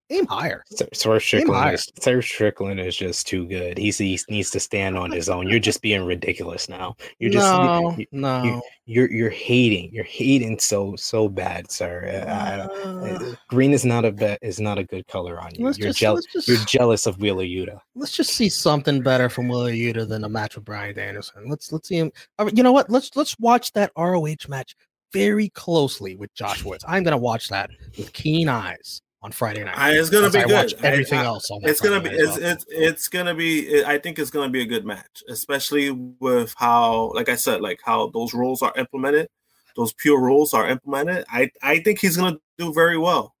aim 0.09 0.25
higher. 0.25 0.63
Sir 0.93 1.19
Strickland, 1.19 1.73
is, 1.73 1.91
Swerve 1.99 2.23
Strickland 2.23 2.79
is 2.79 2.95
just 2.95 3.27
too 3.27 3.45
good. 3.47 3.77
He's, 3.77 3.97
he 3.97 4.19
needs 4.29 4.49
to 4.51 4.59
stand 4.59 4.97
on 4.97 5.11
his 5.11 5.29
own. 5.29 5.47
You're 5.47 5.59
just 5.59 5.81
being 5.81 6.05
ridiculous 6.05 6.69
now. 6.69 6.95
You're 7.19 7.31
just 7.31 7.45
no, 7.45 7.95
you, 7.97 8.05
no. 8.11 8.43
You, 8.43 8.61
you're 8.85 9.11
you're 9.11 9.29
hating. 9.29 9.91
You're 9.93 10.03
hating 10.03 10.59
so 10.59 10.95
so 10.95 11.29
bad, 11.29 11.71
sir. 11.71 12.23
Uh, 12.27 13.35
green 13.47 13.71
is 13.71 13.85
not 13.85 14.05
a 14.05 14.11
bet 14.11 14.39
is 14.41 14.59
not 14.59 14.77
a 14.77 14.83
good 14.83 15.07
color 15.07 15.39
on 15.39 15.51
you. 15.53 15.65
Let's 15.65 15.77
you're 15.77 15.93
jealous. 15.93 16.25
You're 16.47 16.57
jealous 16.65 17.05
of 17.05 17.19
Wheeler 17.19 17.43
Yuta. 17.43 17.79
Let's 17.95 18.15
just 18.15 18.33
see 18.33 18.49
something 18.49 19.01
better 19.01 19.29
from 19.29 19.47
Wheeler 19.47 19.71
Yuta 19.71 20.07
than 20.07 20.23
a 20.23 20.29
match 20.29 20.55
with 20.55 20.65
Bryan 20.65 20.95
Danielson. 20.95 21.47
Let's 21.47 21.71
let's 21.71 21.87
see 21.87 21.97
him. 21.97 22.11
You 22.53 22.63
know 22.63 22.71
what? 22.71 22.89
Let's 22.89 23.15
let's 23.15 23.37
watch 23.39 23.71
that 23.73 23.91
ROH 23.95 24.47
match 24.47 24.75
very 25.13 25.49
closely 25.49 26.15
with 26.15 26.33
Josh 26.33 26.63
Woods. 26.63 26.83
I'm 26.87 27.03
gonna 27.03 27.17
watch 27.17 27.49
that 27.49 27.69
with 27.97 28.11
keen 28.13 28.49
eyes 28.49 29.01
on 29.21 29.31
Friday 29.31 29.63
night. 29.63 29.77
I, 29.77 29.91
it's 29.97 30.09
gonna 30.09 30.29
be 30.29 30.39
I 30.39 30.45
good. 30.45 30.73
everything 30.83 31.19
I, 31.19 31.25
else 31.25 31.49
on 31.51 31.61
it's 31.63 31.81
gonna 31.81 32.01
be 32.01 32.09
it's, 32.09 32.37
well. 32.37 32.51
it's 32.51 32.65
it's 32.69 33.07
gonna 33.07 33.35
be. 33.35 33.83
I 33.83 33.97
think 33.97 34.19
it's 34.19 34.29
gonna 34.29 34.49
be 34.49 34.61
a 34.61 34.65
good 34.65 34.85
match, 34.85 35.23
especially 35.27 35.91
with 35.91 36.53
how, 36.57 37.11
like 37.13 37.29
I 37.29 37.35
said, 37.35 37.61
like 37.61 37.79
how 37.83 38.09
those 38.09 38.33
rules 38.33 38.61
are 38.61 38.73
implemented. 38.77 39.29
Those 39.75 39.93
pure 39.93 40.19
rules 40.19 40.53
are 40.53 40.67
implemented. 40.67 41.25
I 41.29 41.51
I 41.61 41.79
think 41.79 41.99
he's 41.99 42.17
gonna 42.17 42.37
do 42.57 42.73
very 42.73 42.97
well. 42.97 43.35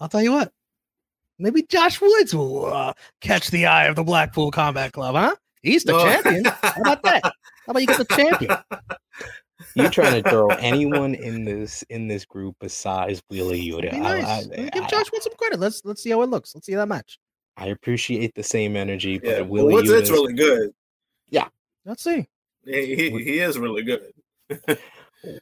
I'll 0.00 0.08
tell 0.08 0.22
you 0.22 0.32
what. 0.32 0.52
Maybe 1.38 1.62
Josh 1.62 2.00
Woods 2.00 2.34
will 2.34 2.66
uh, 2.66 2.92
catch 3.20 3.50
the 3.50 3.66
eye 3.66 3.86
of 3.86 3.96
the 3.96 4.04
Blackpool 4.04 4.50
Combat 4.50 4.92
Club, 4.92 5.14
huh? 5.14 5.34
He's 5.62 5.84
the 5.84 5.92
no. 5.92 6.04
champion. 6.04 6.44
How 6.44 6.80
about 6.80 7.02
that? 7.02 7.22
How 7.66 7.70
about 7.70 7.80
you 7.80 7.86
get 7.86 7.98
the 7.98 8.14
champion? 8.14 8.50
you 9.74 9.88
trying 9.88 10.22
to 10.22 10.28
throw 10.28 10.48
anyone 10.60 11.14
in 11.14 11.44
this 11.44 11.82
in 11.90 12.08
this 12.08 12.24
group 12.24 12.56
besides 12.60 13.22
Wheeler 13.30 13.54
Yuta. 13.54 13.92
Nice. 13.92 14.24
I, 14.24 14.38
I, 14.38 14.68
give 14.68 14.88
Josh 14.88 15.06
I, 15.14 15.18
some 15.20 15.32
credit. 15.38 15.60
Let's 15.60 15.84
let's 15.84 16.02
see 16.02 16.10
how 16.10 16.22
it 16.22 16.30
looks. 16.30 16.54
Let's 16.54 16.66
see 16.66 16.74
that 16.74 16.88
match. 16.88 17.18
I 17.56 17.66
appreciate 17.66 18.34
the 18.34 18.42
same 18.42 18.76
energy, 18.76 19.18
but 19.18 19.28
yeah, 19.28 19.40
Wheeler 19.42 19.72
Woods 19.72 19.90
is 19.90 20.10
really 20.10 20.32
good. 20.32 20.70
Yeah, 21.28 21.48
let's 21.84 22.02
see. 22.02 22.26
He, 22.64 22.94
he, 22.94 23.10
he 23.10 23.38
is 23.40 23.58
really 23.58 23.82
good. 23.82 24.12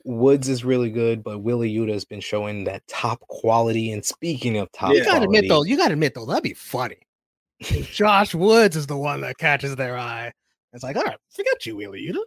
Woods 0.04 0.48
is 0.48 0.64
really 0.64 0.90
good, 0.90 1.22
but 1.22 1.38
Wheeler 1.38 1.66
Yuta 1.66 1.92
has 1.92 2.04
been 2.04 2.20
showing 2.20 2.64
that 2.64 2.86
top 2.86 3.20
quality. 3.28 3.92
And 3.92 4.04
speaking 4.04 4.58
of 4.58 4.70
top, 4.72 4.92
you 4.92 5.04
gotta 5.04 5.24
admit 5.24 5.46
though, 5.48 5.62
you 5.62 5.76
gotta 5.76 5.94
admit 5.94 6.14
though, 6.14 6.26
that'd 6.26 6.42
be 6.42 6.54
funny. 6.54 6.98
Josh 7.60 8.34
Woods 8.34 8.76
is 8.76 8.86
the 8.86 8.96
one 8.96 9.20
that 9.22 9.38
catches 9.38 9.76
their 9.76 9.96
eye. 9.96 10.32
It's 10.72 10.82
like, 10.82 10.96
all 10.96 11.02
right, 11.02 11.18
forget 11.30 11.66
you, 11.66 11.76
Wheeler 11.76 11.96
Yuta. 11.96 12.22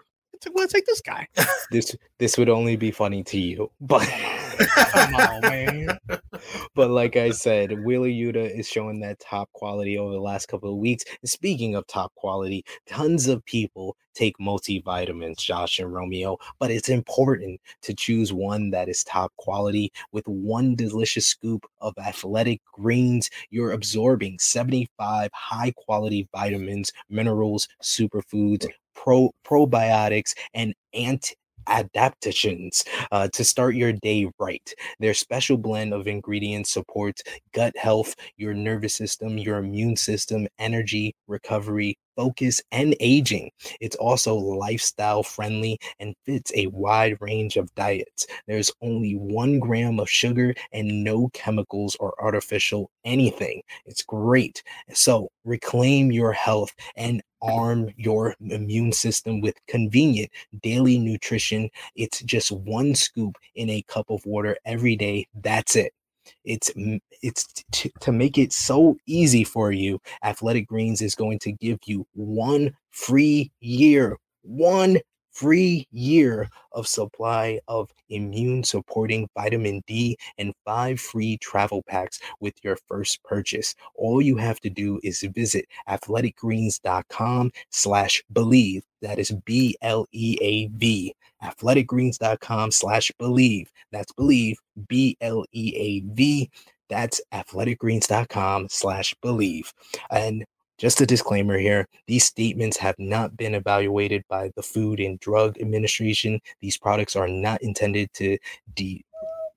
I'm 0.46 0.54
gonna 0.54 0.68
take 0.68 0.86
this 0.86 1.02
guy. 1.02 1.28
this 1.72 1.96
this 2.20 2.38
would 2.38 2.50
only 2.50 2.76
be 2.76 2.92
funny 2.92 3.24
to 3.24 3.40
you, 3.40 3.72
but 3.82 4.08
come 4.08 5.16
on, 5.16 5.42
man. 5.42 6.00
But 6.76 6.90
like 6.90 7.16
I 7.16 7.30
said, 7.30 7.84
Wheeler 7.86 8.10
Yuta 8.10 8.60
is 8.60 8.68
showing 8.68 9.00
that 9.02 9.20
top 9.20 9.52
quality 9.54 9.98
over 9.98 10.12
the 10.12 10.20
last 10.20 10.48
couple 10.48 10.72
of 10.72 10.78
weeks. 10.78 11.06
And 11.22 11.30
speaking 11.30 11.76
of 11.76 11.86
top 11.86 12.14
quality, 12.16 12.66
tons 12.88 13.28
of 13.28 13.46
people 13.46 13.96
take 14.14 14.38
multivitamins, 14.40 15.38
Josh 15.38 15.80
and 15.80 15.94
Romeo, 15.94 16.38
but 16.60 16.72
it's 16.72 16.90
important 16.90 17.62
to 17.82 17.94
choose 17.94 18.34
one 18.34 18.72
that 18.72 18.90
is 18.90 19.04
top 19.04 19.32
quality. 19.38 19.92
With 20.12 20.28
one 20.28 20.76
delicious 20.76 21.28
scoop 21.28 21.66
of 21.80 21.94
athletic 21.98 22.62
greens, 22.72 23.30
you're 23.50 23.72
absorbing 23.72 24.40
75 24.40 25.30
high 25.34 25.74
quality 25.78 26.28
vitamins, 26.34 26.92
minerals, 27.10 27.68
superfoods, 27.82 28.68
pro 29.04 29.32
probiotics 29.46 30.34
and 30.54 30.74
anti 30.94 31.36
adaptogens 31.68 32.84
uh, 33.12 33.28
to 33.34 33.44
start 33.44 33.76
your 33.76 33.94
day 33.94 34.30
right. 34.40 34.74
Their 35.00 35.14
special 35.14 35.58
blend 35.58 35.94
of 35.94 36.08
ingredients 36.08 36.72
supports 36.72 37.24
gut 37.54 37.76
health, 37.78 38.16
your 38.38 38.54
nervous 38.54 38.96
system, 38.96 39.38
your 39.38 39.58
immune 39.60 39.96
system, 39.96 40.48
energy, 40.60 41.16
recovery, 41.28 41.98
focus, 42.16 42.62
and 42.72 42.96
aging. 43.00 43.50
It's 43.82 43.96
also 43.96 44.36
lifestyle 44.36 45.24
friendly 45.24 45.80
and 46.00 46.16
fits 46.26 46.52
a 46.56 46.68
wide 46.68 47.18
range 47.20 47.58
of 47.58 47.74
diets. 47.76 48.28
There's 48.48 48.72
only 48.82 49.14
one 49.14 49.60
gram 49.60 50.00
of 50.00 50.10
sugar 50.10 50.54
and 50.72 51.04
no 51.04 51.30
chemicals 51.34 51.96
or 52.00 52.14
artificial 52.22 52.90
anything. 53.06 53.62
It's 53.86 54.04
great. 54.04 54.62
So 54.94 55.30
reclaim 55.46 56.12
your 56.12 56.34
health 56.34 56.72
and 56.96 57.22
arm 57.44 57.90
your 57.98 58.36
immune 58.50 58.94
system 58.94 59.42
with 59.42 59.56
convenient 59.68 60.32
daily 60.64 60.98
nutrition. 60.98 61.70
It's 61.96 62.22
just 62.22 62.52
one 62.52 62.96
scoop 62.96 63.38
in 63.56 63.70
a 63.70 63.84
cup 63.84 64.10
of 64.10 64.26
water 64.26 64.58
every 64.66 64.96
day. 64.96 65.28
That's 65.36 65.76
it. 65.76 65.94
It's 66.46 66.72
it's 67.22 67.48
t- 67.72 67.92
to 68.02 68.12
make 68.12 68.38
it 68.38 68.54
so 68.54 68.98
easy 69.06 69.44
for 69.44 69.72
you. 69.72 70.00
Athletic 70.24 70.68
Greens 70.68 71.02
is 71.02 71.16
going 71.16 71.40
to 71.40 71.52
give 71.52 71.80
you 71.86 72.08
one 72.14 72.74
free 72.92 73.52
year, 73.60 74.18
one 74.44 75.00
free 75.34 75.88
year 75.92 76.50
of 76.72 76.88
supply 76.88 77.60
of 77.68 77.92
immune 78.10 78.64
supporting 78.64 79.28
vitamin 79.36 79.84
D 79.88 80.18
and 80.38 80.54
five 80.66 81.00
free 81.00 81.38
travel 81.38 81.84
packs 81.84 82.20
with 82.40 82.54
your 82.64 82.78
first 82.88 83.22
purchase. 83.24 83.76
All 83.96 84.22
you 84.22 84.38
have 84.38 84.60
to 84.62 84.70
do 84.70 85.00
is 85.04 85.22
visit 85.36 85.66
athleticgreens.com 85.90 87.52
slash 87.70 88.24
Bleav. 88.32 88.84
That 89.02 89.20
is 89.20 89.32
B 89.46 89.76
L 89.82 90.06
E 90.12 90.38
A 90.42 90.68
V. 90.68 91.14
Athleticgreens.com 91.44 92.72
slash 92.72 93.12
Bleav. 93.20 93.68
That's 93.92 94.12
Bleav, 94.14 94.56
B 94.88 95.18
L 95.20 95.46
E 95.52 95.74
A 95.76 96.14
V. 96.14 96.50
That's 96.90 97.22
athleticgreens.com 97.34 98.68
slash 98.70 99.16
Bleav. 99.24 99.74
And 100.12 100.46
just 100.78 101.02
a 101.02 101.06
disclaimer 101.06 101.58
here 101.58 101.88
these 102.08 102.26
statements 102.26 102.78
have 102.78 102.96
not 102.98 103.38
been 103.38 103.56
evaluated 103.56 104.24
by 104.28 104.52
the 104.56 104.64
Food 104.64 105.00
and 105.00 105.20
Drug 105.20 105.60
Administration. 105.60 106.40
These 106.62 106.78
products 106.78 107.16
are 107.16 107.28
not 107.28 107.62
intended 107.62 108.12
to 108.16 108.38
de- 108.76 109.04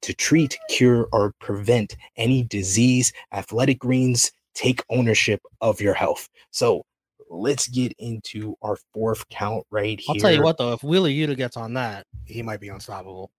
to 0.02 0.14
treat, 0.14 0.56
cure, 0.68 1.08
or 1.12 1.32
prevent 1.40 1.96
any 2.16 2.44
disease. 2.44 3.12
Athletic 3.32 3.78
Greens 3.78 4.30
take 4.54 4.84
ownership 4.90 5.40
of 5.60 5.80
your 5.80 5.94
health. 5.94 6.28
So 6.50 6.84
let's 7.28 7.66
get 7.66 7.92
into 7.98 8.56
our 8.62 8.76
fourth 8.94 9.28
count 9.28 9.66
right 9.70 9.98
here. 9.98 10.14
I'll 10.14 10.20
tell 10.20 10.32
you 10.32 10.42
what 10.42 10.58
though, 10.58 10.72
if 10.72 10.82
Wheeler 10.82 11.10
Yuta 11.10 11.36
gets 11.36 11.56
on 11.56 11.74
that, 11.74 12.06
he 12.24 12.42
might 12.42 12.60
be 12.60 12.68
unstoppable. 12.68 13.30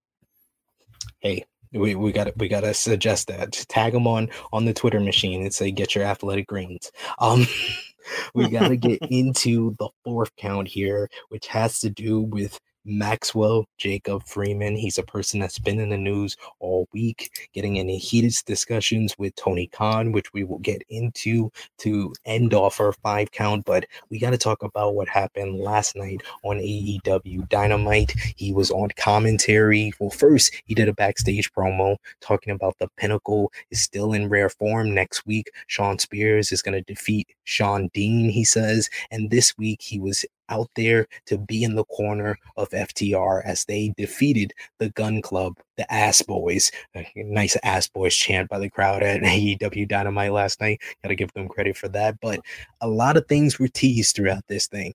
Hey, 1.20 1.46
we, 1.72 1.96
we 1.96 2.12
got 2.12 2.36
we 2.38 2.48
gotta 2.48 2.74
suggest 2.74 3.28
that. 3.28 3.52
Just 3.52 3.70
tag 3.70 3.94
them 3.94 4.08
on 4.08 4.30
on 4.52 4.66
the 4.66 4.74
Twitter 4.74 5.00
machine 5.00 5.42
and 5.42 5.54
say 5.54 5.72
get 5.72 5.96
your 5.96 6.04
athletic 6.04 6.48
greens. 6.48 6.92
Um, 7.20 7.46
we 8.34 8.50
gotta 8.50 8.76
get 8.76 9.00
into 9.10 9.76
the 9.80 9.90
fourth 10.04 10.36
count 10.38 10.68
here, 10.68 11.10
which 11.30 11.48
has 11.48 11.80
to 11.80 11.90
do 11.90 12.22
with 12.22 12.60
Maxwell 12.88 13.66
Jacob 13.78 14.24
Freeman. 14.24 14.76
He's 14.76 14.98
a 14.98 15.04
person 15.04 15.40
that's 15.40 15.60
been 15.60 15.80
in 15.80 15.90
the 15.90 15.98
news 15.98 16.38
all 16.60 16.88
week, 16.94 17.50
getting 17.54 17.76
in 17.76 17.90
heated 17.90 18.34
discussions 18.46 19.16
with 19.18 19.36
Tony 19.36 19.68
Khan, 19.68 20.12
which 20.12 20.34
we 20.34 20.44
will 20.44 20.60
get 20.60 20.82
into 20.90 21.52
to 21.80 22.14
end 22.26 22.54
off 22.54 22.80
our 22.80 22.94
five 22.94 23.32
count. 23.32 23.66
But 23.66 23.86
we 24.10 24.20
got 24.20 24.32
to 24.32 24.38
talk 24.38 24.64
about 24.64 24.96
what 24.96 25.08
happened 25.08 25.60
last 25.60 25.96
night 25.96 26.22
on 26.44 26.58
AEW 26.58 27.50
Dynamite. 27.50 28.14
He 28.36 28.54
was 28.54 28.72
on 28.72 28.90
commentary. 28.98 29.94
Well, 30.00 30.10
first, 30.10 30.54
he 30.66 30.74
did 30.74 30.88
a 30.88 30.94
backstage 30.94 31.52
promo 31.52 31.98
talking 32.22 32.54
about 32.54 32.78
the 32.80 32.88
pinnacle 32.98 33.52
is 33.72 33.82
still 33.82 34.14
in 34.14 34.30
rare 34.30 34.50
form. 34.50 34.94
Next 34.94 35.26
week, 35.26 35.52
Shawn 35.68 36.00
Spears 36.00 36.52
is 36.52 36.62
going 36.62 36.78
to 36.82 36.94
defeat 36.94 37.28
Shawn 37.44 37.90
Dean, 37.94 38.30
he 38.30 38.46
says. 38.46 38.90
And 39.12 39.30
this 39.30 39.58
week, 39.58 39.82
he 39.82 40.00
was 40.00 40.26
out 40.50 40.70
there 40.76 41.08
to 41.26 41.38
be 41.38 41.64
in 41.64 41.76
the 41.76 41.86
corner 41.86 42.38
of 42.56 42.70
FTR 42.70 43.42
as 43.46 43.66
they 43.66 43.94
defeated 43.98 44.54
the 44.80 44.90
Gunn 44.90 45.22
Club, 45.22 45.58
the 45.78 45.92
Ass 45.94 46.22
Boys. 46.22 46.72
Nice 47.16 47.58
Ass 47.64 47.88
Boys 47.88 48.16
chant 48.16 48.50
by 48.50 48.60
the 48.60 48.70
crowd 48.70 49.04
at 49.04 49.22
AEW 49.24 49.88
Dynamite 49.88 50.32
last 50.32 50.62
night. 50.62 50.82
Got 51.04 51.10
to 51.10 51.16
give 51.16 51.34
them 51.34 51.48
credit 51.48 51.78
for 51.78 51.88
that. 51.90 52.20
But 52.20 52.40
a 52.82 52.88
lot 52.88 53.18
of 53.18 53.28
things 53.28 53.60
were 53.60 53.68
teased 53.68 54.16
throughout 54.16 54.44
this 54.48 54.68
thing. 54.68 54.94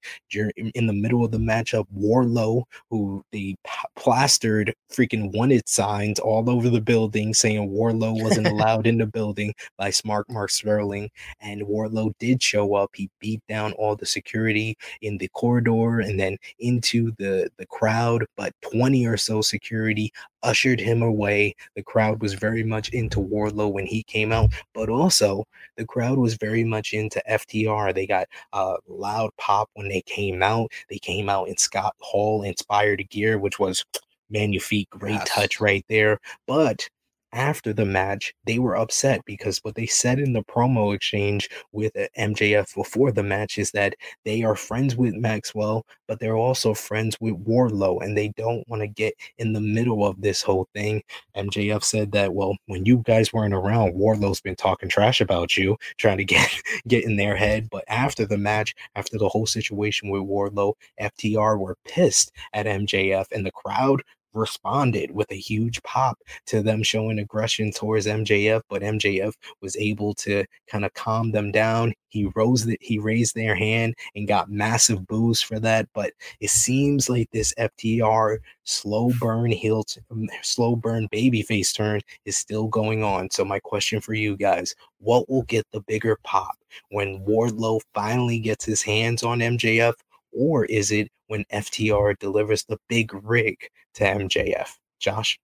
In 0.75 0.87
the 0.87 0.93
middle 0.93 1.25
of 1.25 1.31
the 1.31 1.39
matchup, 1.39 1.87
Wardlow, 1.97 2.65
who 2.91 3.25
they 3.33 3.57
plastered 3.97 4.75
freaking 4.93 5.33
wanted 5.33 5.69
signs 5.69 6.19
all 6.19 6.49
over 6.51 6.69
the 6.69 6.81
building 6.81 7.35
saying 7.35 7.71
Wardlow 7.71 8.23
wasn't 8.23 8.47
allowed 8.49 8.87
in 8.87 8.99
the 8.99 9.07
building 9.07 9.55
by 9.79 9.91
Smart 9.91 10.29
Mark 10.31 10.51
Sterling. 10.51 11.11
And 11.41 11.63
Wardlow 11.63 12.13
did 12.19 12.43
show 12.43 12.75
up. 12.75 12.91
He 12.95 13.11
beat 13.21 13.41
down 13.49 13.73
all 13.73 13.97
the 13.97 14.07
security 14.07 14.77
in 15.01 15.19
the 15.19 15.29
corridor 15.43 15.99
and 15.99 16.21
then 16.21 16.39
into 16.61 17.11
the 17.19 17.51
the 17.57 17.67
crowd 17.67 18.25
but 18.37 18.55
20 18.71 19.05
or 19.07 19.17
so 19.17 19.43
security 19.43 20.13
ushered 20.45 20.81
him 20.81 21.03
away. 21.03 21.55
The 21.75 21.83
crowd 21.83 22.23
was 22.23 22.35
very 22.35 22.63
much 22.63 22.91
into 22.91 23.19
Wardlow 23.19 23.73
when 23.73 23.87
he 23.87 24.05
came 24.05 24.31
out 24.31 24.51
but 24.73 24.89
also 24.89 25.45
the 25.77 25.85
crowd 25.85 26.17
was 26.17 26.35
very 26.35 26.63
much 26.63 26.93
into 26.93 27.21
FTR 27.29 27.93
they 27.93 28.07
got 28.07 28.29
uh 28.53 28.77
loud 28.87 29.31
pop 29.37 29.69
when 29.75 29.89
they 29.89 30.03
came 30.03 30.45
out. 30.45 30.71
They 30.89 30.99
came 30.99 31.29
out 31.29 31.49
in 31.49 31.57
Scott 31.57 31.97
Hall 31.99 32.45
inspired 32.45 33.05
gear 33.11 33.41
which 33.41 33.59
was 33.59 33.85
man, 34.31 34.53
you 34.53 34.61
feet, 34.61 34.89
great 34.91 35.13
yes. 35.13 35.29
touch 35.29 35.61
right 35.61 35.85
there. 35.89 36.19
But 36.47 36.89
after 37.33 37.73
the 37.73 37.85
match, 37.85 38.35
they 38.47 38.59
were 38.59 38.77
upset 38.77 39.25
because 39.25 39.59
what 39.63 39.75
they 39.75 39.87
said 39.87 40.19
in 40.19 40.33
the 40.33 40.43
promo 40.43 40.95
exchange 40.95 41.49
with 41.73 41.97
uh, 41.97 42.07
MJF 42.19 42.75
before 42.75 43.13
the 43.13 43.23
match 43.23 43.59
is 43.59 43.71
that 43.73 43.95
they 44.25 44.43
are 44.43 44.57
friends 44.57 44.97
with 44.97 45.15
Maxwell, 45.15 45.87
but 46.07 46.21
they're 46.21 46.37
also 46.37 46.75
friends 46.75 47.17
with 47.21 47.35
Wardlow 47.45 48.03
and 48.03 48.17
they 48.17 48.29
don't 48.37 48.69
want 48.69 48.83
to 48.83 48.87
get 48.89 49.15
in 49.39 49.53
the 49.53 49.61
middle 49.61 50.07
of 50.07 50.21
this 50.21 50.43
whole 50.43 50.69
thing. 50.75 51.03
MJF 51.37 51.83
said 51.83 52.13
that, 52.13 52.35
well, 52.35 52.57
when 52.67 52.85
you 52.85 52.99
guys 53.05 53.33
weren't 53.33 53.55
around, 53.55 53.95
Wardlow's 53.95 54.41
been 54.41 54.57
talking 54.57 54.89
trash 54.89 55.21
about 55.21 55.57
you, 55.57 55.77
trying 55.99 56.19
to 56.19 56.25
get 56.25 56.49
get 56.89 57.05
in 57.05 57.17
their 57.17 57.37
head. 57.37 57.69
But 57.71 57.85
after 57.89 58.27
the 58.27 58.39
match, 58.39 58.75
after 58.95 59.19
the 59.19 59.29
whole 59.29 59.47
situation 59.47 60.11
with 60.11 60.23
Wardlow, 60.23 60.75
FTR 61.01 61.59
were 61.59 61.77
pissed 61.87 62.33
at 62.53 62.67
MJF 62.67 63.27
and 63.33 63.47
the 63.47 63.53
crowd 63.53 64.03
responded 64.35 65.11
with 65.11 65.31
a 65.31 65.37
huge 65.37 65.83
pop 65.83 66.19
to 66.47 66.63
them 66.63 66.83
showing 66.83 67.19
aggression 67.19 67.71
towards 67.71 68.07
MJF, 68.07 68.63
but 68.69 68.83
MJF 68.83 69.35
was 69.61 69.77
able 69.77 70.15
to 70.15 70.45
kind 70.67 70.85
of 70.85 70.95
calm 70.95 71.33
them 71.33 71.53
down. 71.53 71.93
He 72.09 72.31
rose 72.35 72.67
that 72.67 72.79
he 72.81 72.99
raised 72.99 73.35
their 73.35 73.55
hand 73.55 73.95
and 74.15 74.29
got 74.29 74.51
massive 74.51 75.07
boos 75.07 75.41
for 75.41 75.59
that. 75.61 75.89
But 75.95 76.13
it 76.41 76.51
seems 76.51 77.09
like 77.09 77.31
this 77.31 77.55
FTR 77.59 78.39
slow 78.65 79.11
burn 79.19 79.51
heel, 79.51 79.85
um, 80.11 80.29
slow 80.43 80.77
burn 80.77 81.09
babyface 81.09 81.75
turn 81.75 82.01
is 82.25 82.37
still 82.37 82.67
going 82.69 83.03
on. 83.03 83.31
So 83.31 83.45
my 83.45 83.59
question 83.61 84.01
for 84.01 84.15
you 84.15 84.37
guys: 84.37 84.75
What 84.99 85.29
will 85.29 85.43
get 85.43 85.67
the 85.73 85.81
bigger 85.81 86.19
pop 86.23 86.57
when 86.91 87.25
Wardlow 87.25 87.81
finally 87.95 88.39
gets 88.39 88.65
his 88.65 88.83
hands 88.83 89.23
on 89.23 89.39
MJF? 89.41 89.95
Or 90.33 90.65
is 90.65 90.91
it 90.91 91.09
when 91.27 91.45
FTR 91.53 92.19
delivers 92.19 92.65
the 92.65 92.79
big 92.89 93.13
rig 93.25 93.57
to 93.95 94.05
MJF? 94.05 94.71
Josh? 94.99 95.39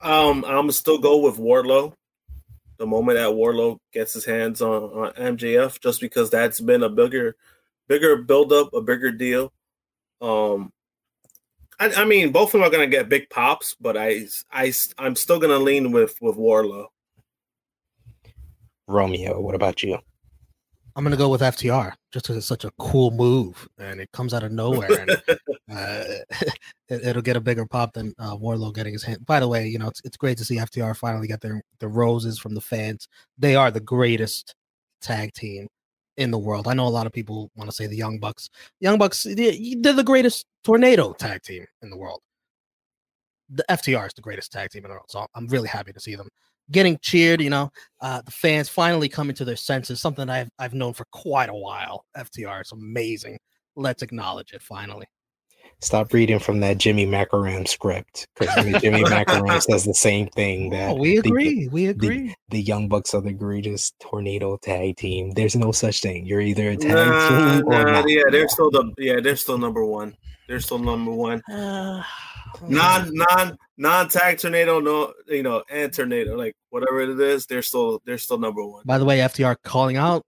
Um, 0.00 0.44
I'm 0.44 0.54
gonna 0.54 0.72
still 0.72 0.98
go 0.98 1.18
with 1.18 1.38
Wardlow. 1.38 1.92
The 2.78 2.86
moment 2.86 3.18
that 3.18 3.30
Wardlow 3.30 3.78
gets 3.92 4.12
his 4.12 4.24
hands 4.24 4.62
on, 4.62 4.82
on 4.82 5.12
MJF, 5.12 5.80
just 5.80 6.00
because 6.00 6.30
that's 6.30 6.60
been 6.60 6.84
a 6.84 6.88
bigger, 6.88 7.36
bigger 7.88 8.16
build 8.16 8.52
up, 8.52 8.72
a 8.72 8.80
bigger 8.80 9.10
deal. 9.10 9.52
Um, 10.20 10.72
I, 11.80 11.92
I 11.92 12.04
mean, 12.04 12.30
both 12.30 12.48
of 12.48 12.60
them 12.60 12.62
are 12.62 12.70
gonna 12.70 12.86
get 12.86 13.08
big 13.08 13.28
pops, 13.30 13.76
but 13.80 13.96
I, 13.96 14.26
I, 14.52 14.72
I'm 14.98 15.16
still 15.16 15.40
gonna 15.40 15.58
lean 15.58 15.90
with 15.90 16.14
with 16.20 16.36
Wardlow. 16.36 16.86
Romeo, 18.86 19.40
what 19.40 19.54
about 19.54 19.82
you? 19.82 19.98
I'm 20.98 21.04
gonna 21.04 21.16
go 21.16 21.28
with 21.28 21.42
FTR 21.42 21.92
just 22.12 22.24
because 22.24 22.36
it's 22.38 22.46
such 22.46 22.64
a 22.64 22.72
cool 22.76 23.12
move 23.12 23.68
and 23.78 24.00
it 24.00 24.10
comes 24.10 24.34
out 24.34 24.42
of 24.42 24.50
nowhere 24.50 24.90
and 25.00 25.10
uh, 25.72 26.04
it, 26.88 27.14
will 27.14 27.22
get 27.22 27.36
a 27.36 27.40
bigger 27.40 27.64
pop 27.66 27.92
than 27.92 28.12
uh, 28.18 28.34
Wardlow 28.34 28.74
getting 28.74 28.94
his 28.94 29.04
hand. 29.04 29.24
By 29.24 29.38
the 29.38 29.46
way, 29.46 29.68
you 29.68 29.78
know 29.78 29.86
it's, 29.86 30.02
it's 30.04 30.16
great 30.16 30.36
to 30.38 30.44
see 30.44 30.56
FTR 30.56 30.96
finally 30.96 31.28
get 31.28 31.40
their 31.40 31.62
the 31.78 31.86
roses 31.86 32.40
from 32.40 32.52
the 32.52 32.60
fans. 32.60 33.06
They 33.38 33.54
are 33.54 33.70
the 33.70 33.78
greatest 33.78 34.56
tag 35.00 35.34
team 35.34 35.68
in 36.16 36.32
the 36.32 36.38
world. 36.38 36.66
I 36.66 36.74
know 36.74 36.88
a 36.88 36.90
lot 36.90 37.06
of 37.06 37.12
people 37.12 37.52
want 37.54 37.70
to 37.70 37.76
say 37.76 37.86
the 37.86 37.96
Young 37.96 38.18
Bucks. 38.18 38.50
Young 38.80 38.98
Bucks, 38.98 39.22
they're 39.22 39.52
the 39.92 40.02
greatest 40.04 40.46
tornado 40.64 41.12
tag 41.12 41.42
team 41.42 41.64
in 41.80 41.90
the 41.90 41.96
world. 41.96 42.22
The 43.50 43.64
FTR 43.70 44.08
is 44.08 44.14
the 44.14 44.20
greatest 44.20 44.50
tag 44.50 44.70
team 44.70 44.84
in 44.84 44.90
the 44.90 44.96
world, 44.96 45.10
so 45.10 45.28
I'm 45.36 45.46
really 45.46 45.68
happy 45.68 45.92
to 45.92 46.00
see 46.00 46.16
them 46.16 46.28
getting 46.70 46.98
cheered. 47.02 47.40
You 47.40 47.50
know, 47.50 47.70
uh, 48.00 48.22
the 48.22 48.30
fans 48.30 48.68
finally 48.68 49.08
coming 49.08 49.36
to 49.36 49.44
their 49.44 49.56
senses. 49.56 50.00
Something 50.00 50.28
I've 50.28 50.50
I've 50.58 50.74
known 50.74 50.94
for 50.94 51.06
quite 51.12 51.48
a 51.48 51.54
while. 51.54 52.04
FTR 52.16 52.62
is 52.62 52.72
amazing. 52.72 53.38
Let's 53.76 54.02
acknowledge 54.02 54.52
it 54.52 54.62
finally. 54.62 55.06
Stop 55.80 56.12
reading 56.12 56.40
from 56.40 56.58
that 56.58 56.78
Jimmy 56.78 57.06
Macaram 57.06 57.66
script 57.68 58.26
because 58.36 58.52
Jimmy 58.80 59.04
Macaram 59.04 59.62
says 59.70 59.84
the 59.84 59.94
same 59.94 60.26
thing. 60.28 60.70
That 60.70 60.90
oh, 60.90 60.94
we 60.96 61.18
agree. 61.18 61.66
The, 61.66 61.68
we 61.68 61.86
agree. 61.86 62.26
The, 62.26 62.34
the, 62.48 62.62
Young 62.62 62.88
Bucks 62.88 63.14
are 63.14 63.20
the 63.20 63.32
greatest 63.32 63.94
tornado 64.00 64.56
tag 64.56 64.96
team. 64.96 65.30
There's 65.32 65.54
no 65.54 65.70
such 65.70 66.00
thing. 66.00 66.26
You're 66.26 66.40
either 66.40 66.70
a 66.70 66.76
tag 66.76 66.90
nah, 66.90 67.28
team 67.28 67.66
or 67.68 67.84
nah, 67.84 67.90
not. 67.92 68.08
Yeah, 68.08 68.24
they're 68.28 68.48
still 68.48 68.72
the 68.72 68.92
yeah 68.98 69.20
they're 69.20 69.36
still 69.36 69.56
number 69.56 69.84
one. 69.84 70.16
They're 70.48 70.58
still 70.58 70.80
number 70.80 71.12
one. 71.12 71.42
Uh, 71.42 72.02
non 72.68 73.10
non 73.12 73.56
non 73.76 74.08
tag 74.08 74.38
tornado, 74.38 74.80
no 74.80 75.12
you 75.26 75.42
know, 75.42 75.62
and 75.70 75.92
tornado, 75.92 76.36
like 76.36 76.54
whatever 76.70 77.00
it 77.00 77.18
is, 77.20 77.46
they're 77.46 77.62
still 77.62 78.00
they're 78.04 78.18
still 78.18 78.38
number 78.38 78.64
one. 78.64 78.82
By 78.84 78.98
the 78.98 79.04
way, 79.04 79.18
FTR 79.18 79.56
calling 79.62 79.96
out 79.96 80.24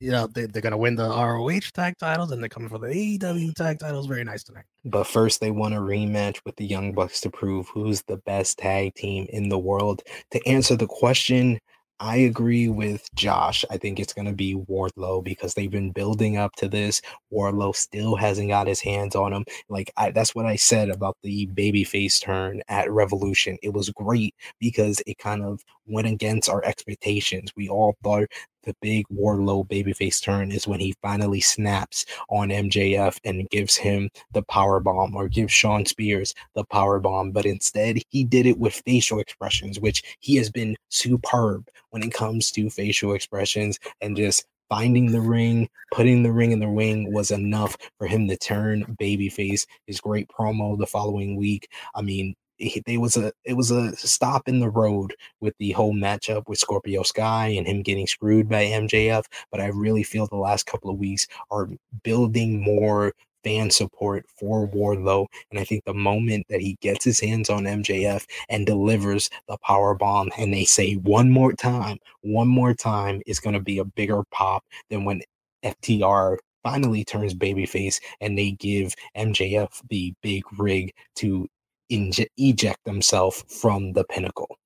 you 0.00 0.10
know 0.10 0.26
they, 0.26 0.46
they're 0.46 0.62
gonna 0.62 0.76
win 0.76 0.96
the 0.96 1.08
ROH 1.08 1.70
tag 1.72 1.96
titles 1.98 2.30
and 2.30 2.42
they're 2.42 2.48
coming 2.48 2.68
for 2.68 2.78
the 2.78 2.88
AEW 2.88 3.54
tag 3.54 3.78
titles. 3.78 4.06
Very 4.06 4.24
nice 4.24 4.42
tonight. 4.42 4.64
But 4.84 5.04
first, 5.04 5.40
they 5.40 5.50
want 5.50 5.74
a 5.74 5.78
rematch 5.78 6.40
with 6.44 6.56
the 6.56 6.66
Young 6.66 6.92
Bucks 6.92 7.20
to 7.22 7.30
prove 7.30 7.68
who's 7.68 8.02
the 8.02 8.18
best 8.18 8.58
tag 8.58 8.94
team 8.94 9.26
in 9.30 9.48
the 9.48 9.58
world. 9.58 10.02
To 10.32 10.46
answer 10.46 10.76
the 10.76 10.86
question, 10.86 11.58
I 11.98 12.16
agree 12.16 12.68
with 12.68 13.08
Josh. 13.14 13.64
I 13.70 13.78
think 13.78 13.98
it's 13.98 14.12
going 14.12 14.26
to 14.26 14.34
be 14.34 14.54
Wardlow 14.54 15.24
because 15.24 15.54
they've 15.54 15.70
been 15.70 15.92
building 15.92 16.36
up 16.36 16.54
to 16.56 16.68
this. 16.68 17.00
Wardlow 17.32 17.74
still 17.74 18.16
hasn't 18.16 18.48
got 18.48 18.66
his 18.66 18.80
hands 18.80 19.16
on 19.16 19.32
him. 19.32 19.46
Like 19.70 19.90
I, 19.96 20.10
that's 20.10 20.34
what 20.34 20.44
I 20.44 20.56
said 20.56 20.90
about 20.90 21.16
the 21.22 21.46
babyface 21.48 22.20
turn 22.22 22.60
at 22.68 22.90
Revolution. 22.92 23.56
It 23.62 23.72
was 23.72 23.88
great 23.90 24.34
because 24.60 25.00
it 25.06 25.16
kind 25.16 25.42
of 25.42 25.62
went 25.86 26.06
against 26.06 26.50
our 26.50 26.62
expectations. 26.64 27.50
We 27.56 27.70
all 27.70 27.96
thought 28.04 28.26
the 28.66 28.76
big 28.82 29.06
Wardlow 29.08 29.66
babyface 29.68 30.22
turn 30.22 30.52
is 30.52 30.66
when 30.66 30.80
he 30.80 30.94
finally 31.00 31.40
snaps 31.40 32.04
on 32.28 32.50
MJF 32.50 33.18
and 33.24 33.48
gives 33.48 33.76
him 33.76 34.10
the 34.32 34.42
power 34.42 34.80
bomb 34.80 35.16
or 35.16 35.28
gives 35.28 35.52
Shawn 35.52 35.86
Spears 35.86 36.34
the 36.54 36.64
power 36.64 36.98
bomb. 36.98 37.30
But 37.30 37.46
instead, 37.46 37.98
he 38.10 38.24
did 38.24 38.44
it 38.44 38.58
with 38.58 38.82
facial 38.84 39.20
expressions, 39.20 39.80
which 39.80 40.02
he 40.20 40.36
has 40.36 40.50
been 40.50 40.76
superb 40.90 41.68
when 41.90 42.02
it 42.02 42.12
comes 42.12 42.50
to 42.52 42.68
facial 42.68 43.14
expressions 43.14 43.78
and 44.00 44.16
just 44.16 44.44
finding 44.68 45.12
the 45.12 45.20
ring, 45.20 45.68
putting 45.92 46.22
the 46.22 46.32
ring 46.32 46.52
in 46.52 46.58
the 46.60 46.68
ring 46.68 47.12
was 47.12 47.30
enough 47.30 47.76
for 47.98 48.06
him 48.06 48.28
to 48.28 48.36
turn 48.36 48.84
babyface. 49.00 49.66
His 49.86 50.00
great 50.00 50.28
promo 50.28 50.76
the 50.76 50.86
following 50.86 51.36
week. 51.36 51.68
I 51.94 52.02
mean, 52.02 52.34
it, 52.58 52.98
was 52.98 53.16
a 53.16 53.32
it 53.44 53.54
was 53.54 53.70
a 53.70 53.94
stop 53.96 54.48
in 54.48 54.60
the 54.60 54.70
road 54.70 55.14
with 55.40 55.54
the 55.58 55.72
whole 55.72 55.94
matchup 55.94 56.48
with 56.48 56.58
Scorpio 56.58 57.02
Sky 57.02 57.48
and 57.48 57.66
him 57.66 57.82
getting 57.82 58.06
screwed 58.06 58.48
by 58.48 58.64
MJF. 58.64 59.24
But 59.50 59.60
I 59.60 59.66
really 59.66 60.02
feel 60.02 60.26
the 60.26 60.36
last 60.36 60.66
couple 60.66 60.90
of 60.90 60.98
weeks 60.98 61.26
are 61.50 61.68
building 62.02 62.62
more 62.62 63.12
fan 63.44 63.70
support 63.70 64.26
for 64.40 64.68
Wardlow. 64.68 65.26
And 65.50 65.60
I 65.60 65.64
think 65.64 65.84
the 65.84 65.94
moment 65.94 66.46
that 66.48 66.60
he 66.60 66.76
gets 66.80 67.04
his 67.04 67.20
hands 67.20 67.48
on 67.48 67.62
MJF 67.62 68.24
and 68.48 68.66
delivers 68.66 69.30
the 69.46 69.56
power 69.58 69.94
bomb, 69.94 70.30
and 70.36 70.52
they 70.52 70.64
say 70.64 70.94
one 70.94 71.30
more 71.30 71.52
time, 71.52 71.98
one 72.22 72.48
more 72.48 72.74
time, 72.74 73.22
is 73.24 73.38
going 73.38 73.54
to 73.54 73.60
be 73.60 73.78
a 73.78 73.84
bigger 73.84 74.24
pop 74.32 74.64
than 74.90 75.04
when 75.04 75.22
FTR 75.64 76.38
finally 76.64 77.04
turns 77.04 77.32
babyface 77.32 78.00
and 78.20 78.36
they 78.36 78.50
give 78.50 78.92
MJF 79.16 79.80
the 79.88 80.12
big 80.20 80.42
rig 80.58 80.92
to 81.14 81.46
inje- 81.90 82.28
eject 82.36 82.84
themselves 82.84 83.44
from 83.48 83.92
the 83.92 84.04
pinnacle. 84.04 84.58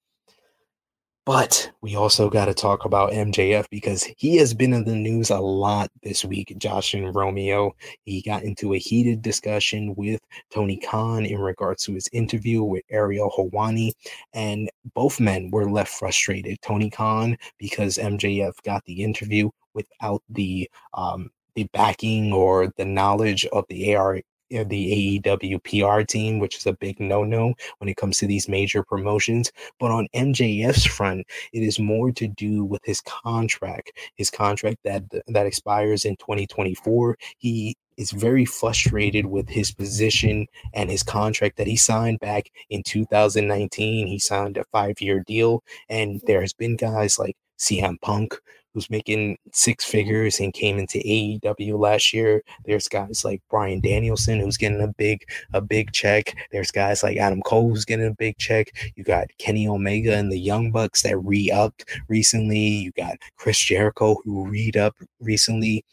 But 1.26 1.70
we 1.82 1.94
also 1.96 2.30
got 2.30 2.46
to 2.46 2.54
talk 2.54 2.84
about 2.84 3.12
MJF 3.12 3.66
because 3.70 4.02
he 4.16 4.36
has 4.38 4.54
been 4.54 4.72
in 4.72 4.84
the 4.84 4.96
news 4.96 5.30
a 5.30 5.38
lot 5.38 5.90
this 6.02 6.24
week. 6.24 6.54
Josh 6.58 6.94
and 6.94 7.14
Romeo, 7.14 7.72
he 8.04 8.22
got 8.22 8.42
into 8.42 8.72
a 8.74 8.78
heated 8.78 9.20
discussion 9.22 9.94
with 9.96 10.20
Tony 10.52 10.78
Khan 10.78 11.26
in 11.26 11.38
regards 11.38 11.84
to 11.84 11.92
his 11.92 12.08
interview 12.12 12.64
with 12.64 12.82
Ariel 12.90 13.30
Helwani, 13.36 13.92
and 14.32 14.70
both 14.94 15.20
men 15.20 15.50
were 15.50 15.70
left 15.70 15.92
frustrated. 15.92 16.58
Tony 16.62 16.90
Khan 16.90 17.36
because 17.58 17.96
MJF 17.98 18.54
got 18.64 18.84
the 18.86 19.04
interview 19.04 19.50
without 19.74 20.22
the 20.30 20.68
um, 20.94 21.30
the 21.54 21.68
backing 21.72 22.32
or 22.32 22.72
the 22.76 22.84
knowledge 22.84 23.44
of 23.52 23.66
the 23.68 23.94
AR 23.94 24.20
Uh, 24.53 24.64
the 24.64 25.20
AEW 25.22 25.62
PR 25.62 26.03
team, 26.03 26.40
which 26.40 26.57
is 26.57 26.66
a 26.66 26.72
big 26.72 26.98
no 26.98 27.22
no 27.22 27.55
when 27.78 27.88
it 27.88 27.96
comes 27.96 28.18
to 28.18 28.26
these 28.26 28.48
major 28.48 28.82
promotions. 28.82 29.53
But 29.78 29.92
on 29.92 30.09
MJF's 30.12 30.84
front, 30.84 31.26
it 31.53 31.62
is 31.62 31.78
more 31.78 32.11
to 32.12 32.26
do 32.26 32.64
with 32.64 32.84
his 32.84 33.01
contract, 33.01 33.92
his 34.16 34.28
contract 34.28 34.78
that 34.84 35.05
that 35.28 35.46
expires 35.46 36.05
in 36.05 36.16
2024. 36.16 37.16
He 37.38 37.76
is 37.96 38.11
very 38.11 38.44
frustrated 38.44 39.26
with 39.26 39.48
his 39.48 39.70
position 39.72 40.46
and 40.74 40.90
his 40.90 41.03
contract 41.03 41.57
that 41.59 41.66
he 41.66 41.76
signed 41.76 42.18
back 42.18 42.51
in 42.70 42.82
2019. 42.82 44.07
He 44.07 44.18
signed 44.18 44.57
a 44.57 44.64
five 44.72 45.01
year 45.01 45.22
deal, 45.26 45.62
and 45.88 46.20
there 46.26 46.40
has 46.40 46.53
been 46.53 46.76
guys 46.76 47.18
like 47.18 47.36
CM 47.59 48.01
Punk 48.01 48.40
who's 48.74 48.90
making 48.90 49.36
six 49.52 49.84
mm-hmm. 49.84 49.92
figures 49.92 50.40
and 50.40 50.52
came 50.52 50.78
into 50.78 50.98
AEW 50.98 51.78
last 51.78 52.12
year. 52.12 52.42
There's 52.64 52.88
guys 52.88 53.24
like 53.24 53.42
Bryan 53.50 53.80
Danielson 53.80 54.40
who's 54.40 54.56
getting 54.56 54.80
a 54.80 54.88
big 54.88 55.24
a 55.52 55.60
big 55.60 55.92
check. 55.92 56.34
There's 56.52 56.70
guys 56.70 57.02
like 57.02 57.16
Adam 57.16 57.42
Cole 57.42 57.70
who's 57.70 57.84
getting 57.84 58.06
a 58.06 58.14
big 58.14 58.38
check. 58.38 58.72
You 58.96 59.04
got 59.04 59.28
Kenny 59.38 59.66
Omega 59.68 60.16
and 60.16 60.30
the 60.30 60.38
Young 60.38 60.70
Bucks 60.70 61.02
that 61.02 61.18
re-upped 61.18 61.84
recently. 62.08 62.58
You 62.58 62.92
got 62.92 63.16
Chris 63.36 63.58
Jericho 63.58 64.16
who 64.24 64.46
re-up 64.46 64.94
recently. 65.20 65.84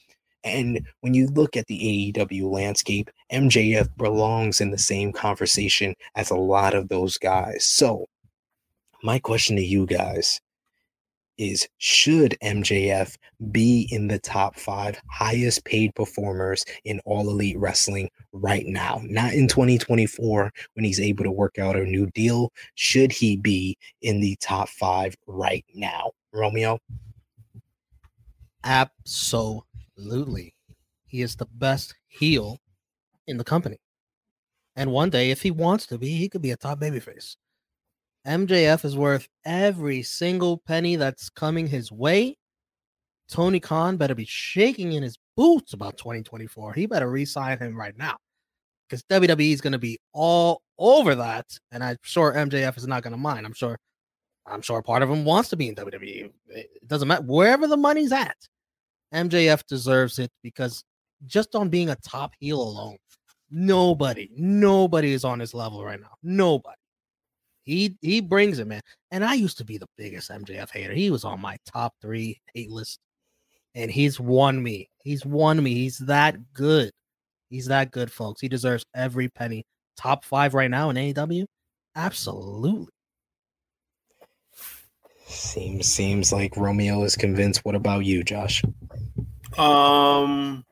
And 0.43 0.87
when 1.01 1.13
you 1.13 1.27
look 1.27 1.57
at 1.57 1.67
the 1.67 2.13
AEW 2.15 2.49
landscape, 2.49 3.09
MJF 3.33 3.89
belongs 3.97 4.61
in 4.61 4.71
the 4.71 4.77
same 4.77 5.11
conversation 5.11 5.93
as 6.15 6.29
a 6.29 6.35
lot 6.35 6.73
of 6.73 6.87
those 6.87 7.17
guys. 7.17 7.65
So, 7.65 8.05
my 9.03 9.19
question 9.19 9.55
to 9.57 9.63
you 9.63 9.85
guys 9.85 10.39
is 11.37 11.67
should 11.77 12.37
MJF 12.43 13.15
be 13.51 13.87
in 13.91 14.07
the 14.07 14.19
top 14.19 14.57
five 14.57 14.99
highest 15.09 15.63
paid 15.65 15.93
performers 15.95 16.65
in 16.85 16.99
all 17.05 17.29
elite 17.29 17.57
wrestling 17.57 18.09
right 18.31 18.65
now? 18.65 19.01
Not 19.03 19.33
in 19.33 19.47
2024 19.47 20.51
when 20.73 20.85
he's 20.85 20.99
able 20.99 21.23
to 21.23 21.31
work 21.31 21.57
out 21.59 21.75
a 21.75 21.83
new 21.83 22.07
deal. 22.07 22.51
Should 22.75 23.11
he 23.11 23.37
be 23.37 23.77
in 24.01 24.19
the 24.19 24.35
top 24.41 24.69
five 24.69 25.15
right 25.27 25.65
now? 25.73 26.11
Romeo? 26.33 26.79
Absolutely. 28.63 30.53
He 31.05 31.21
is 31.21 31.35
the 31.35 31.47
best 31.53 31.95
heel 32.07 32.59
in 33.27 33.37
the 33.37 33.43
company. 33.43 33.77
And 34.75 34.91
one 34.91 35.09
day, 35.09 35.31
if 35.31 35.41
he 35.41 35.51
wants 35.51 35.87
to 35.87 35.97
be, 35.97 36.09
he 36.09 36.29
could 36.29 36.41
be 36.41 36.51
a 36.51 36.57
top 36.57 36.79
babyface. 36.79 37.35
MJF 38.27 38.83
is 38.83 38.97
worth 38.97 39.27
every 39.45 40.03
single 40.03 40.57
penny 40.57 40.97
that's 40.97 41.29
coming 41.29 41.65
his 41.65 41.91
way. 41.91 42.37
Tony 43.29 43.59
Khan 43.59 43.97
better 43.97 44.15
be 44.15 44.25
shaking 44.25 44.93
in 44.93 45.03
his 45.03 45.17
boots 45.35 45.73
about 45.73 45.97
2024. 45.97 46.73
He 46.73 46.85
better 46.85 47.09
re-sign 47.09 47.57
him 47.57 47.77
right 47.77 47.97
now 47.97 48.17
because 48.87 49.03
WWE 49.03 49.53
is 49.53 49.61
going 49.61 49.73
to 49.73 49.79
be 49.79 49.97
all 50.13 50.61
over 50.77 51.15
that, 51.15 51.45
and 51.71 51.83
I'm 51.83 51.97
sure 52.03 52.33
MJF 52.33 52.77
is 52.77 52.87
not 52.87 53.03
going 53.03 53.11
to 53.11 53.17
mind. 53.17 53.45
I'm 53.45 53.53
sure, 53.53 53.77
I'm 54.45 54.61
sure 54.61 54.81
part 54.81 55.03
of 55.03 55.09
him 55.09 55.25
wants 55.25 55.49
to 55.49 55.55
be 55.55 55.69
in 55.69 55.75
WWE. 55.75 56.31
It 56.47 56.87
doesn't 56.87 57.07
matter 57.07 57.23
wherever 57.23 57.67
the 57.67 57.77
money's 57.77 58.11
at. 58.11 58.37
MJF 59.13 59.65
deserves 59.67 60.19
it 60.19 60.31
because 60.43 60.83
just 61.25 61.55
on 61.55 61.69
being 61.69 61.89
a 61.89 61.95
top 61.97 62.33
heel 62.39 62.61
alone, 62.61 62.97
nobody, 63.49 64.29
nobody 64.35 65.13
is 65.13 65.23
on 65.23 65.39
his 65.39 65.53
level 65.53 65.83
right 65.83 65.99
now. 65.99 66.11
Nobody. 66.23 66.76
He 67.67 67.97
he 68.01 68.21
brings 68.21 68.59
it, 68.59 68.67
man. 68.67 68.79
And 69.11 69.25
I 69.25 69.33
used 69.33 69.57
to 69.57 69.65
be 69.65 69.77
the 69.77 69.89
biggest 69.97 70.31
MJF 70.31 70.71
hater. 70.71 70.93
He 70.93 71.11
was 71.11 71.25
on 71.25 71.41
my 71.41 71.57
top 71.65 71.93
three 72.01 72.39
hate 72.53 72.71
list, 72.71 72.99
and 73.75 73.91
he's 73.91 74.21
won 74.21 74.63
me. 74.63 74.89
He's 75.03 75.25
won 75.25 75.61
me. 75.61 75.73
He's 75.73 75.97
that 75.99 76.37
good. 76.53 76.91
He's 77.49 77.65
that 77.65 77.91
good, 77.91 78.09
folks. 78.09 78.39
He 78.39 78.47
deserves 78.47 78.85
every 78.95 79.27
penny. 79.27 79.65
Top 79.97 80.23
five 80.23 80.53
right 80.53 80.71
now 80.71 80.89
in 80.91 80.95
AEW. 80.95 81.45
Absolutely. 81.93 82.87
Seems 85.25 85.87
seems 85.87 86.31
like 86.31 86.55
Romeo 86.55 87.03
is 87.03 87.17
convinced. 87.17 87.65
What 87.65 87.75
about 87.75 88.05
you, 88.05 88.23
Josh? 88.23 88.63
Um, 89.57 90.63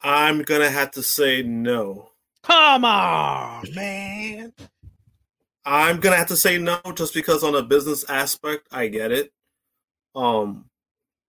I'm 0.00 0.42
gonna 0.42 0.70
have 0.70 0.92
to 0.92 1.02
say 1.02 1.42
no. 1.42 2.12
Come 2.42 2.86
on, 2.86 3.66
man. 3.74 4.54
I'm 5.64 6.00
gonna 6.00 6.16
have 6.16 6.28
to 6.28 6.36
say 6.36 6.58
no, 6.58 6.80
just 6.94 7.14
because 7.14 7.44
on 7.44 7.54
a 7.54 7.62
business 7.62 8.04
aspect, 8.08 8.66
I 8.70 8.88
get 8.88 9.12
it. 9.12 9.32
Um, 10.14 10.66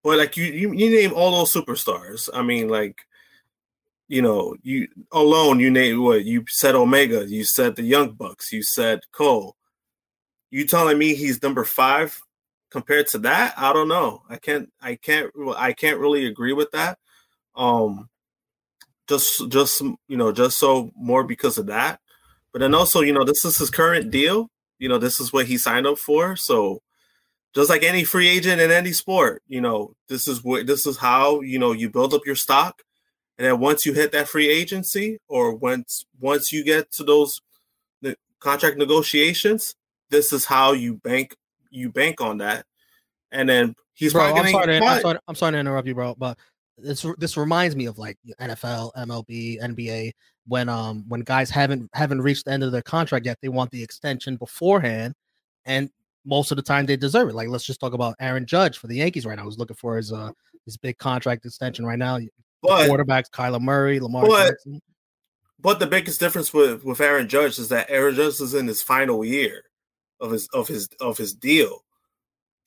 but 0.03 0.17
like 0.17 0.38
you, 0.38 0.45
you, 0.45 0.73
you 0.73 0.89
name 0.89 1.13
all 1.13 1.32
those 1.32 1.53
superstars. 1.53 2.29
I 2.34 2.41
mean, 2.41 2.69
like, 2.69 3.01
you 4.07 4.21
know, 4.21 4.55
you 4.63 4.88
alone, 5.11 5.59
you 5.59 5.69
name 5.69 6.01
what 6.03 6.25
you 6.25 6.45
said 6.47 6.75
Omega, 6.75 7.25
you 7.27 7.43
said 7.43 7.75
the 7.75 7.84
Young 7.84 8.11
Bucks, 8.11 8.51
you 8.51 8.63
said 8.63 9.01
Cole. 9.11 9.55
You 10.49 10.65
telling 10.65 10.97
me 10.97 11.15
he's 11.15 11.41
number 11.41 11.63
five 11.63 12.19
compared 12.71 13.07
to 13.07 13.19
that? 13.19 13.53
I 13.57 13.71
don't 13.73 13.88
know. 13.88 14.23
I 14.29 14.38
can't. 14.38 14.69
I 14.82 14.95
can't. 14.95 15.32
I 15.55 15.71
can't 15.73 15.99
really 15.99 16.25
agree 16.25 16.53
with 16.53 16.71
that. 16.71 16.97
Um, 17.55 18.09
just, 19.07 19.49
just 19.49 19.82
you 19.82 20.17
know, 20.17 20.32
just 20.32 20.57
so 20.57 20.91
more 20.95 21.23
because 21.23 21.57
of 21.57 21.67
that. 21.67 21.99
But 22.54 22.60
then 22.60 22.74
also, 22.76 23.02
you 23.02 23.14
know, 23.14 23.24
this 23.24 23.45
is 23.45 23.58
his 23.58 23.70
current 23.70 24.12
deal. 24.12 24.49
You 24.80 24.89
know, 24.89 24.97
this 24.97 25.20
is 25.20 25.32
what 25.32 25.45
he 25.45 25.58
signed 25.58 25.88
up 25.88 25.97
for. 25.97 26.36
So 26.36 26.82
just 27.54 27.70
like 27.70 27.84
any 27.84 28.04
free 28.04 28.28
agent 28.28 28.62
in 28.62 28.72
any 28.72 28.93
sport, 28.93 29.41
you 29.47 29.62
know, 29.62 29.93
this 30.10 30.28
is 30.28 30.43
what 30.43 30.68
this 30.68 30.86
is 30.86 30.97
how, 30.97 31.41
you 31.41 31.60
know, 31.60 31.72
you 31.72 31.89
build 31.89 32.14
up 32.14 32.26
your 32.26 32.36
stock. 32.36 32.82
And 33.38 33.47
then 33.47 33.60
once 33.60 33.86
you 33.86 33.93
hit 33.93 34.12
that 34.12 34.28
free 34.28 34.49
agency 34.49 35.20
or 35.28 35.54
once 35.56 36.06
once 36.20 36.52
you 36.52 36.64
get 36.64 36.91
to 36.93 37.04
those 37.04 37.41
the 38.02 38.16
contract 38.39 38.78
negotiations, 38.78 39.76
this 40.10 40.34
is 40.34 40.45
how 40.45 40.74
you 40.74 40.95
bank 40.95 41.36
you 41.70 41.89
bank 41.89 42.22
on 42.22 42.39
that. 42.39 42.66
And 43.32 43.47
then 43.47 43.76
He's 43.93 44.14
bro, 44.14 44.32
probably 44.32 44.41
I'm 44.41 44.52
sorry, 44.52 44.66
to, 44.66 44.86
I'm, 44.86 45.02
sorry, 45.02 45.20
I'm 45.28 45.36
sorry 45.36 45.52
to 45.52 45.60
interrupt 45.60 45.88
you, 45.88 45.93
bro, 45.93 46.16
but 46.18 46.38
this 46.78 47.06
this 47.18 47.38
reminds 47.38 47.76
me 47.76 47.86
of 47.86 47.99
like 47.99 48.18
NFL, 48.39 48.91
MLB, 48.97 49.62
NBA 49.62 50.14
when 50.48 50.70
um 50.70 51.06
when 51.08 51.22
guys 51.22 51.50
haven't 51.50 51.89
haven't 51.94 52.22
reached 52.22 52.46
the 52.46 52.52
end 52.52 52.64
of 52.64 52.72
their 52.72 52.82
contract 52.82 53.26
yet, 53.26 53.38
they 53.42 53.50
want 53.50 53.72
the 53.72 53.82
extension 53.84 54.36
beforehand, 54.38 55.14
and 55.66 55.89
most 56.26 56.52
of 56.52 56.58
the 56.58 56.64
time 56.64 56.86
they 56.86 56.96
deserve 56.98 57.30
it. 57.30 57.36
Like 57.36 57.48
let's 57.50 57.66
just 57.66 57.80
talk 57.80 57.94
about 57.94 58.16
Aaron 58.20 58.46
Judge 58.46 58.78
for 58.78 58.88
the 58.88 58.96
Yankees 58.98 59.26
right 59.26 59.38
now. 59.38 59.44
Who's 59.44 59.58
looking 59.60 59.76
for 59.78 59.98
his 59.98 60.12
uh 60.12 60.32
his 60.66 60.78
big 60.78 60.98
contract 60.98 61.46
extension 61.46 61.86
right 61.86 61.98
now. 62.00 62.20
but 62.62 62.89
Quarterbacks 62.89 63.30
Kyler 63.30 63.62
Murray, 63.62 64.00
Lamar 64.00 64.26
but- 64.28 64.48
Jackson. 64.50 64.82
But 65.60 65.80
the 65.80 65.86
biggest 65.86 66.20
difference 66.20 66.52
with 66.54 66.84
with 66.84 67.00
Aaron 67.02 67.28
Judge 67.28 67.60
is 67.60 67.70
that 67.70 67.86
Aaron 67.89 68.16
Judge 68.16 68.42
is 68.42 68.56
in 68.56 68.68
his 68.68 68.82
final 68.82 69.24
year 69.24 69.64
of 70.20 70.32
his 70.32 70.48
of 70.54 70.68
his 70.68 70.89
of 71.00 71.18
his 71.20 71.34
deal. 71.36 71.84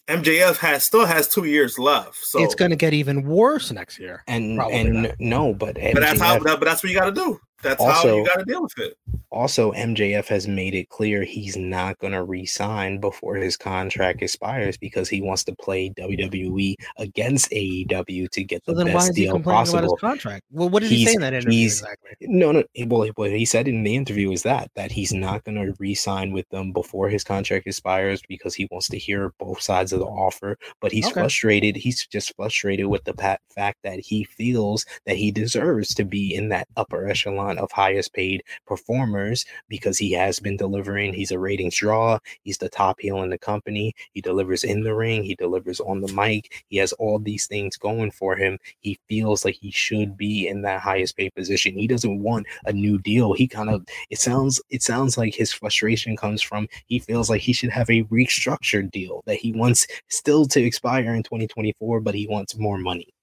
MJF 0.06 0.58
has 0.58 0.84
still 0.84 1.06
has 1.06 1.26
two 1.28 1.44
years 1.44 1.78
left, 1.78 2.16
so 2.22 2.42
it's 2.44 2.54
gonna 2.54 2.76
get 2.76 2.92
even 2.92 3.26
worse 3.26 3.72
next 3.72 3.98
year. 3.98 4.22
And 4.28 4.58
Probably 4.58 4.76
and 4.76 5.02
not. 5.04 5.14
no, 5.18 5.54
but 5.54 5.74
But 5.74 6.00
that's 6.00 6.20
how. 6.20 6.38
But 6.38 6.60
that's 6.60 6.84
what 6.84 6.92
you 6.92 6.98
got 6.98 7.06
to 7.06 7.12
do. 7.12 7.40
That's 7.64 7.82
how 7.82 7.90
Also- 7.90 8.16
you 8.18 8.26
got 8.26 8.38
to 8.38 8.44
deal 8.44 8.62
with 8.62 8.78
it. 8.78 8.96
also 9.30 9.72
MJF 9.72 10.28
has 10.28 10.46
made 10.46 10.74
it 10.74 10.88
clear 10.90 11.24
he's 11.24 11.56
not 11.56 11.98
going 11.98 12.12
to 12.12 12.22
re-sign 12.22 12.98
before 12.98 13.34
his 13.34 13.56
contract 13.56 14.22
expires 14.22 14.76
because 14.76 15.08
he 15.08 15.20
wants 15.20 15.42
to 15.44 15.54
play 15.56 15.88
WWE 15.90 16.76
against 16.98 17.50
AEW 17.50 18.28
to 18.30 18.44
get 18.44 18.64
So 18.64 18.72
the 18.72 18.84
then 18.84 18.92
why 18.92 19.00
best 19.00 19.10
is 19.10 19.16
he 19.16 19.24
deal 19.24 19.32
complaining 19.32 19.56
about 19.62 19.66
his 19.66 19.72
possible. 19.92 19.96
contract? 19.96 20.44
Well, 20.52 20.68
what 20.68 20.82
did 20.82 20.90
he 20.92 20.98
say 21.04 21.10
He's- 21.10 21.14
in 21.16 21.20
that 21.22 21.34
interview 21.34 21.58
he's- 21.58 21.80
exactly? 21.80 22.10
No, 22.20 22.52
no. 22.52 22.62
he- 22.74 22.84
Well, 22.84 23.08
what 23.16 23.30
he 23.32 23.44
said 23.44 23.66
in 23.66 23.82
the 23.82 23.96
interview 23.96 24.30
is 24.30 24.42
that 24.44 24.70
that 24.76 24.92
he's 24.92 25.12
not 25.12 25.42
going 25.44 25.56
to 25.56 25.74
re-sign 25.80 26.32
with 26.32 26.48
them 26.50 26.70
before 26.72 27.08
his 27.08 27.24
contract 27.24 27.66
expires 27.66 28.22
because 28.28 28.54
he 28.54 28.68
wants 28.70 28.88
to 28.88 28.98
hear 28.98 29.32
both 29.40 29.60
sides 29.60 29.92
of 29.92 29.98
the 30.00 30.06
offer. 30.06 30.58
But 30.80 30.92
he's 30.92 31.06
Okay. 31.06 31.14
frustrated. 31.14 31.76
He's 31.76 32.06
just 32.06 32.34
frustrated 32.36 32.86
with 32.86 33.04
the 33.04 33.14
fact 33.14 33.78
that 33.82 33.98
he 34.00 34.24
feels 34.24 34.84
that 35.06 35.16
he 35.16 35.30
deserves 35.32 35.94
to 35.94 36.04
be 36.04 36.34
in 36.34 36.50
that 36.50 36.68
upper 36.76 37.08
echelon 37.08 37.53
of 37.58 37.70
highest 37.72 38.12
paid 38.12 38.42
performers 38.66 39.44
because 39.68 39.98
he 39.98 40.12
has 40.12 40.38
been 40.40 40.56
delivering. 40.56 41.12
He's 41.12 41.30
a 41.32 41.38
ratings 41.38 41.76
draw. 41.76 42.18
He's 42.42 42.58
the 42.58 42.68
top 42.68 43.00
heel 43.00 43.22
in 43.22 43.30
the 43.30 43.38
company. 43.38 43.94
He 44.12 44.20
delivers 44.20 44.64
in 44.64 44.82
the 44.82 44.94
ring. 44.94 45.22
He 45.24 45.34
delivers 45.34 45.80
on 45.80 46.00
the 46.00 46.12
mic. 46.12 46.64
He 46.68 46.76
has 46.78 46.92
all 46.94 47.18
these 47.18 47.46
things 47.46 47.76
going 47.76 48.10
for 48.10 48.36
him. 48.36 48.58
He 48.80 48.98
feels 49.08 49.44
like 49.44 49.56
he 49.56 49.70
should 49.70 50.16
be 50.16 50.48
in 50.48 50.62
that 50.62 50.80
highest 50.80 51.16
paid 51.16 51.34
position. 51.34 51.78
He 51.78 51.86
doesn't 51.86 52.22
want 52.22 52.46
a 52.66 52.72
new 52.72 52.98
deal. 52.98 53.32
He 53.32 53.46
kind 53.48 53.70
of 53.70 53.84
it 54.10 54.18
sounds 54.18 54.60
it 54.70 54.82
sounds 54.82 55.16
like 55.16 55.34
his 55.34 55.52
frustration 55.52 56.16
comes 56.16 56.42
from 56.42 56.68
he 56.86 56.98
feels 56.98 57.30
like 57.30 57.40
he 57.40 57.52
should 57.52 57.70
have 57.70 57.90
a 57.90 58.04
restructured 58.04 58.90
deal 58.90 59.22
that 59.26 59.36
he 59.36 59.52
wants 59.52 59.86
still 60.08 60.46
to 60.46 60.62
expire 60.62 61.14
in 61.14 61.22
2024, 61.22 62.00
but 62.00 62.14
he 62.14 62.26
wants 62.26 62.56
more 62.56 62.78
money. 62.78 63.13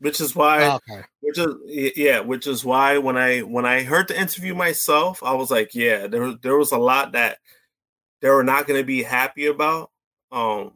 Which 0.00 0.20
is 0.20 0.36
why, 0.36 0.64
Oh, 0.64 0.76
okay. 0.76 1.02
which 1.20 1.38
is 1.38 1.96
yeah, 1.96 2.20
which 2.20 2.46
is 2.46 2.64
why 2.64 2.98
when 2.98 3.16
I 3.16 3.40
when 3.40 3.66
I 3.66 3.82
heard 3.82 4.08
the 4.08 4.18
interview 4.18 4.54
myself, 4.54 5.22
I 5.22 5.34
was 5.34 5.50
like, 5.50 5.74
yeah, 5.74 6.06
there 6.06 6.22
was 6.22 6.36
there 6.42 6.56
was 6.56 6.70
a 6.72 6.78
lot 6.78 7.12
that 7.12 7.38
they 8.20 8.30
were 8.30 8.44
not 8.44 8.66
going 8.66 8.80
to 8.80 8.86
be 8.86 9.02
happy 9.02 9.46
about. 9.46 9.90
Um, 10.30 10.72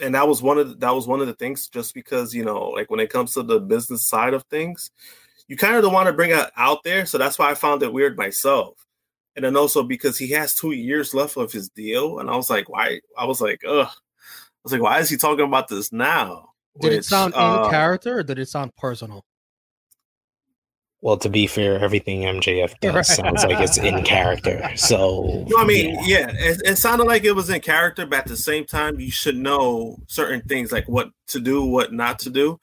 and 0.00 0.14
that 0.14 0.26
was 0.28 0.42
one 0.42 0.58
of 0.58 0.68
the, 0.68 0.74
that 0.76 0.94
was 0.94 1.06
one 1.06 1.20
of 1.20 1.26
the 1.28 1.34
things. 1.34 1.68
Just 1.68 1.94
because 1.94 2.34
you 2.34 2.44
know, 2.44 2.68
like 2.70 2.90
when 2.90 3.00
it 3.00 3.10
comes 3.10 3.34
to 3.34 3.42
the 3.42 3.60
business 3.60 4.08
side 4.08 4.34
of 4.34 4.42
things, 4.44 4.90
you 5.48 5.56
kind 5.56 5.76
of 5.76 5.82
don't 5.82 5.92
want 5.94 6.08
to 6.08 6.12
bring 6.12 6.30
it 6.30 6.50
out 6.56 6.82
there. 6.84 7.06
So 7.06 7.18
that's 7.18 7.38
why 7.38 7.50
I 7.50 7.54
found 7.54 7.82
it 7.82 7.92
weird 7.92 8.16
myself. 8.16 8.74
And 9.36 9.44
then 9.44 9.56
also 9.56 9.82
because 9.82 10.18
he 10.18 10.28
has 10.30 10.54
two 10.54 10.72
years 10.72 11.14
left 11.14 11.36
of 11.36 11.52
his 11.52 11.68
deal, 11.68 12.18
and 12.18 12.28
I 12.30 12.36
was 12.36 12.50
like, 12.50 12.68
why? 12.68 13.00
I 13.16 13.24
was 13.26 13.40
like, 13.40 13.60
ugh. 13.68 13.86
I 13.88 14.60
was 14.64 14.72
like, 14.72 14.82
why 14.82 14.98
is 14.98 15.08
he 15.08 15.16
talking 15.16 15.44
about 15.44 15.68
this 15.68 15.92
now? 15.92 16.50
Did 16.80 16.92
it 16.92 16.96
Which, 16.98 17.04
sound 17.06 17.34
in 17.34 17.40
uh, 17.40 17.70
character 17.70 18.18
or 18.18 18.22
did 18.22 18.38
it 18.38 18.48
sound 18.48 18.74
personal? 18.76 19.24
Well, 21.02 21.16
to 21.18 21.28
be 21.28 21.46
fair, 21.46 21.78
everything 21.78 22.22
MJF 22.22 22.74
does 22.80 22.94
Right. 22.94 23.04
sounds 23.06 23.44
like 23.44 23.60
it's 23.60 23.78
in 23.78 24.02
character. 24.02 24.68
So 24.76 25.44
No, 25.48 25.58
I 25.58 25.64
mean, 25.64 25.94
yeah. 26.04 26.30
yeah, 26.30 26.30
it, 26.50 26.62
it 26.64 26.76
sounded 26.76 27.04
like 27.04 27.24
it 27.24 27.32
was 27.32 27.50
in 27.50 27.60
character, 27.60 28.06
but 28.06 28.20
at 28.20 28.26
the 28.26 28.36
same 28.36 28.64
time, 28.64 28.98
you 28.98 29.10
should 29.10 29.36
know 29.36 29.98
certain 30.08 30.40
things 30.42 30.72
like 30.72 30.88
what 30.88 31.10
to 31.28 31.40
do, 31.40 31.62
what 31.64 31.92
not 31.92 32.18
to 32.20 32.30
do. 32.30 32.58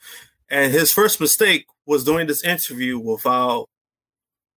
And 0.49 0.71
his 0.71 0.91
first 0.91 1.19
mistake 1.21 1.65
was 1.85 2.03
doing 2.03 2.27
this 2.27 2.43
interview 2.43 2.99
without 2.99 3.69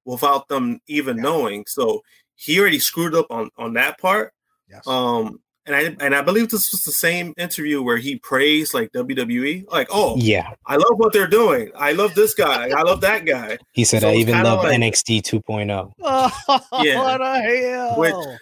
without 0.05 0.49
them 0.49 0.81
even 0.87 1.17
knowing. 1.17 1.65
So 1.67 2.03
he 2.35 2.59
already 2.61 2.79
screwed 2.79 3.15
up 3.15 3.27
on 3.31 3.51
on 3.57 3.75
that 3.75 3.99
part. 3.99 4.33
Yes. 4.69 4.87
Um, 4.87 5.41
and 5.67 5.75
I 5.77 5.97
and 6.05 6.15
I 6.15 6.23
believe 6.23 6.49
this 6.51 6.71
was 6.73 6.83
the 6.85 6.93
same 6.93 7.35
interview 7.37 7.83
where 7.83 7.97
he 7.97 8.17
praised 8.17 8.73
like 8.75 8.93
WWE, 8.93 9.71
like, 9.71 9.89
oh, 9.91 10.17
yeah, 10.17 10.51
I 10.67 10.77
love 10.77 10.97
what 10.99 11.13
they're 11.13 11.27
doing. 11.27 11.71
I 11.77 11.93
love 11.93 12.15
this 12.15 12.35
guy. 12.35 12.71
I 12.71 12.83
love 12.83 13.01
that 13.03 13.25
guy. 13.27 13.59
he 13.73 13.85
said 13.85 14.03
So 14.03 14.09
I 14.09 14.15
even 14.15 14.43
love 14.43 14.65
like- 14.65 14.79
NXT 14.81 15.23
2.0. 15.23 15.93
oh, 16.03 16.61
Yeah. 16.83 16.99
what 17.03 17.19
the 17.19 17.69
hell? 17.69 17.97
Which- 17.99 18.39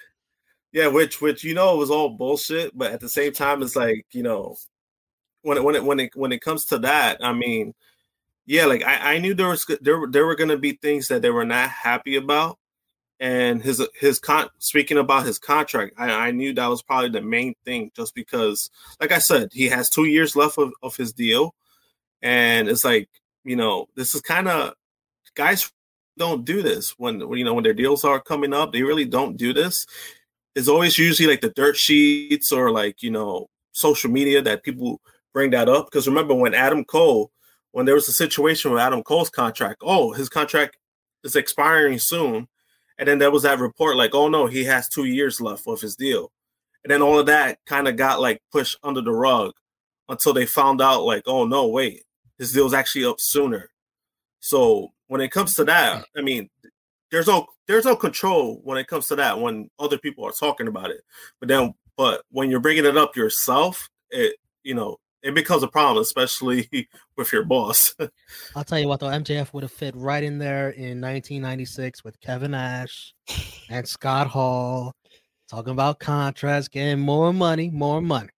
Yeah, 0.72 0.88
which 0.88 1.20
which 1.20 1.44
you 1.44 1.54
know 1.54 1.76
was 1.76 1.90
all 1.90 2.10
bullshit, 2.10 2.76
but 2.76 2.92
at 2.92 3.00
the 3.00 3.08
same 3.08 3.32
time, 3.32 3.62
it's 3.62 3.76
like 3.76 4.04
you 4.12 4.22
know, 4.24 4.56
when 5.42 5.56
it 5.56 5.62
when 5.64 5.74
it 5.76 5.84
when 5.84 6.00
it 6.00 6.10
when 6.16 6.32
it 6.32 6.40
comes 6.40 6.64
to 6.66 6.78
that, 6.80 7.18
I 7.22 7.32
mean, 7.32 7.74
yeah, 8.44 8.66
like 8.66 8.82
I, 8.82 9.14
I 9.14 9.18
knew 9.18 9.34
there 9.34 9.48
was 9.48 9.64
there 9.80 9.98
were- 10.00 10.10
there 10.10 10.26
were 10.26 10.34
gonna 10.34 10.56
be 10.58 10.72
things 10.72 11.06
that 11.08 11.22
they 11.22 11.30
were 11.30 11.44
not 11.44 11.70
happy 11.70 12.16
about, 12.16 12.58
and 13.20 13.62
his 13.62 13.86
his 13.94 14.18
con 14.18 14.48
speaking 14.58 14.98
about 14.98 15.26
his 15.26 15.38
contract, 15.38 15.94
I, 15.98 16.10
I 16.10 16.30
knew 16.30 16.52
that 16.54 16.66
was 16.66 16.82
probably 16.82 17.10
the 17.10 17.22
main 17.22 17.54
thing, 17.64 17.90
just 17.94 18.14
because, 18.14 18.70
like 19.00 19.12
I 19.12 19.18
said, 19.18 19.50
he 19.52 19.68
has 19.68 19.88
two 19.88 20.04
years 20.04 20.36
left 20.36 20.58
of, 20.58 20.72
of 20.82 20.96
his 20.96 21.12
deal, 21.12 21.54
and 22.22 22.68
it's 22.68 22.84
like 22.84 23.08
you 23.44 23.56
know, 23.56 23.86
this 23.94 24.14
is 24.14 24.20
kind 24.20 24.48
of 24.48 24.74
guys 25.34 25.70
don't 26.16 26.44
do 26.44 26.62
this 26.62 26.94
when 26.98 27.26
when, 27.28 27.38
you 27.38 27.44
know 27.44 27.54
when 27.54 27.64
their 27.64 27.74
deals 27.74 28.04
are 28.04 28.20
coming 28.20 28.52
up, 28.52 28.72
they 28.72 28.82
really 28.82 29.04
don't 29.04 29.36
do 29.36 29.52
this. 29.52 29.86
It's 30.54 30.68
always 30.68 30.98
usually 30.98 31.28
like 31.28 31.40
the 31.40 31.50
dirt 31.50 31.76
sheets 31.76 32.52
or 32.52 32.70
like 32.70 33.02
you 33.02 33.10
know 33.10 33.48
social 33.72 34.10
media 34.10 34.42
that 34.42 34.62
people 34.64 35.00
bring 35.32 35.50
that 35.50 35.68
up. 35.68 35.86
Because 35.86 36.08
remember 36.08 36.34
when 36.34 36.54
adam 36.54 36.84
cole 36.84 37.30
when 37.72 37.86
there 37.86 37.94
was 37.94 38.08
a 38.08 38.12
situation 38.12 38.70
with 38.70 38.80
adam 38.80 39.02
cole's 39.02 39.30
contract 39.30 39.82
oh 39.82 40.12
his 40.12 40.28
contract 40.28 40.78
is 41.24 41.34
expiring 41.34 41.98
soon 41.98 42.46
and 42.98 43.08
then 43.08 43.18
there 43.18 43.30
was 43.30 43.42
that 43.42 43.58
report 43.58 43.96
like 43.96 44.14
oh 44.14 44.28
no 44.28 44.46
he 44.46 44.64
has 44.64 44.88
two 44.88 45.04
years 45.04 45.40
left 45.40 45.66
of 45.66 45.80
his 45.80 45.96
deal. 45.96 46.30
And 46.84 46.90
then 46.90 47.00
all 47.00 47.18
of 47.18 47.26
that 47.26 47.58
kind 47.66 47.88
of 47.88 47.96
got 47.96 48.20
like 48.20 48.42
pushed 48.52 48.76
under 48.82 49.00
the 49.00 49.12
rug 49.12 49.52
until 50.08 50.34
they 50.34 50.46
found 50.46 50.80
out 50.80 51.04
like 51.04 51.22
oh 51.26 51.46
no 51.46 51.68
wait 51.68 52.04
his 52.38 52.52
deal's 52.52 52.74
actually 52.74 53.04
up 53.04 53.20
sooner. 53.20 53.70
So 54.40 54.92
when 55.06 55.20
it 55.20 55.30
comes 55.30 55.54
to 55.54 55.64
that 55.64 56.04
i 56.16 56.22
mean 56.22 56.48
there's 57.10 57.26
no 57.26 57.46
there's 57.68 57.84
no 57.84 57.96
control 57.96 58.60
when 58.64 58.78
it 58.78 58.88
comes 58.88 59.06
to 59.08 59.16
that 59.16 59.38
when 59.38 59.70
other 59.78 59.98
people 59.98 60.24
are 60.26 60.32
talking 60.32 60.68
about 60.68 60.90
it. 60.90 61.02
But 61.40 61.48
then 61.48 61.74
but 61.96 62.22
when 62.30 62.50
you're 62.50 62.60
bringing 62.60 62.84
it 62.84 62.96
up 62.96 63.16
yourself 63.16 63.88
it 64.10 64.36
you 64.62 64.74
know 64.74 64.98
it 65.24 65.34
becomes 65.34 65.62
a 65.62 65.68
problem 65.68 66.00
especially 66.00 66.68
with 67.16 67.32
your 67.32 67.44
boss 67.44 67.94
I'll 68.56 68.64
tell 68.64 68.78
you 68.78 68.88
what, 68.88 69.00
though, 69.00 69.06
MJF 69.06 69.52
would 69.52 69.62
have 69.62 69.72
fit 69.72 69.94
right 69.96 70.22
in 70.22 70.38
there 70.38 70.70
in 70.70 71.00
1996 71.00 72.04
with 72.04 72.20
Kevin 72.20 72.52
Nash 72.52 73.14
and 73.68 73.86
Scott 73.86 74.26
Hall 74.28 74.94
talking 75.48 75.72
about 75.72 75.98
contracts, 75.98 76.68
getting 76.68 77.00
more 77.00 77.32
money, 77.32 77.70
more 77.70 78.00
money. 78.00 78.30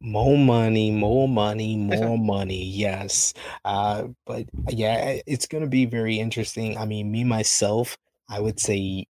More 0.00 0.36
money, 0.36 0.90
more 0.90 1.28
money, 1.28 1.76
more 1.76 2.18
money. 2.18 2.64
Yes. 2.64 3.34
Uh, 3.64 4.08
but 4.26 4.46
yeah, 4.68 5.20
it's 5.26 5.46
gonna 5.46 5.66
be 5.66 5.86
very 5.86 6.18
interesting. 6.18 6.76
I 6.76 6.84
mean, 6.84 7.10
me 7.10 7.24
myself, 7.24 7.96
I 8.28 8.40
would 8.40 8.58
say 8.58 9.06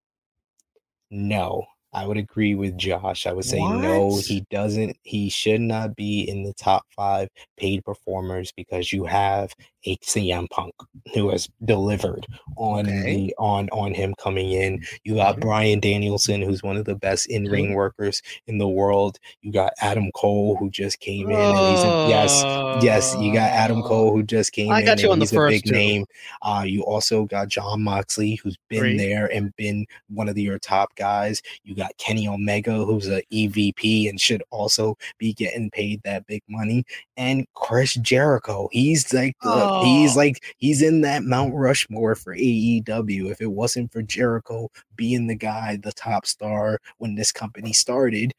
no. 1.10 1.64
I 1.94 2.06
would 2.06 2.16
agree 2.16 2.54
with 2.54 2.76
Josh. 2.78 3.26
I 3.26 3.32
would 3.32 3.44
say 3.44 3.60
no, 3.60 4.16
he 4.16 4.46
doesn't 4.50 4.96
he 5.02 5.28
should 5.28 5.60
not 5.60 5.94
be 5.94 6.22
in 6.22 6.42
the 6.42 6.54
top 6.54 6.84
five 6.96 7.28
paid 7.58 7.84
performers 7.84 8.52
because 8.56 8.92
you 8.92 9.04
have 9.04 9.54
a 9.86 9.96
CM 9.98 10.48
Punk 10.50 10.74
who 11.14 11.30
has 11.30 11.48
delivered 11.64 12.26
on 12.56 12.86
Okay. 12.86 13.02
the 13.28 13.34
on 13.38 13.68
on 13.70 13.94
him 13.94 14.14
coming 14.18 14.52
in. 14.52 14.82
You 15.04 15.16
got 15.16 15.36
Mhm. 15.36 15.40
Bryan 15.40 15.80
Danielson, 15.80 16.42
who's 16.42 16.62
one 16.62 16.76
of 16.76 16.84
the 16.84 16.94
best 16.94 17.26
in-ring 17.26 17.74
workers 17.74 18.22
in 18.46 18.58
the 18.58 18.68
world. 18.68 19.18
You 19.42 19.52
got 19.52 19.72
Adam 19.80 20.10
Cole 20.14 20.56
who 20.56 20.70
just 20.70 21.00
came 21.00 21.30
in 21.30 21.36
and 21.36 21.56
he's 21.76 21.84
a, 21.84 22.06
yes, 22.08 22.42
yes, 22.82 23.16
you 23.18 23.32
got 23.32 23.50
Adam 23.50 23.82
Cole 23.82 24.12
who 24.12 24.22
just 24.22 24.52
came 24.52 24.70
I 24.70 24.80
in 24.80 24.86
got 24.86 25.02
you 25.02 25.10
on 25.10 25.18
the 25.18 25.24
he's 25.24 25.32
a 25.32 25.36
first 25.36 25.52
big 25.52 25.64
two. 25.64 25.72
name. 25.72 26.06
Uh, 26.42 26.64
you 26.66 26.82
also 26.84 27.24
got 27.24 27.48
Jon 27.48 27.82
Moxley 27.82 28.36
who's 28.36 28.56
been 28.68 28.80
Three. 28.80 28.96
there 28.98 29.26
and 29.32 29.54
been 29.56 29.86
one 30.08 30.28
of 30.28 30.38
your 30.38 30.58
top 30.58 30.94
guys. 30.96 31.42
You 31.64 31.74
got 31.74 31.96
Kenny 31.98 32.28
Omega 32.28 32.84
who's 32.84 33.08
a 33.08 33.22
EVP 33.32 34.08
and 34.08 34.20
should 34.20 34.42
also 34.50 34.96
be 35.18 35.32
getting 35.34 35.70
paid 35.70 36.00
that 36.04 36.26
big 36.26 36.42
money. 36.48 36.84
And 37.16 37.46
Chris 37.54 37.94
Jericho, 37.94 38.68
he's 38.72 39.12
like 39.12 39.36
the, 39.42 39.48
Oh. 39.72 40.12
like 40.16 40.42
he's 40.58 40.82
in 40.82 41.00
that 41.02 41.22
Mount 41.24 41.54
Rushmore 41.54 42.14
for 42.14 42.34
AEW. 42.36 43.30
If 43.30 43.40
it 43.40 43.50
wasn't 43.50 43.92
for 43.92 44.02
Jericho 44.02 44.70
being 44.96 45.26
the 45.26 45.34
guy, 45.34 45.78
the 45.82 45.92
top 45.92 46.26
star 46.26 46.78
when 46.98 47.14
this 47.14 47.32
company 47.32 47.72
started, 47.72 48.32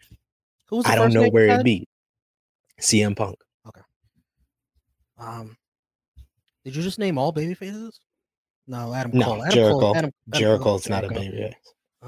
Who's 0.66 0.84
the 0.86 0.92
I 0.92 0.96
don't 0.96 1.14
know 1.14 1.30
where 1.30 1.48
it'd 1.50 1.64
be. 1.66 1.88
CM 2.82 3.16
Punk. 3.16 3.38
Okay. 3.68 3.82
Um, 5.18 5.56
did 6.66 6.76
you 6.76 6.82
just 6.82 7.00
name 7.00 7.18
all 7.18 7.32
baby 7.32 7.54
faces? 7.54 8.00
No, 8.68 8.94
Adam 8.94 9.12
No, 9.14 9.26
Cole. 9.26 9.44
Adam 9.44 9.54
Jericho. 9.54 9.80
Cole. 9.80 9.98
Adam, 9.98 10.12
Adam 10.30 10.40
Jericho's 10.40 10.88
Cole, 10.88 10.96
not 10.96 11.04
a 11.04 11.08
Jericho. 11.10 11.32
baby. 11.32 11.56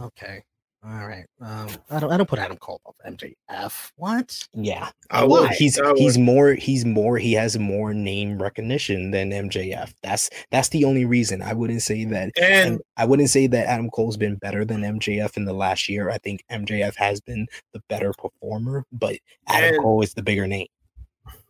Okay. 0.01 0.43
All 0.87 1.07
right. 1.07 1.25
Um, 1.41 1.67
I 1.89 1.99
don't. 1.99 2.11
I 2.11 2.17
don't 2.17 2.29
put 2.29 2.37
Adam 2.37 2.57
Cole 2.57 2.79
above 2.85 2.95
MJF. 3.17 3.91
What? 3.95 4.47
Yeah. 4.53 4.89
I 5.09 5.23
Well, 5.25 5.47
he's 5.47 5.79
I 5.79 5.93
he's 5.95 6.17
more 6.19 6.53
he's 6.53 6.85
more 6.85 7.17
he 7.17 7.33
has 7.33 7.57
more 7.57 7.91
name 7.91 8.39
recognition 8.39 9.09
than 9.09 9.31
MJF. 9.31 9.93
That's 10.03 10.29
that's 10.51 10.69
the 10.69 10.85
only 10.85 11.05
reason 11.05 11.41
I 11.41 11.53
wouldn't 11.53 11.81
say 11.81 12.05
that 12.05 12.31
and 12.39 12.73
and 12.73 12.81
I 12.97 13.05
wouldn't 13.05 13.31
say 13.31 13.47
that 13.47 13.65
Adam 13.65 13.89
Cole's 13.89 14.15
been 14.17 14.35
better 14.35 14.63
than 14.63 14.81
MJF 14.81 15.37
in 15.37 15.45
the 15.45 15.53
last 15.53 15.89
year. 15.89 16.11
I 16.11 16.19
think 16.19 16.43
MJF 16.51 16.95
has 16.97 17.19
been 17.19 17.47
the 17.73 17.81
better 17.89 18.13
performer, 18.13 18.85
but 18.91 19.15
Adam 19.47 19.73
And- 19.75 19.81
Cole 19.83 20.03
is 20.03 20.13
the 20.13 20.21
bigger 20.23 20.45
name. 20.45 20.67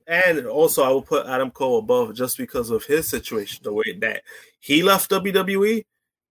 and 0.08 0.46
also 0.48 0.84
I 0.84 0.90
will 0.90 1.02
put 1.02 1.28
Adam 1.28 1.52
Cole 1.52 1.80
above 1.80 2.16
just 2.16 2.38
because 2.38 2.70
of 2.70 2.86
his 2.86 3.10
situation, 3.10 3.60
the 3.64 3.74
way 3.74 3.98
that 4.00 4.22
he 4.62 4.82
left 4.82 5.10
WWE. 5.12 5.84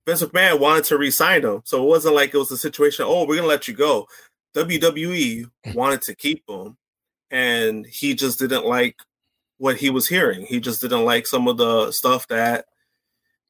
Vince 0.06 0.22
McMahon 0.22 0.60
wanted 0.60 0.84
to 0.84 0.98
re-sign 0.98 1.42
him, 1.44 1.62
so 1.64 1.82
it 1.82 1.86
wasn't 1.86 2.14
like 2.14 2.34
it 2.34 2.38
was 2.38 2.50
a 2.50 2.58
situation. 2.58 3.06
Oh, 3.08 3.26
we're 3.26 3.36
gonna 3.36 3.48
let 3.48 3.68
you 3.68 3.74
go. 3.74 4.06
WWE 4.54 5.46
hmm. 5.64 5.72
wanted 5.72 6.02
to 6.02 6.14
keep 6.14 6.42
him, 6.48 6.76
and 7.30 7.86
he 7.86 8.14
just 8.14 8.38
didn't 8.38 8.66
like 8.66 8.96
what 9.58 9.76
he 9.76 9.90
was 9.90 10.08
hearing. 10.08 10.44
He 10.46 10.60
just 10.60 10.80
didn't 10.80 11.04
like 11.04 11.26
some 11.26 11.48
of 11.48 11.56
the 11.56 11.90
stuff 11.92 12.26
that 12.28 12.66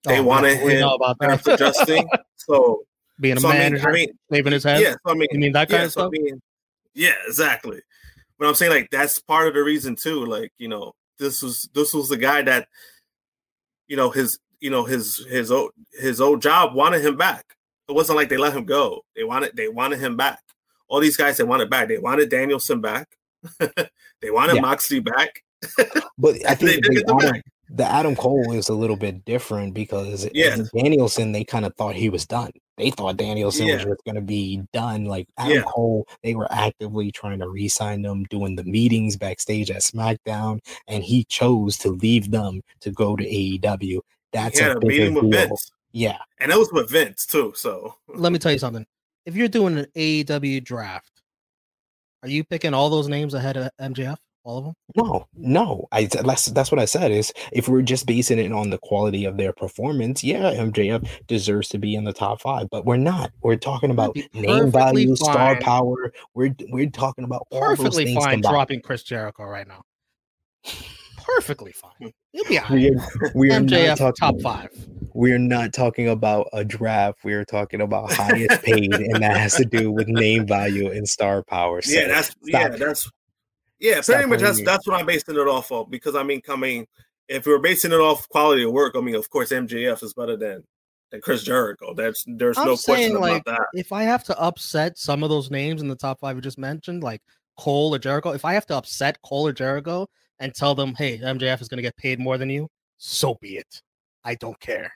they 0.05 0.19
Oh, 0.19 0.23
wanted 0.23 0.63
we 0.63 0.75
him 0.75 0.89
about 0.89 1.19
that. 1.21 1.47
adjusting. 1.47 2.09
So, 2.37 2.83
Being 3.19 3.39
a 3.39 3.41
so 3.41 3.49
I 3.49 3.53
mean, 3.53 3.61
manager, 3.61 3.89
I 3.89 3.93
mean, 3.93 4.09
shaving 4.31 4.53
his 4.53 4.65
head. 4.65 4.81
yeah. 4.83 4.93
So 5.07 5.13
I 5.13 5.15
mean, 5.15 5.29
You 5.31 5.39
mean 5.39 5.53
that 5.53 5.71
kind 5.71 5.81
yeah, 5.81 5.87
of 5.87 5.93
so 5.93 6.01
I 6.03 6.05
stuff? 6.05 6.13
mean, 6.13 6.43
yeah, 6.95 7.15
exactly. 7.27 7.81
But 8.39 8.49
I'm 8.49 8.55
saying 8.55 8.71
like 8.71 8.91
that's 8.91 9.19
part 9.19 9.49
of 9.49 9.55
the 9.55 9.63
reason 9.65 9.97
too. 9.97 10.27
Like 10.27 10.53
you 10.59 10.69
know, 10.69 10.93
this 11.19 11.43
was 11.43 11.67
this 11.73 11.95
was 11.95 12.11
the 12.11 12.19
guy 12.19 12.43
that, 12.43 12.69
you 13.89 13.97
know, 13.97 14.11
his 14.11 14.39
you 14.65 14.71
know 14.71 14.83
his 14.85 15.19
his 15.29 15.51
old 15.53 15.73
his 16.01 16.23
old 16.23 16.41
job 16.41 16.75
wanted 16.75 17.05
him 17.05 17.17
back. 17.19 17.45
It 17.87 17.93
wasn't 17.93 18.17
like 18.17 18.31
they 18.31 18.39
let 18.39 18.55
him 18.55 18.65
go. 18.65 19.03
They 19.15 19.23
wanted 19.23 19.55
they 19.55 19.69
wanted 19.69 19.99
him 20.01 20.17
back. 20.17 20.41
All 20.89 21.01
these 21.01 21.19
guys 21.19 21.37
they 21.37 21.45
wanted 21.45 21.69
back. 21.69 21.89
They 21.89 21.99
wanted 21.99 22.31
Danielson 22.31 22.81
back. 22.81 23.07
they 23.61 24.31
wanted 24.31 24.55
Yeah. 24.57 24.62
Moxley 24.62 25.01
back. 25.01 25.43
But 26.17 26.37
I 26.49 26.55
They 26.55 26.67
think 26.79 26.83
did 26.83 26.85
the 26.85 26.95
get 26.95 27.07
them 27.07 27.19
Adam, 27.21 27.43
the 27.69 27.85
Adam 27.85 28.17
Cole 28.17 28.53
is 28.53 28.71
a 28.71 28.75
little 28.75 28.97
bit 28.97 29.23
different 29.27 29.75
because 29.75 30.27
Yeah. 30.33 30.57
Danielson 30.75 31.33
they 31.33 31.45
kind 31.45 31.67
of 31.67 31.75
thought 31.77 31.95
he 31.95 32.09
was 32.09 32.25
done. 32.25 32.51
They 32.79 32.91
thought 32.91 33.19
Danielson 33.19 33.67
was 33.67 33.75
Yeah. 33.83 33.85
just 33.91 34.05
going 34.07 34.15
to 34.15 34.23
be 34.23 34.62
done. 34.73 35.05
Like 35.05 35.29
Adam 35.37 35.57
Yeah. 35.57 35.62
Cole, 35.67 36.07
they 36.23 36.35
were 36.35 36.51
actively 36.51 37.12
trying 37.12 37.41
to 37.41 37.51
re-sign 37.51 38.03
him, 38.03 38.25
doing 38.31 38.57
the 38.57 38.65
meetings 38.65 39.17
backstage 39.19 39.71
at 39.71 39.83
SmackDown, 39.83 40.61
and 40.89 41.05
he 41.05 41.25
chose 41.25 41.77
to 41.79 41.91
leave 41.91 42.31
them 42.31 42.62
to 42.81 42.91
go 42.93 43.15
to 43.15 43.25
AEW. 43.25 44.01
That's 44.35 44.59
he 44.59 44.64
had 44.64 44.76
a 44.76 44.80
a 44.80 44.85
meeting 44.85 45.14
with 45.14 45.30
deal. 45.30 45.49
Vince, 45.49 45.72
Yeah, 45.93 46.18
and 46.41 46.53
it 46.53 46.59
was 46.59 46.70
with 46.72 46.91
Vince 46.91 47.24
too. 47.24 47.53
So 47.57 47.95
Let 48.09 48.32
me 48.32 48.39
tell 48.39 48.53
you 48.53 48.59
something. 48.59 48.85
If 49.24 49.35
you're 49.37 49.49
doing 49.49 49.78
an 49.78 49.87
AEW 49.97 50.62
draft, 50.62 51.22
are 52.22 52.28
you 52.28 52.45
picking 52.45 52.74
all 52.74 52.91
those 52.91 53.09
names 53.09 53.32
ahead 53.35 53.57
of 53.57 53.70
MJF? 53.80 54.16
All 54.45 54.59
of 54.59 54.64
them? 54.64 54.74
no, 54.95 55.26
no. 55.35 55.89
I 55.91 56.05
that's 56.05 56.47
that's 56.47 56.70
what 56.70 56.78
I 56.78 56.85
said. 56.85 57.11
Is 57.11 57.32
if 57.51 57.66
we're 57.66 57.80
just 57.80 58.05
basing 58.05 58.39
it 58.39 58.53
on 58.53 58.68
the 58.68 58.76
quality 58.76 59.24
of 59.24 59.39
their 59.39 59.55
performance, 59.55 60.22
yeah, 60.22 60.53
MJF 60.53 61.09
deserves 61.26 61.70
to 61.70 61.78
be 61.78 61.95
in 61.95 62.05
the 62.05 62.12
top 62.12 62.43
five, 62.43 62.68
but 62.68 62.85
we're 62.85 62.99
not. 62.99 63.30
We're 63.41 63.57
talking 63.57 63.91
about 63.91 64.14
name 64.16 64.45
perfectly 64.45 64.70
value, 64.70 65.16
star 65.16 65.59
power. 65.61 66.12
We're 66.35 66.55
we're 66.68 66.91
talking 66.91 67.24
about 67.24 67.47
all 67.51 67.61
those 67.61 67.78
Perfectly 67.78 68.05
things 68.05 68.22
fine 68.22 68.32
combined. 68.35 68.53
dropping 68.53 68.80
Chris 68.82 69.03
Jericho 69.03 69.45
right 69.45 69.66
now. 69.66 69.82
Perfectly 71.25 71.72
fine. 71.72 72.12
You'll 72.33 72.45
be 72.45 72.59
all 72.59 72.64
right. 72.68 72.72
We 72.72 72.91
are, 72.91 73.33
we 73.35 73.51
are 73.51 73.61
not 73.61 73.70
MJF 73.70 73.97
talking, 73.97 74.14
top 74.14 74.41
five. 74.43 74.70
We 75.14 75.33
are 75.33 75.39
not 75.39 75.72
talking 75.72 76.09
about 76.09 76.49
a 76.53 76.64
draft. 76.64 77.25
We 77.25 77.33
are 77.33 77.45
talking 77.45 77.81
about 77.81 78.12
highest 78.12 78.62
paid, 78.62 78.93
and 78.93 79.22
that 79.22 79.37
has 79.37 79.55
to 79.57 79.64
do 79.64 79.91
with 79.91 80.09
name 80.09 80.47
value 80.47 80.91
and 80.91 81.09
star 81.09 81.43
power. 81.43 81.81
So 81.81 81.99
yeah, 81.99 82.09
that's 82.09 82.35
yeah, 82.45 82.66
stop. 82.66 82.79
that's 82.79 83.11
yeah, 83.79 84.01
Stop 84.01 84.16
pretty 84.16 84.31
much 84.31 84.41
that's 84.41 84.59
me. 84.59 84.64
that's 84.64 84.87
what 84.87 85.01
I'm 85.01 85.07
basing 85.07 85.37
it 85.37 85.39
off 85.39 85.72
of. 85.72 85.91
Because 85.91 86.14
I 86.14 86.22
mean, 86.22 86.41
coming 86.41 86.87
if 87.29 87.47
we 87.47 87.53
we're 87.53 87.59
basing 87.59 87.93
it 87.93 88.01
off 88.01 88.29
quality 88.29 88.64
of 88.64 88.72
work, 88.72 88.95
I 88.97 89.01
mean, 89.01 89.14
of 89.14 89.29
course, 89.31 89.51
MJF 89.51 90.03
is 90.03 90.14
better 90.14 90.37
than 90.37 90.64
than 91.11 91.20
Chris 91.20 91.43
Jericho. 91.43 91.95
That's 91.95 92.25
there's 92.27 92.59
I'm 92.59 92.66
no 92.66 92.75
saying, 92.75 93.16
question 93.16 93.20
like, 93.20 93.43
about 93.43 93.59
that. 93.59 93.79
If 93.79 93.93
I 93.93 94.03
have 94.03 94.25
to 94.25 94.39
upset 94.39 94.99
some 94.99 95.22
of 95.22 95.31
those 95.31 95.51
names 95.51 95.81
in 95.81 95.89
the 95.89 95.97
top 95.97 96.20
five 96.20 96.37
you 96.37 96.43
just 96.43 96.59
mentioned, 96.59 97.03
like 97.03 97.22
Cole 97.57 97.95
or 97.95 97.99
Jericho, 97.99 98.31
if 98.31 98.45
I 98.45 98.55
have 98.55 98.66
to 98.66 98.77
upset 98.77 99.20
Cole 99.22 99.47
or 99.47 99.53
Jericho 99.53 100.09
and 100.41 100.55
tell 100.55 100.74
them, 100.74 100.95
hey, 100.97 101.18
MJF 101.18 101.61
is 101.62 101.68
going 101.68 101.78
to 101.78 101.82
get 101.82 101.97
paid 101.97 102.18
more 102.18 102.39
than 102.39 102.51
you, 102.51 102.68
so 102.99 103.37
be 103.41 103.57
it. 103.57 103.82
I 104.24 104.35
don't 104.37 104.59
care. 104.61 104.93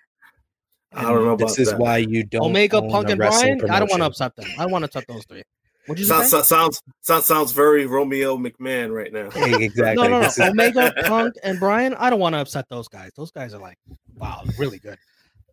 I 0.92 1.02
don't 1.02 1.24
know 1.24 1.36
This 1.36 1.52
about 1.52 1.58
is 1.60 1.70
that. 1.70 1.78
why 1.78 1.98
you 1.98 2.24
don't 2.24 2.46
Omega, 2.46 2.80
Punk, 2.80 3.10
and 3.10 3.20
wrestling 3.20 3.58
Bryan, 3.58 3.74
I 3.74 3.78
don't 3.78 3.90
want 3.90 4.00
to 4.02 4.06
upset 4.06 4.34
them. 4.36 4.46
I 4.58 4.62
don't 4.62 4.70
want 4.72 4.82
to 4.82 4.86
upset 4.86 5.04
those 5.06 5.24
three. 5.26 5.42
What'd 5.86 6.00
you 6.00 6.06
Sounds, 6.06 6.30
say? 6.30 6.42
sounds 6.42 6.82
sounds 7.00 7.26
sounds 7.26 7.52
very 7.52 7.86
Romeo 7.86 8.36
McMahon 8.36 8.90
right 8.94 9.12
now. 9.12 9.30
Hey, 9.30 9.54
exactly. 9.64 10.02
No, 10.08 10.10
no, 10.14 10.20
no. 10.20 10.26
Is- 10.26 10.38
Omega, 10.38 10.92
Punk, 11.04 11.34
and 11.42 11.58
Bryan. 11.58 11.94
I 11.94 12.10
don't 12.10 12.20
want 12.20 12.34
to 12.34 12.40
upset 12.40 12.66
those 12.68 12.88
guys. 12.88 13.10
Those 13.16 13.30
guys 13.30 13.54
are 13.54 13.60
like, 13.60 13.78
wow, 14.16 14.42
really 14.58 14.78
good. 14.78 14.98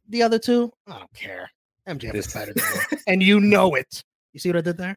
The 0.09 0.23
other 0.23 0.37
two, 0.39 0.71
I 0.87 0.99
don't 0.99 1.13
care. 1.13 1.49
MJF 1.87 2.11
This- 2.13 2.27
is 2.27 2.33
better 2.33 2.53
than 2.53 2.63
them, 2.65 2.99
and 3.07 3.23
you 3.23 3.39
know 3.39 3.75
it. 3.75 4.03
You 4.33 4.39
see 4.39 4.49
what 4.49 4.57
I 4.57 4.61
did 4.61 4.77
there? 4.77 4.95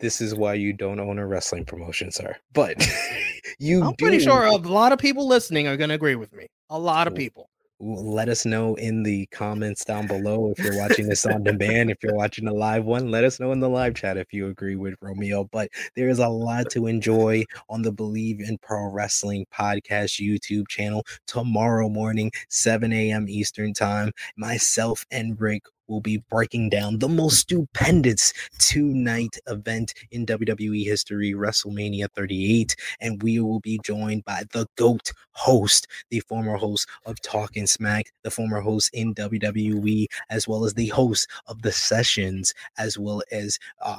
This 0.00 0.20
is 0.20 0.34
why 0.34 0.54
you 0.54 0.72
don't 0.72 1.00
own 1.00 1.18
a 1.18 1.26
wrestling 1.26 1.64
promotion, 1.64 2.10
sir. 2.12 2.36
But 2.52 2.86
you 3.58 3.82
I'm 3.82 3.94
pretty 3.94 4.20
sure 4.20 4.44
a 4.44 4.56
lot 4.56 4.92
of 4.92 4.98
people 4.98 5.26
listening 5.26 5.66
are 5.66 5.76
going 5.76 5.88
to 5.88 5.94
agree 5.96 6.14
with 6.14 6.32
me. 6.32 6.46
A 6.70 6.78
lot 6.78 7.06
of 7.08 7.14
people. 7.14 7.50
let 7.80 8.28
us 8.28 8.44
know 8.44 8.74
in 8.74 9.04
the 9.04 9.26
comments 9.26 9.84
down 9.84 10.06
below 10.06 10.50
if 10.50 10.58
you're 10.64 10.76
watching 10.76 11.08
this 11.08 11.24
on 11.24 11.44
demand 11.44 11.90
if 11.90 12.02
you're 12.02 12.14
watching 12.14 12.44
the 12.44 12.52
live 12.52 12.84
one 12.84 13.08
let 13.08 13.22
us 13.22 13.38
know 13.38 13.52
in 13.52 13.60
the 13.60 13.68
live 13.68 13.94
chat 13.94 14.16
if 14.16 14.32
you 14.32 14.48
agree 14.48 14.74
with 14.74 14.96
romeo 15.00 15.44
but 15.52 15.68
there 15.94 16.08
is 16.08 16.18
a 16.18 16.28
lot 16.28 16.68
to 16.68 16.88
enjoy 16.88 17.44
on 17.68 17.82
the 17.82 17.92
Bleav 17.92 18.40
in 18.40 18.58
pro 18.58 18.90
wrestling 18.90 19.46
podcast 19.54 20.20
youtube 20.20 20.66
channel 20.66 21.06
tomorrow 21.28 21.88
morning 21.88 22.32
7 22.48 22.92
a.m 22.92 23.28
eastern 23.28 23.72
time 23.72 24.10
myself 24.36 25.06
and 25.12 25.40
rick 25.40 25.62
will 25.88 26.00
be 26.00 26.22
breaking 26.30 26.70
down 26.70 26.98
the 26.98 27.08
most 27.08 27.38
stupendous 27.38 28.32
two 28.58 28.94
night 28.94 29.36
event 29.46 29.94
in 30.10 30.26
WWE 30.26 30.84
history, 30.84 31.32
WrestleMania 31.32 32.08
38. 32.14 32.76
And 33.00 33.22
we 33.22 33.40
will 33.40 33.60
be 33.60 33.80
joined 33.84 34.24
by 34.24 34.44
the 34.52 34.66
GOAT 34.76 35.12
host, 35.32 35.86
the 36.10 36.20
former 36.20 36.56
host 36.56 36.88
of 37.06 37.20
Talking 37.22 37.66
Smack, 37.66 38.12
the 38.22 38.30
former 38.30 38.60
host 38.60 38.90
in 38.92 39.14
WWE, 39.14 40.06
as 40.30 40.46
well 40.46 40.64
as 40.64 40.74
the 40.74 40.88
host 40.88 41.28
of 41.46 41.62
The 41.62 41.72
Sessions, 41.72 42.52
as 42.76 42.98
well 42.98 43.22
as 43.30 43.58
uh, 43.82 43.98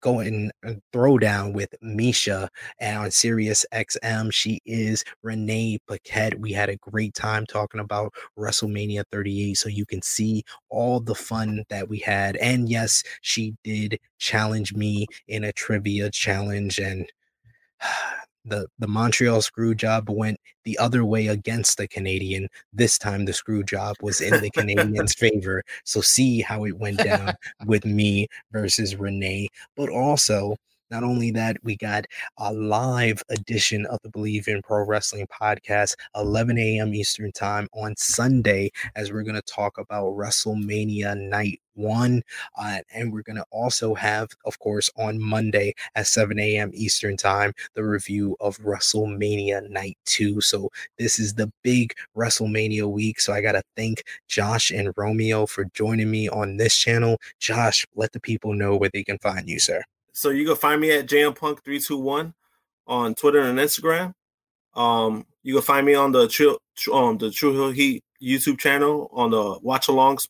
going 0.00 0.50
and 0.62 0.82
throwdown 0.92 1.52
with 1.52 1.74
Misha 1.82 2.50
and 2.78 2.98
on 2.98 3.10
Sirius 3.10 3.64
XM. 3.72 4.32
She 4.32 4.60
is 4.64 5.04
Renee 5.22 5.78
Paquette. 5.86 6.38
We 6.38 6.52
had 6.52 6.68
a 6.68 6.76
great 6.76 7.14
time 7.14 7.46
talking 7.46 7.80
about 7.80 8.12
WrestleMania 8.38 9.04
38, 9.12 9.54
so 9.56 9.68
you 9.68 9.86
can 9.86 10.02
see 10.02 10.44
all 10.68 11.00
the 11.00 11.14
fun 11.14 11.64
that 11.68 11.88
we 11.88 11.98
had. 11.98 12.36
And 12.36 12.68
yes, 12.68 13.02
she 13.20 13.54
did 13.64 13.98
challenge 14.18 14.74
me 14.74 15.06
in 15.28 15.44
a 15.44 15.52
trivia 15.52 16.10
challenge, 16.10 16.78
and 16.78 17.06
the 18.44 18.66
the 18.78 18.88
Montreal 18.88 19.42
screw 19.42 19.74
job 19.74 20.08
went 20.08 20.40
the 20.64 20.78
other 20.78 21.04
way 21.04 21.26
against 21.28 21.76
the 21.76 21.88
Canadian. 21.88 22.48
This 22.72 22.98
time 22.98 23.24
the 23.24 23.32
screw 23.32 23.62
job 23.62 23.96
was 24.02 24.20
in 24.20 24.40
the 24.40 24.50
Canadians' 24.50 25.14
favor. 25.18 25.62
So 25.84 26.00
see 26.00 26.40
how 26.40 26.64
it 26.64 26.78
went 26.78 26.98
down 26.98 27.34
with 27.66 27.84
me 27.84 28.28
versus 28.52 28.96
Renee. 28.96 29.48
But 29.76 29.88
also, 29.88 30.56
not 30.90 31.04
only 31.04 31.30
that, 31.32 31.56
we 31.62 31.76
got 31.76 32.04
a 32.38 32.52
live 32.52 33.22
edition 33.28 33.86
of 33.86 34.00
the 34.02 34.08
Bleav 34.08 34.48
in 34.48 34.60
Pro 34.62 34.84
Wrestling 34.84 35.26
podcast, 35.28 35.94
11 36.16 36.58
a.m. 36.58 36.94
Eastern 36.94 37.30
Time 37.32 37.68
on 37.72 37.94
Sunday, 37.96 38.70
as 38.96 39.12
we're 39.12 39.22
going 39.22 39.36
to 39.36 39.42
talk 39.42 39.78
about 39.78 40.16
WrestleMania 40.16 41.16
Night 41.16 41.60
One. 41.74 42.22
Uh, 42.58 42.78
and 42.92 43.12
we're 43.12 43.22
going 43.22 43.36
to 43.36 43.44
also 43.52 43.94
have, 43.94 44.30
of 44.44 44.58
course, 44.58 44.90
on 44.96 45.20
Monday 45.20 45.74
at 45.94 46.08
7 46.08 46.38
a.m. 46.40 46.70
Eastern 46.74 47.16
Time, 47.16 47.52
the 47.74 47.84
review 47.84 48.36
of 48.40 48.58
WrestleMania 48.58 49.70
Night 49.70 49.96
2. 50.06 50.40
So 50.40 50.70
this 50.98 51.20
is 51.20 51.34
the 51.34 51.52
big 51.62 51.94
WrestleMania 52.16 52.90
week. 52.90 53.20
So 53.20 53.32
I 53.32 53.40
got 53.40 53.52
to 53.52 53.62
thank 53.76 54.02
Josh 54.28 54.70
and 54.70 54.92
Romeo 54.96 55.46
for 55.46 55.66
joining 55.72 56.10
me 56.10 56.28
on 56.28 56.56
this 56.56 56.76
channel. 56.76 57.18
Josh, 57.38 57.86
let 57.94 58.12
the 58.12 58.20
people 58.20 58.54
know 58.54 58.76
where 58.76 58.90
they 58.92 59.04
can 59.04 59.18
find 59.18 59.48
you, 59.48 59.60
sir. 59.60 59.84
So 60.20 60.28
you 60.28 60.44
can 60.44 60.56
find 60.56 60.78
me 60.82 60.90
at 60.90 61.06
jampunk321 61.06 62.34
on 62.86 63.14
Twitter 63.14 63.40
and 63.40 63.58
Instagram. 63.58 64.12
Um, 64.74 65.24
you 65.42 65.54
can 65.54 65.62
find 65.62 65.86
me 65.86 65.94
on 65.94 66.12
the 66.12 66.28
True 66.28 66.58
um 66.92 67.16
the 67.16 67.30
Tru 67.30 67.54
Heel 67.54 67.70
Heat 67.70 68.04
YouTube 68.22 68.58
channel 68.58 69.08
on 69.14 69.30
the 69.30 69.58
Watch 69.62 69.86
Alongs, 69.86 70.28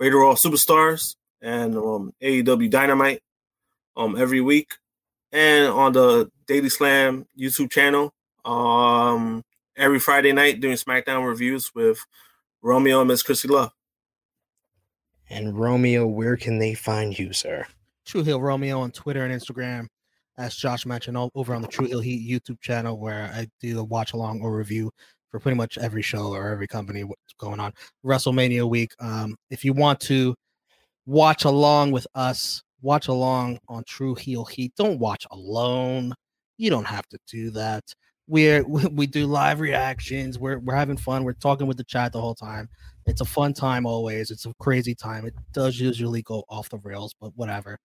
Radar 0.00 0.24
All 0.24 0.34
Superstars, 0.34 1.14
and 1.40 1.76
um 1.76 2.12
AEW 2.20 2.68
Dynamite 2.68 3.22
um 3.96 4.16
every 4.16 4.40
week. 4.40 4.72
and 5.30 5.68
on 5.68 5.92
the 5.92 6.28
Daily 6.48 6.68
Slam 6.68 7.24
YouTube 7.38 7.70
channel. 7.70 8.12
Um, 8.44 9.44
every 9.76 10.00
Friday 10.00 10.32
night 10.32 10.58
doing 10.58 10.74
SmackDown 10.74 11.24
reviews 11.24 11.72
with 11.76 12.04
Romeo 12.60 13.02
and 13.02 13.08
Miss 13.08 13.22
Chrissy 13.22 13.46
Love. 13.46 13.70
And 15.30 15.56
Romeo, 15.56 16.08
where 16.08 16.36
can 16.36 16.58
they 16.58 16.74
find 16.74 17.16
you, 17.16 17.32
sir? 17.32 17.68
True 18.08 18.22
Heel 18.22 18.40
Romeo 18.40 18.80
on 18.80 18.90
Twitter 18.90 19.26
and 19.26 19.38
Instagram. 19.38 19.86
As 20.38 20.56
Josh 20.56 20.86
mentioned, 20.86 21.18
over 21.34 21.54
on 21.54 21.60
the 21.60 21.68
Tru 21.68 21.84
Heel 21.84 22.00
Heat 22.00 22.26
YouTube 22.26 22.58
channel, 22.58 22.98
where 22.98 23.30
I 23.34 23.46
do 23.60 23.78
a 23.80 23.84
watch 23.84 24.14
along 24.14 24.40
or 24.40 24.56
review 24.56 24.90
for 25.30 25.38
pretty 25.38 25.56
much 25.56 25.76
every 25.76 26.00
show 26.00 26.28
or 26.28 26.48
every 26.48 26.66
company 26.66 27.04
what's 27.04 27.34
going 27.38 27.60
on. 27.60 27.74
WrestleMania 28.02 28.66
week. 28.66 28.92
Um, 28.98 29.36
if 29.50 29.62
you 29.62 29.74
want 29.74 30.00
to 30.00 30.34
watch 31.04 31.44
along 31.44 31.92
with 31.92 32.06
us, 32.14 32.62
watch 32.80 33.08
along 33.08 33.58
on 33.68 33.84
Tru 33.86 34.14
Heel 34.14 34.46
Heat. 34.46 34.72
Don't 34.74 34.98
watch 34.98 35.26
alone. 35.30 36.14
You 36.56 36.70
don't 36.70 36.86
have 36.86 37.06
to 37.08 37.18
do 37.30 37.50
that. 37.50 37.84
We're 38.26 38.64
we 38.66 39.06
do 39.06 39.26
live 39.26 39.60
reactions. 39.60 40.38
We're 40.38 40.60
we're 40.60 40.74
having 40.74 40.96
fun. 40.96 41.24
We're 41.24 41.34
talking 41.34 41.66
with 41.66 41.76
the 41.76 41.84
chat 41.84 42.12
the 42.14 42.22
whole 42.22 42.34
time. 42.34 42.70
It's 43.04 43.20
a 43.20 43.26
fun 43.26 43.52
time 43.52 43.84
always. 43.84 44.30
It's 44.30 44.46
a 44.46 44.54
crazy 44.58 44.94
time. 44.94 45.26
It 45.26 45.34
does 45.52 45.78
usually 45.78 46.22
go 46.22 46.44
off 46.48 46.70
the 46.70 46.78
rails, 46.78 47.14
but 47.20 47.32
whatever. 47.36 47.78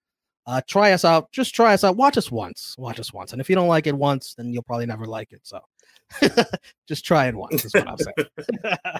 Uh, 0.45 0.61
try 0.67 0.91
us 0.91 1.05
out. 1.05 1.31
Just 1.31 1.55
try 1.55 1.73
us 1.73 1.83
out. 1.83 1.95
Watch 1.95 2.17
us 2.17 2.31
once. 2.31 2.75
Watch 2.77 2.99
us 2.99 3.13
once. 3.13 3.31
And 3.31 3.41
if 3.41 3.49
you 3.49 3.55
don't 3.55 3.67
like 3.67 3.87
it 3.87 3.95
once, 3.95 4.33
then 4.35 4.51
you'll 4.51 4.63
probably 4.63 4.85
never 4.85 5.05
like 5.05 5.31
it. 5.31 5.41
So 5.43 5.59
just 6.87 7.05
try 7.05 7.27
it 7.27 7.35
once. 7.35 7.65
Is 7.65 7.73
what 7.73 7.87
I'm 7.87 7.97
saying. 7.97 8.77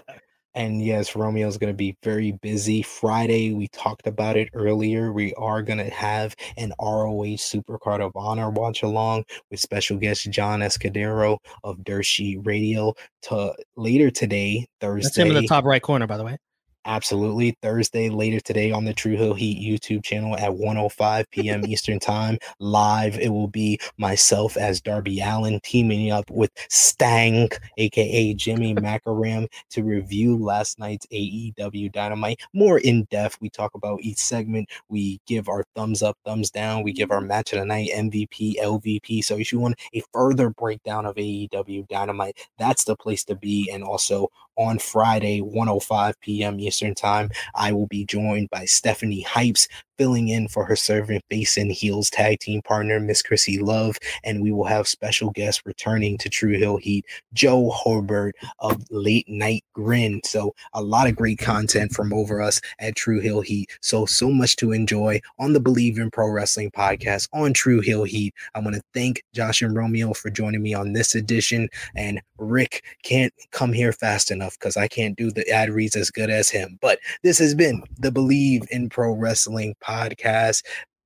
And 0.56 0.80
yes, 0.80 1.14
Romeo's 1.14 1.58
going 1.58 1.72
to 1.72 1.76
be 1.76 1.96
very 2.02 2.32
busy. 2.32 2.82
Friday, 2.82 3.52
we 3.52 3.66
talked 3.68 4.06
about 4.06 4.36
it 4.36 4.48
earlier. 4.54 5.12
We 5.12 5.34
are 5.34 5.62
going 5.62 5.78
to 5.78 5.90
have 5.90 6.36
an 6.56 6.72
ROH 6.80 7.38
Supercard 7.38 8.00
of 8.00 8.12
Honor 8.14 8.50
watch 8.50 8.84
along 8.84 9.24
with 9.50 9.58
special 9.58 9.96
guest 9.96 10.30
John 10.30 10.60
Escudero 10.60 11.38
of 11.64 11.80
Sheet 12.02 12.38
Radio. 12.44 12.94
To 13.22 13.52
later 13.76 14.10
today, 14.10 14.66
Thursday. 14.80 15.06
That's 15.06 15.16
him 15.16 15.28
in 15.28 15.34
the 15.34 15.48
top 15.48 15.64
right 15.64 15.82
corner, 15.82 16.06
by 16.06 16.18
the 16.18 16.24
way. 16.24 16.38
Absolutely. 16.86 17.56
Thursday 17.62 18.10
later 18.10 18.40
today 18.40 18.70
on 18.70 18.84
the 18.84 18.92
Tru 18.92 19.16
Heel 19.16 19.34
Heat 19.34 19.58
YouTube 19.58 20.04
channel 20.04 20.36
at 20.36 20.54
105 20.54 21.30
p.m. 21.30 21.64
Eastern 21.68 21.98
Time. 21.98 22.38
Live, 22.58 23.18
it 23.18 23.30
will 23.30 23.48
be 23.48 23.80
myself 23.96 24.56
as 24.56 24.80
Darby 24.80 25.20
Allin 25.20 25.60
teaming 25.62 26.10
up 26.10 26.30
with 26.30 26.50
Stang, 26.68 27.48
aka 27.78 28.34
Jimmy 28.34 28.74
Macaram, 28.74 29.48
to 29.70 29.82
review 29.82 30.36
last 30.36 30.78
night's 30.78 31.06
AEW 31.06 31.90
Dynamite 31.90 32.40
more 32.52 32.78
in 32.78 33.04
depth. 33.04 33.38
We 33.40 33.48
talk 33.48 33.74
about 33.74 34.00
each 34.02 34.18
segment. 34.18 34.68
We 34.88 35.20
give 35.26 35.48
our 35.48 35.64
thumbs 35.74 36.02
up, 36.02 36.18
thumbs 36.24 36.50
down. 36.50 36.82
We 36.82 36.92
give 36.92 37.10
our 37.10 37.18
mm-hmm. 37.18 37.28
match 37.28 37.52
of 37.52 37.60
the 37.60 37.64
night 37.64 37.90
MVP, 37.94 38.56
LVP. 38.56 39.24
So 39.24 39.36
if 39.36 39.52
you 39.52 39.58
want 39.58 39.78
a 39.94 40.02
further 40.12 40.50
breakdown 40.50 41.06
of 41.06 41.16
AEW 41.16 41.88
Dynamite, 41.88 42.48
that's 42.58 42.84
the 42.84 42.96
place 42.96 43.24
to 43.24 43.34
be. 43.34 43.70
And 43.72 43.82
also 43.82 44.28
on 44.56 44.78
Friday, 44.78 45.40
105 45.40 46.20
p.m. 46.20 46.60
Eastern 46.60 46.94
Time. 46.94 47.30
I 47.54 47.72
will 47.72 47.86
be 47.86 48.04
joined 48.04 48.50
by 48.50 48.64
Stephanie 48.64 49.24
Hypes, 49.24 49.68
filling 49.98 50.28
in 50.28 50.48
for 50.48 50.64
her 50.64 50.76
servant 50.76 51.24
face 51.30 51.56
and 51.56 51.72
heels 51.72 52.10
tag 52.10 52.40
team 52.40 52.62
partner, 52.62 53.00
Miss 53.00 53.22
Chrissy 53.22 53.58
Love. 53.58 53.96
And 54.22 54.42
we 54.42 54.52
will 54.52 54.64
have 54.64 54.88
special 54.88 55.30
guests 55.30 55.62
returning 55.64 56.18
to 56.18 56.28
Tru 56.28 56.56
Heel 56.56 56.76
Heat, 56.76 57.04
Joe 57.32 57.70
Horbert 57.70 58.36
of 58.60 58.82
Late 58.90 59.28
Night 59.28 59.64
Grin. 59.72 60.20
So 60.24 60.54
a 60.72 60.82
lot 60.82 61.08
of 61.08 61.16
great 61.16 61.38
content 61.38 61.92
from 61.92 62.12
over 62.12 62.40
us 62.40 62.60
at 62.78 62.96
Tru 62.96 63.20
Heel 63.20 63.40
Heat. 63.40 63.70
So, 63.80 64.06
so 64.06 64.30
much 64.30 64.56
to 64.56 64.72
enjoy 64.72 65.20
on 65.38 65.52
the 65.52 65.60
Bleav 65.60 65.98
in 65.98 66.10
Pro 66.10 66.28
Wrestling 66.28 66.70
podcast 66.70 67.28
on 67.32 67.52
Tru 67.52 67.80
Heel 67.80 68.04
Heat. 68.04 68.34
I 68.54 68.60
want 68.60 68.76
to 68.76 68.82
thank 68.92 69.22
Josh 69.34 69.62
and 69.62 69.76
Romeo 69.76 70.12
for 70.14 70.30
joining 70.30 70.62
me 70.62 70.74
on 70.74 70.92
this 70.92 71.14
edition. 71.14 71.68
And 71.96 72.20
Rick 72.38 72.84
can't 73.02 73.32
come 73.50 73.72
here 73.72 73.92
fast 73.92 74.30
enough 74.30 74.58
because 74.58 74.76
I 74.76 74.88
can't 74.88 75.16
do 75.16 75.30
the 75.30 75.48
ad 75.50 75.70
reads 75.70 75.96
as 75.96 76.10
good 76.10 76.30
as 76.30 76.48
him. 76.48 76.78
But 76.80 76.98
this 77.22 77.38
has 77.38 77.54
been 77.54 77.82
the 77.98 78.10
Bleav 78.10 78.68
in 78.70 78.88
Pro 78.88 79.12
Wrestling 79.12 79.74
podcast. 79.86 80.62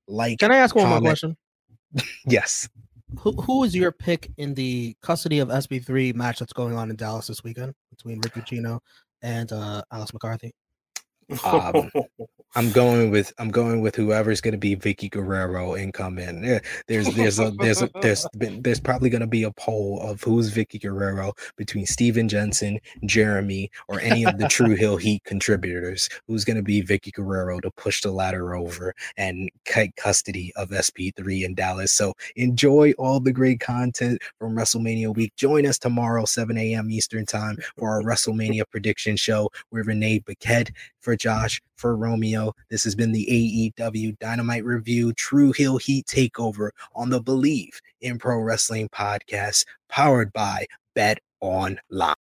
Like, 0.07 0.39
can 0.39 0.53
I 0.53 0.57
ask 0.57 0.75
one 0.75 0.89
more 0.89 1.01
question? 1.01 1.37
yes. 2.27 2.69
Who 3.21 3.33
who 3.33 3.65
is 3.65 3.75
your 3.75 3.91
pick 3.91 4.31
in 4.37 4.55
the 4.55 4.95
custody 5.03 5.39
of 5.39 5.49
SP3 5.49 6.15
match 6.15 6.39
that's 6.39 6.53
going 6.53 6.77
on 6.77 6.91
in 6.91 6.97
Dallas 6.97 7.27
this 7.27 7.43
weekend 7.43 7.75
between 7.91 8.21
Rick 8.21 8.35
Ucchino 8.35 8.81
and 9.23 9.51
uh, 9.51 9.83
Alex 9.91 10.13
McCarthy? 10.13 10.53
Um, 11.45 11.91
I'm 12.55 12.71
going 12.71 13.11
with 13.11 13.33
I'm 13.39 13.51
going 13.51 13.83
with 13.83 13.95
whoever's 13.95 14.41
going 14.41 14.53
to 14.53 14.59
be 14.59 14.75
Vickie 14.75 15.11
Guerrero 15.11 15.75
and 15.75 15.93
come 15.93 16.19
in. 16.19 16.43
Yeah, 16.43 16.61
there's 16.87 17.07
there's 17.15 17.39
a 17.39 17.53
there's 17.59 17.83
a, 17.83 17.91
there's 18.01 18.27
been 18.39 18.63
there's 18.63 18.81
probably 18.81 19.11
going 19.11 19.21
to 19.21 19.27
be 19.27 19.43
a 19.43 19.51
poll 19.53 20.01
of 20.01 20.23
who's 20.23 20.53
Vickie 20.53 20.81
Guerrero 20.81 21.35
between 21.57 21.85
Steven 21.85 22.27
Jensen, 22.27 22.81
Jeremy, 23.05 23.71
or 23.89 24.01
any 24.01 24.25
of 24.25 24.39
the 24.39 24.49
Tru 24.49 24.75
Heel 24.75 24.97
Heat 24.97 25.25
contributors. 25.25 26.09
Who's 26.27 26.45
going 26.45 26.57
to 26.57 26.63
be 26.63 26.83
Vickie 26.83 27.13
Guerrero 27.13 27.61
to 27.61 27.71
push 27.73 28.01
the 28.01 28.11
ladder 28.11 28.55
over 28.55 28.95
and 29.19 29.51
take 29.67 29.95
custody 29.97 30.53
of 30.57 30.71
SP3 30.71 31.45
in 31.45 31.55
Dallas? 31.55 31.93
So 31.93 32.15
enjoy 32.37 32.93
all 32.93 33.21
the 33.21 33.33
great 33.33 33.61
content 33.61 34.23
from 34.39 34.57
WrestleMania 34.57 35.15
week. 35.15 35.37
Join 35.37 35.67
us 35.67 35.79
tomorrow 35.79 36.25
7 36.25 36.57
a.m. 36.57 36.91
Eastern 36.91 37.27
time 37.27 37.59
for 37.77 37.91
our 37.91 38.03
WrestleMania 38.03 38.63
prediction 38.71 39.17
show 39.17 39.51
with 39.71 39.87
Renee 39.87 40.21
Paquette 40.21 40.71
for 41.01 41.15
Josh, 41.17 41.61
for 41.79 41.97
Romeo. 41.97 42.53
This 42.69 42.85
has 42.85 42.95
been 42.95 43.13
the 43.13 43.73
AEW 43.79 44.19
Dynamite 44.19 44.65
Review 44.65 45.13
Tru 45.15 45.53
Heel 45.53 45.79
Heat 45.79 46.07
Takeover 46.07 46.71
on 46.95 47.09
the 47.09 47.23
Bleav 47.23 47.71
in 48.01 48.19
Pro 48.19 48.39
Wrestling 48.41 48.89
podcast, 48.91 49.65
powered 49.89 50.33
by 50.33 50.67
Bet 50.95 51.19
Online. 51.41 52.15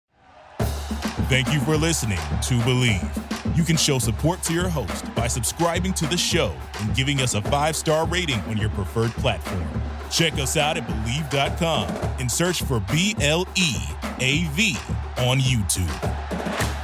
Thank 1.28 1.52
you 1.52 1.60
for 1.60 1.76
listening 1.76 2.18
to 2.18 2.54
Bleav. 2.60 3.56
You 3.56 3.64
can 3.64 3.76
show 3.76 3.98
support 3.98 4.42
to 4.44 4.52
your 4.52 4.68
host 4.68 5.12
by 5.14 5.26
subscribing 5.26 5.92
to 5.94 6.06
the 6.06 6.16
show 6.16 6.54
and 6.80 6.94
giving 6.94 7.20
us 7.20 7.34
a 7.34 7.42
five 7.42 7.74
star 7.74 8.06
rating 8.06 8.40
on 8.42 8.56
your 8.56 8.68
preferred 8.70 9.10
platform. 9.12 9.66
Check 10.10 10.34
us 10.34 10.56
out 10.56 10.76
at 10.76 10.86
Bleav.com 10.86 11.88
and 12.20 12.30
search 12.30 12.62
for 12.62 12.80
B 12.92 13.16
L 13.20 13.46
E 13.56 13.74
A 14.20 14.44
V 14.52 14.76
on 15.18 15.38
YouTube. 15.38 16.75